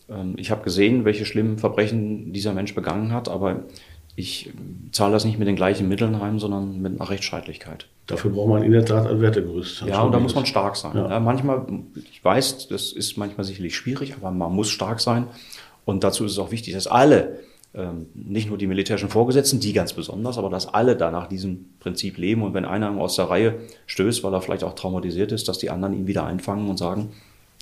ähm, 0.08 0.34
ich 0.36 0.50
habe 0.50 0.64
gesehen, 0.64 1.04
welche 1.04 1.24
schlimmen 1.24 1.58
Verbrechen 1.58 2.32
dieser 2.32 2.52
Mensch 2.52 2.74
begangen 2.74 3.12
hat, 3.12 3.28
aber 3.28 3.64
ich 4.14 4.50
zahle 4.90 5.12
das 5.12 5.24
nicht 5.24 5.38
mit 5.38 5.48
den 5.48 5.56
gleichen 5.56 5.88
Mitteln 5.88 6.20
heim, 6.20 6.38
sondern 6.38 6.80
mit 6.82 7.00
einer 7.00 7.08
Rechtsscheidlichkeit. 7.08 7.86
Dafür 8.06 8.30
braucht 8.30 8.48
man 8.48 8.62
in 8.62 8.72
der 8.72 8.84
Tat 8.84 9.06
ein 9.06 9.20
Wertegerüst. 9.20 9.84
Ja, 9.86 10.02
und 10.02 10.12
da 10.12 10.18
muss 10.18 10.34
man 10.34 10.44
stark 10.44 10.76
sein. 10.76 10.96
Ja. 10.96 11.08
Ja, 11.08 11.20
manchmal, 11.20 11.66
ich 12.10 12.22
weiß, 12.22 12.68
das 12.68 12.92
ist 12.92 13.16
manchmal 13.16 13.44
sicherlich 13.44 13.74
schwierig, 13.74 14.14
aber 14.14 14.30
man 14.30 14.52
muss 14.52 14.68
stark 14.68 15.00
sein. 15.00 15.28
Und 15.84 16.04
dazu 16.04 16.24
ist 16.24 16.32
es 16.32 16.38
auch 16.38 16.50
wichtig, 16.50 16.74
dass 16.74 16.86
alle, 16.86 17.40
ähm, 17.74 18.06
nicht 18.14 18.48
nur 18.48 18.58
die 18.58 18.66
militärischen 18.66 19.08
Vorgesetzten, 19.08 19.60
die 19.60 19.72
ganz 19.72 19.94
besonders, 19.94 20.36
aber 20.36 20.50
dass 20.50 20.72
alle 20.72 20.94
da 20.94 21.10
nach 21.10 21.26
diesem 21.26 21.70
Prinzip 21.80 22.18
leben. 22.18 22.42
Und 22.42 22.52
wenn 22.52 22.66
einer 22.66 22.90
aus 23.00 23.16
der 23.16 23.26
Reihe 23.26 23.60
stößt, 23.86 24.22
weil 24.24 24.34
er 24.34 24.42
vielleicht 24.42 24.64
auch 24.64 24.74
traumatisiert 24.74 25.32
ist, 25.32 25.48
dass 25.48 25.58
die 25.58 25.70
anderen 25.70 25.94
ihn 25.94 26.06
wieder 26.06 26.26
einfangen 26.26 26.68
und 26.68 26.76
sagen, 26.76 27.12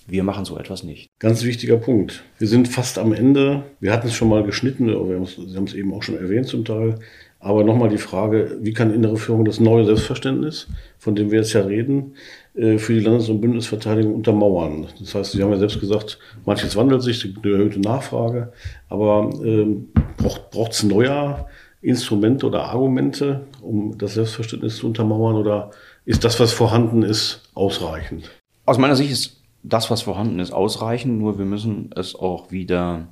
wir 0.06 0.22
machen 0.24 0.44
so 0.44 0.58
etwas 0.58 0.82
nicht. 0.82 1.10
Ganz 1.18 1.44
wichtiger 1.44 1.76
Punkt. 1.76 2.24
Wir 2.38 2.48
sind 2.48 2.68
fast 2.68 2.98
am 2.98 3.12
Ende. 3.12 3.64
Wir 3.80 3.92
hatten 3.92 4.08
es 4.08 4.14
schon 4.14 4.28
mal 4.28 4.42
geschnitten, 4.42 4.88
Sie 4.88 5.56
haben 5.56 5.64
es 5.64 5.74
eben 5.74 5.94
auch 5.94 6.02
schon 6.02 6.16
erwähnt 6.16 6.46
zum 6.46 6.64
Teil. 6.64 6.98
Aber 7.42 7.64
nochmal 7.64 7.88
die 7.88 7.98
Frage, 7.98 8.58
wie 8.60 8.74
kann 8.74 8.92
innere 8.92 9.16
Führung 9.16 9.46
das 9.46 9.60
neue 9.60 9.86
Selbstverständnis, 9.86 10.68
von 10.98 11.14
dem 11.14 11.30
wir 11.30 11.38
jetzt 11.38 11.54
ja 11.54 11.62
reden, 11.62 12.14
äh, 12.54 12.76
für 12.76 12.92
die 12.92 13.00
Landes- 13.00 13.30
und 13.30 13.40
Bündnisverteidigung 13.40 14.14
untermauern? 14.14 14.88
Das 14.98 15.14
heißt, 15.14 15.32
Sie 15.32 15.42
haben 15.42 15.50
ja 15.50 15.58
selbst 15.58 15.80
gesagt, 15.80 16.18
manches 16.44 16.76
wandelt 16.76 17.02
sich, 17.02 17.24
eine 17.24 17.52
erhöhte 17.52 17.80
Nachfrage, 17.80 18.52
aber 18.90 19.30
ähm, 19.42 19.88
braucht 20.18 20.72
es 20.72 20.82
neuer 20.82 21.48
Instrumente 21.80 22.46
oder 22.46 22.64
Argumente, 22.64 23.46
um 23.62 23.96
das 23.96 24.14
Selbstverständnis 24.14 24.76
zu 24.76 24.86
untermauern 24.86 25.36
oder 25.36 25.70
ist 26.04 26.24
das, 26.24 26.38
was 26.40 26.52
vorhanden 26.52 27.02
ist, 27.02 27.50
ausreichend? 27.54 28.30
Aus 28.66 28.76
meiner 28.76 28.96
Sicht 28.96 29.12
ist 29.12 29.39
das, 29.62 29.90
was 29.90 30.02
vorhanden 30.02 30.38
ist, 30.38 30.52
ausreichen, 30.52 31.18
nur 31.18 31.38
wir 31.38 31.44
müssen 31.44 31.90
es 31.94 32.14
auch 32.14 32.50
wieder 32.50 33.08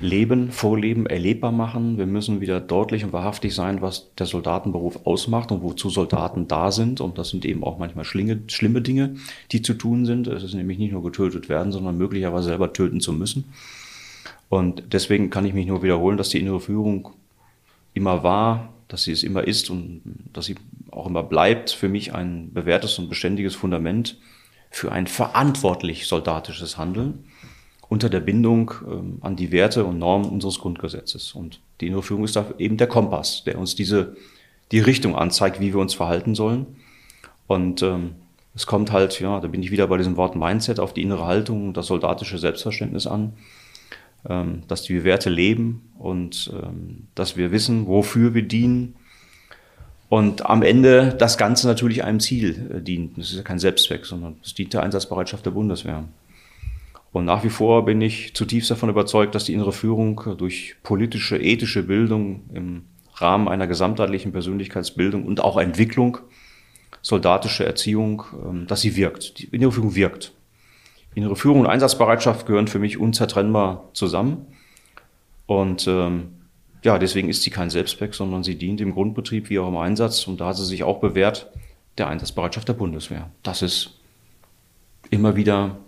leben, 0.00 0.50
vorleben, 0.50 1.06
erlebbar 1.06 1.52
machen. 1.52 1.98
Wir 1.98 2.06
müssen 2.06 2.40
wieder 2.40 2.60
deutlich 2.60 3.04
und 3.04 3.12
wahrhaftig 3.12 3.54
sein, 3.54 3.80
was 3.80 4.12
der 4.16 4.26
Soldatenberuf 4.26 5.06
ausmacht 5.06 5.52
und 5.52 5.62
wozu 5.62 5.88
Soldaten 5.90 6.48
da 6.48 6.72
sind. 6.72 7.00
Und 7.00 7.18
das 7.18 7.30
sind 7.30 7.44
eben 7.44 7.62
auch 7.62 7.78
manchmal 7.78 8.04
schlinge, 8.04 8.40
schlimme 8.48 8.82
Dinge, 8.82 9.16
die 9.52 9.62
zu 9.62 9.74
tun 9.74 10.04
sind. 10.04 10.26
Es 10.26 10.42
ist 10.42 10.54
nämlich 10.54 10.78
nicht 10.78 10.92
nur 10.92 11.02
getötet 11.02 11.48
werden, 11.48 11.72
sondern 11.72 11.96
möglicherweise 11.96 12.48
selber 12.48 12.72
töten 12.72 13.00
zu 13.00 13.12
müssen. 13.12 13.44
Und 14.48 14.82
deswegen 14.92 15.30
kann 15.30 15.44
ich 15.44 15.54
mich 15.54 15.66
nur 15.66 15.82
wiederholen, 15.82 16.16
dass 16.16 16.30
die 16.30 16.40
innere 16.40 16.60
Führung 16.60 17.10
immer 17.94 18.22
war, 18.22 18.70
dass 18.88 19.02
sie 19.02 19.12
es 19.12 19.22
immer 19.22 19.46
ist 19.46 19.70
und 19.70 20.00
dass 20.32 20.46
sie 20.46 20.56
auch 20.90 21.06
immer 21.06 21.22
bleibt 21.22 21.70
für 21.70 21.88
mich 21.88 22.14
ein 22.14 22.52
bewährtes 22.52 22.98
und 22.98 23.08
beständiges 23.08 23.54
Fundament 23.54 24.16
für 24.70 24.92
ein 24.92 25.06
verantwortlich 25.06 26.06
soldatisches 26.06 26.78
Handeln 26.78 27.24
unter 27.88 28.10
der 28.10 28.20
Bindung 28.20 28.72
ähm, 28.86 29.18
an 29.22 29.36
die 29.36 29.50
Werte 29.50 29.84
und 29.84 29.98
Normen 29.98 30.28
unseres 30.28 30.58
Grundgesetzes. 30.58 31.32
Und 31.32 31.60
die 31.80 31.86
innere 31.86 32.02
Führung 32.02 32.24
ist 32.24 32.36
da 32.36 32.46
eben 32.58 32.76
der 32.76 32.86
Kompass, 32.86 33.44
der 33.44 33.58
uns 33.58 33.74
diese, 33.74 34.16
die 34.72 34.80
Richtung 34.80 35.16
anzeigt, 35.16 35.60
wie 35.60 35.72
wir 35.72 35.80
uns 35.80 35.94
verhalten 35.94 36.34
sollen. 36.34 36.66
Und 37.46 37.82
ähm, 37.82 38.16
es 38.54 38.66
kommt 38.66 38.92
halt, 38.92 39.18
ja, 39.20 39.40
da 39.40 39.48
bin 39.48 39.62
ich 39.62 39.70
wieder 39.70 39.86
bei 39.86 39.96
diesem 39.96 40.16
Wort 40.16 40.36
Mindset 40.36 40.80
auf 40.80 40.92
die 40.92 41.02
innere 41.02 41.24
Haltung 41.24 41.68
und 41.68 41.76
das 41.76 41.86
soldatische 41.86 42.38
Selbstverständnis 42.38 43.06
an, 43.06 43.32
ähm, 44.28 44.62
dass 44.68 44.88
wir 44.88 45.04
Werte 45.04 45.30
leben 45.30 45.92
und 45.98 46.52
ähm, 46.52 47.06
dass 47.14 47.36
wir 47.36 47.52
wissen, 47.52 47.86
wofür 47.86 48.34
wir 48.34 48.42
dienen 48.42 48.96
und 50.08 50.46
am 50.46 50.62
Ende 50.62 51.14
das 51.18 51.36
Ganze 51.36 51.66
natürlich 51.66 52.04
einem 52.04 52.20
Ziel 52.20 52.70
äh, 52.74 52.80
dient. 52.80 53.18
Das 53.18 53.30
ist 53.30 53.36
ja 53.36 53.42
kein 53.42 53.58
Selbstzweck, 53.58 54.06
sondern 54.06 54.36
es 54.42 54.54
dient 54.54 54.72
der 54.72 54.82
Einsatzbereitschaft 54.82 55.44
der 55.44 55.50
Bundeswehr. 55.50 56.04
Und 57.12 57.24
nach 57.24 57.44
wie 57.44 57.50
vor 57.50 57.84
bin 57.84 58.00
ich 58.00 58.34
zutiefst 58.34 58.70
davon 58.70 58.90
überzeugt, 58.90 59.34
dass 59.34 59.44
die 59.44 59.54
innere 59.54 59.72
Führung 59.72 60.36
durch 60.36 60.76
politische, 60.82 61.38
ethische 61.38 61.82
Bildung 61.82 62.42
im 62.52 62.84
Rahmen 63.14 63.48
einer 63.48 63.66
gesamtheitlichen 63.66 64.32
Persönlichkeitsbildung 64.32 65.24
und 65.24 65.40
auch 65.40 65.56
Entwicklung, 65.56 66.18
soldatische 67.02 67.64
Erziehung, 67.64 68.24
ähm, 68.44 68.66
dass 68.66 68.80
sie 68.80 68.96
wirkt. 68.96 69.38
Die 69.38 69.46
innere 69.46 69.72
Führung 69.72 69.94
wirkt. 69.94 70.32
Innere 71.14 71.36
Führung 71.36 71.60
und 71.60 71.66
Einsatzbereitschaft 71.66 72.46
gehören 72.46 72.68
für 72.68 72.78
mich 72.78 72.98
unzertrennbar 72.98 73.88
zusammen. 73.92 74.46
Und 75.46 75.86
ähm, 75.88 76.37
ja, 76.82 76.98
deswegen 76.98 77.28
ist 77.28 77.42
sie 77.42 77.50
kein 77.50 77.70
Selbstzweck, 77.70 78.14
sondern 78.14 78.44
sie 78.44 78.56
dient 78.56 78.80
im 78.80 78.92
Grundbetrieb 78.92 79.50
wie 79.50 79.58
auch 79.58 79.68
im 79.68 79.76
Einsatz. 79.76 80.26
Und 80.26 80.40
da 80.40 80.48
hat 80.48 80.56
sie 80.56 80.64
sich 80.64 80.84
auch 80.84 81.00
bewährt, 81.00 81.50
der 81.96 82.08
Einsatzbereitschaft 82.08 82.68
der 82.68 82.74
Bundeswehr. 82.74 83.30
Das 83.42 83.62
ist 83.62 83.98
immer 85.10 85.36
wieder 85.36 85.78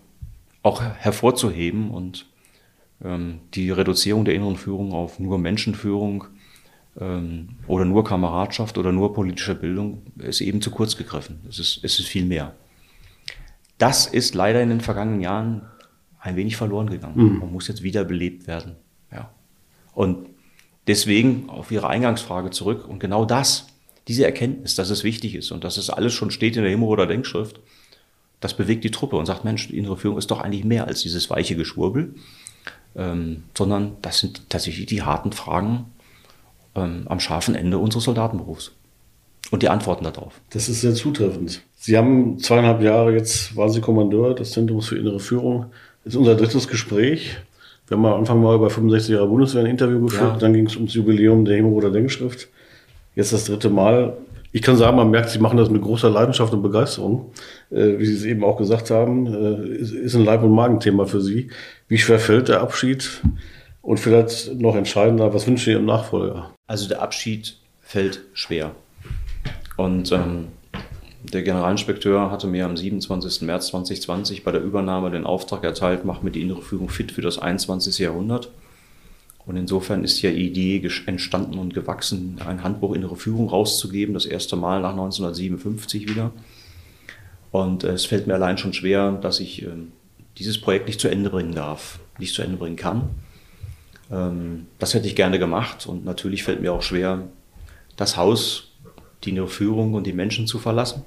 auch 0.62 0.83
hervorzuheben 0.83 1.90
und 1.90 2.26
ähm, 3.03 3.40
die 3.55 3.70
Reduzierung 3.70 4.24
der 4.24 4.35
inneren 4.35 4.57
Führung 4.57 4.92
auf 4.92 5.18
nur 5.18 5.38
Menschenführung 5.38 6.24
ähm, 6.98 7.50
oder 7.66 7.85
nur 7.85 8.05
Kameradschaft 8.05 8.76
oder 8.76 8.92
nur 8.92 9.14
politische 9.14 9.55
Bildung 9.55 10.03
ist 10.18 10.40
eben 10.40 10.61
zu 10.61 10.70
kurz 10.70 10.96
gegriffen. 10.96 11.40
Es 11.48 11.59
ist, 11.59 11.85
es 11.85 11.98
ist 11.98 12.09
viel 12.09 12.26
mehr. 12.26 12.55
Das 13.79 14.07
ist 14.07 14.35
leider 14.35 14.62
in 14.62 14.68
den 14.68 14.81
vergangenen 14.81 15.22
Jahren 15.22 15.62
ein 16.18 16.37
wenig 16.37 16.57
verloren 16.57 16.90
gegangen. 16.90 17.16
Mhm. 17.16 17.38
Man 17.38 17.53
muss 17.53 17.68
jetzt 17.68 17.83
wieder 17.83 18.05
belebt 18.05 18.46
werden. 18.46 18.76
Ja. 19.11 19.31
Und 19.94 20.29
Deswegen 20.87 21.49
auf 21.49 21.71
Ihre 21.71 21.88
Eingangsfrage 21.88 22.51
zurück 22.51 22.89
und 22.89 22.99
genau 22.99 23.24
das, 23.24 23.66
diese 24.09 24.24
Erkenntnis, 24.24 24.74
dass 24.74 24.91
es 24.91 25.05
wichtig 25.05 25.35
ist 25.35 25.53
und 25.53 25.62
dass 25.62 25.76
es 25.76 25.91
alles 25.91 26.12
schon 26.12 26.31
steht 26.31 26.57
in 26.57 26.62
der 26.62 26.70
Himmel- 26.70 26.89
oder 26.89 27.07
Denkschrift, 27.07 27.61
das 28.41 28.55
bewegt 28.55 28.85
die 28.85 28.91
Truppe 28.91 29.16
und 29.16 29.26
sagt, 29.26 29.45
Mensch, 29.45 29.68
die 29.68 29.76
innere 29.76 29.97
Führung 29.97 30.18
ist 30.18 30.31
doch 30.31 30.41
eigentlich 30.41 30.64
mehr 30.64 30.87
als 30.87 31.03
dieses 31.03 31.28
weiche 31.28 31.57
Geschwurbel, 31.57 32.14
ähm, 32.97 33.45
sondern 33.57 33.97
das 34.03 34.18
sind 34.18 34.49
tatsächlich 34.49 34.87
die 34.87 35.03
harten 35.03 35.33
Fragen 35.33 35.87
ähm, 36.74 37.03
am 37.07 37.20
scharfen 37.20 37.55
Ende 37.55 37.78
unseres 37.78 38.05
Soldatenberufs. 38.05 38.72
Und 39.51 39.62
die 39.62 39.68
Antworten 39.68 40.05
darauf. 40.05 40.41
Das 40.51 40.68
ist 40.68 40.81
sehr 40.81 40.95
zutreffend. 40.95 41.62
Sie 41.76 41.97
haben 41.97 42.39
zweieinhalb 42.39 42.83
Jahre 42.83 43.12
jetzt, 43.12 43.57
waren 43.57 43.70
Sie 43.70 43.81
Kommandeur 43.81 44.35
des 44.35 44.53
Zentrums 44.53 44.87
für 44.87 44.97
innere 44.97 45.18
Führung. 45.18 45.66
Das 46.05 46.14
ist 46.14 46.18
unser 46.18 46.37
drittes 46.37 46.68
Gespräch. 46.68 47.39
Wir 47.91 47.97
haben 47.97 48.07
am 48.07 48.20
Anfang 48.20 48.41
mal 48.41 48.55
über 48.55 48.70
65 48.70 49.14
Jahre 49.14 49.26
Bundeswehr 49.26 49.64
ein 49.64 49.66
Interview 49.66 50.01
geführt, 50.01 50.34
ja. 50.34 50.38
dann 50.38 50.53
ging 50.53 50.66
es 50.66 50.76
ums 50.76 50.95
Jubiläum 50.95 51.45
der 51.45 51.57
Hemo- 51.57 51.72
oder 51.72 51.91
Denkschrift. 51.91 52.49
Jetzt 53.16 53.32
das 53.32 53.47
dritte 53.47 53.68
Mal. 53.68 54.16
Ich 54.53 54.62
kann 54.62 54.76
sagen, 54.76 54.97
man 54.97 55.11
merkt, 55.11 55.30
Sie 55.30 55.41
machen 55.41 55.57
das 55.57 55.70
mit 55.70 55.82
großer 55.82 56.09
Leidenschaft 56.09 56.53
und 56.53 56.62
Begeisterung. 56.62 57.32
Äh, 57.72 57.99
wie 57.99 58.07
Sie 58.07 58.14
es 58.14 58.24
eben 58.24 58.45
auch 58.45 58.57
gesagt 58.57 58.91
haben, 58.91 59.26
äh, 59.26 59.74
ist, 59.74 59.93
ist 59.93 60.14
ein 60.14 60.24
Leib- 60.24 60.45
und 60.45 60.53
Magenthema 60.53 61.05
für 61.05 61.20
Sie. 61.20 61.51
Wie 61.88 61.99
schwer 61.99 62.20
fällt 62.20 62.47
der 62.47 62.61
Abschied? 62.61 63.22
Und 63.82 63.99
vielleicht 63.99 64.55
noch 64.61 64.76
entscheidender, 64.76 65.34
was 65.34 65.49
wünschen 65.49 65.64
Sie 65.64 65.72
Ihrem 65.72 65.86
Nachfolger? 65.86 66.53
Also 66.68 66.88
der 66.88 67.03
Abschied 67.03 67.57
fällt 67.82 68.20
schwer. 68.34 68.70
Und 69.76 70.12
ähm, 70.12 70.47
der 71.23 71.43
Generalinspekteur 71.43 72.31
hatte 72.31 72.47
mir 72.47 72.64
am 72.64 72.77
27. 72.77 73.43
März 73.43 73.68
2020 73.68 74.43
bei 74.43 74.53
der 74.53 74.62
Übernahme 74.62 75.11
den 75.11 75.27
Auftrag 75.27 75.64
erteilt, 75.64 76.05
mach 76.05 76.23
mir 76.23 76.31
die 76.31 76.41
innere 76.41 76.62
Führung 76.62 76.89
fit 76.89 77.12
für 77.12 77.21
das 77.21 77.39
21. 77.39 77.99
Jahrhundert. 77.99 78.51
Und 79.47 79.57
insofern 79.57 80.05
ist 80.05 80.23
ja 80.23 80.31
die 80.31 80.47
Idee 80.47 80.89
entstanden 81.07 81.59
und 81.59 81.75
gewachsen, 81.75 82.41
ein 82.47 82.62
Handbuch 82.62 82.95
innere 82.95 83.16
Führung 83.16 83.49
rauszugeben, 83.49 84.14
das 84.14 84.27
erste 84.27 84.57
Mal 84.57 84.81
nach 84.81 84.93
1957 84.93 86.09
wieder. 86.09 86.33
Und 87.51 87.85
äh, 87.85 87.89
es 87.89 88.07
fällt 88.07 88.27
mir 88.27 88.35
allein 88.35 88.59
schon 88.59 88.73
schwer, 88.73 89.12
dass 89.12 89.41
ich 89.41 89.62
äh, 89.62 89.68
dieses 90.39 90.61
Projekt 90.61 90.87
nicht 90.87 91.01
zu 91.01 91.09
Ende 91.09 91.31
bringen 91.31 91.55
darf, 91.55 91.99
nicht 92.18 92.35
zu 92.35 92.43
Ende 92.43 92.57
bringen 92.57 92.77
kann. 92.77 93.11
Ähm, 94.11 94.66
das 94.79 94.95
hätte 94.95 95.07
ich 95.07 95.16
gerne 95.16 95.39
gemacht 95.39 95.87
und 95.87 96.05
natürlich 96.05 96.45
fällt 96.45 96.61
mir 96.61 96.73
auch 96.73 96.83
schwer, 96.83 97.29
das 97.97 98.16
Haus, 98.16 98.70
die 99.25 99.41
Führung 99.47 99.95
und 99.95 100.07
die 100.07 100.12
Menschen 100.12 100.47
zu 100.47 100.59
verlassen. 100.59 101.05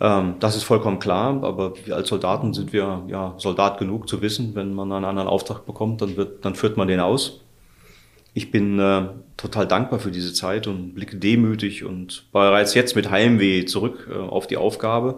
Ähm, 0.00 0.36
das 0.40 0.56
ist 0.56 0.62
vollkommen 0.62 0.98
klar, 0.98 1.42
aber 1.44 1.74
als 1.90 2.08
Soldaten 2.08 2.54
sind 2.54 2.72
wir 2.72 3.04
ja 3.08 3.34
Soldat 3.36 3.78
genug 3.78 4.08
zu 4.08 4.22
wissen, 4.22 4.54
wenn 4.54 4.72
man 4.72 4.90
einen 4.90 5.04
anderen 5.04 5.28
Auftrag 5.28 5.66
bekommt, 5.66 6.00
dann, 6.00 6.16
wird, 6.16 6.44
dann 6.44 6.54
führt 6.54 6.76
man 6.76 6.88
den 6.88 7.00
aus. 7.00 7.40
Ich 8.32 8.50
bin 8.50 8.78
äh, 8.78 9.08
total 9.36 9.66
dankbar 9.66 9.98
für 9.98 10.10
diese 10.10 10.32
Zeit 10.32 10.66
und 10.66 10.94
blicke 10.94 11.16
demütig 11.16 11.84
und 11.84 12.24
bereits 12.32 12.74
jetzt 12.74 12.96
mit 12.96 13.10
Heimweh 13.10 13.64
zurück 13.66 14.08
äh, 14.10 14.16
auf 14.16 14.46
die 14.46 14.56
Aufgabe. 14.56 15.16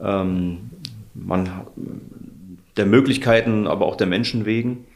Ähm, 0.00 0.70
man, 1.14 1.66
der 2.76 2.86
Möglichkeiten, 2.86 3.66
aber 3.66 3.86
auch 3.86 3.96
der 3.96 4.06
Menschen 4.06 4.44
wegen. 4.44 4.86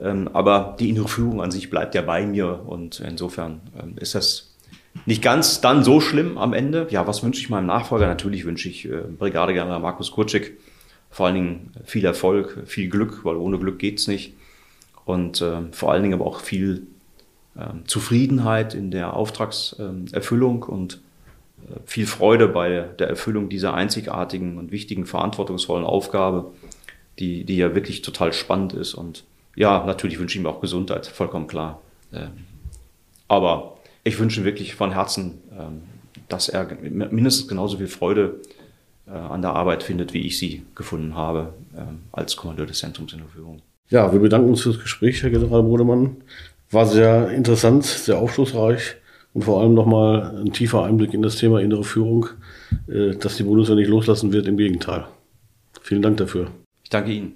Ähm, 0.00 0.28
aber 0.32 0.76
die 0.80 0.88
innere 0.88 1.08
Führung 1.08 1.40
an 1.42 1.50
sich 1.50 1.70
bleibt 1.70 1.94
ja 1.94 2.02
bei 2.02 2.26
mir 2.26 2.62
und 2.66 3.00
insofern 3.00 3.60
ähm, 3.80 3.96
ist 3.98 4.14
das 4.14 4.49
nicht 5.06 5.22
ganz 5.22 5.60
dann 5.60 5.84
so 5.84 6.00
schlimm 6.00 6.38
am 6.38 6.52
Ende. 6.52 6.86
Ja, 6.90 7.06
was 7.06 7.22
wünsche 7.22 7.40
ich 7.40 7.50
meinem 7.50 7.66
Nachfolger? 7.66 8.06
Natürlich 8.06 8.44
wünsche 8.44 8.68
ich 8.68 8.86
äh, 8.86 9.02
Brigadegeneral 9.18 9.80
Markus 9.80 10.10
Kurczyk 10.10 10.56
vor 11.10 11.26
allen 11.26 11.34
Dingen 11.34 11.72
viel 11.84 12.04
Erfolg, 12.04 12.62
viel 12.66 12.88
Glück, 12.88 13.24
weil 13.24 13.36
ohne 13.36 13.58
Glück 13.58 13.78
geht's 13.78 14.06
nicht. 14.06 14.34
Und 15.04 15.42
äh, 15.42 15.62
vor 15.72 15.92
allen 15.92 16.02
Dingen 16.02 16.14
aber 16.14 16.26
auch 16.26 16.40
viel 16.40 16.86
äh, 17.56 17.66
Zufriedenheit 17.86 18.74
in 18.74 18.92
der 18.92 19.14
Auftragserfüllung 19.14 20.62
und 20.62 21.00
äh, 21.68 21.80
viel 21.84 22.06
Freude 22.06 22.46
bei 22.46 22.88
der 22.98 23.08
Erfüllung 23.08 23.48
dieser 23.48 23.74
einzigartigen 23.74 24.56
und 24.56 24.70
wichtigen, 24.70 25.04
verantwortungsvollen 25.04 25.84
Aufgabe, 25.84 26.52
die, 27.18 27.44
die 27.44 27.56
ja 27.56 27.74
wirklich 27.74 28.02
total 28.02 28.32
spannend 28.32 28.72
ist. 28.72 28.94
Und 28.94 29.24
ja, 29.56 29.84
natürlich 29.84 30.20
wünsche 30.20 30.38
ich 30.38 30.44
ihm 30.44 30.46
auch 30.46 30.60
Gesundheit, 30.60 31.08
vollkommen 31.08 31.48
klar. 31.48 31.80
Ähm, 32.12 32.44
aber 33.26 33.78
ich 34.04 34.18
wünsche 34.18 34.44
wirklich 34.44 34.74
von 34.74 34.92
Herzen, 34.92 35.38
ähm, 35.58 35.82
dass 36.28 36.48
er 36.48 36.68
mindestens 36.82 37.48
genauso 37.48 37.78
viel 37.78 37.88
Freude 37.88 38.40
äh, 39.06 39.10
an 39.10 39.42
der 39.42 39.52
Arbeit 39.52 39.82
findet, 39.82 40.14
wie 40.14 40.26
ich 40.26 40.38
sie 40.38 40.62
gefunden 40.74 41.14
habe 41.14 41.52
ähm, 41.76 42.00
als 42.12 42.36
Kommandeur 42.36 42.66
des 42.66 42.78
Zentrums 42.78 43.12
in 43.12 43.18
der 43.18 43.28
Führung. 43.28 43.60
Ja, 43.88 44.12
wir 44.12 44.20
bedanken 44.20 44.50
uns 44.50 44.62
fürs 44.62 44.78
Gespräch, 44.78 45.22
Herr 45.22 45.30
General 45.30 45.62
Bodemann. 45.62 46.16
War 46.70 46.86
sehr 46.86 47.30
interessant, 47.30 47.84
sehr 47.84 48.18
aufschlussreich 48.18 48.96
und 49.34 49.42
vor 49.42 49.60
allem 49.60 49.74
nochmal 49.74 50.36
ein 50.40 50.52
tiefer 50.52 50.84
Einblick 50.84 51.12
in 51.12 51.22
das 51.22 51.36
Thema 51.36 51.60
innere 51.60 51.84
Führung, 51.84 52.26
äh, 52.88 53.16
dass 53.16 53.36
die 53.36 53.42
Bundeswehr 53.42 53.76
nicht 53.76 53.88
loslassen 53.88 54.32
wird, 54.32 54.46
im 54.46 54.56
Gegenteil. 54.56 55.06
Vielen 55.82 56.02
Dank 56.02 56.18
dafür. 56.18 56.48
Ich 56.84 56.90
danke 56.90 57.12
Ihnen. 57.12 57.34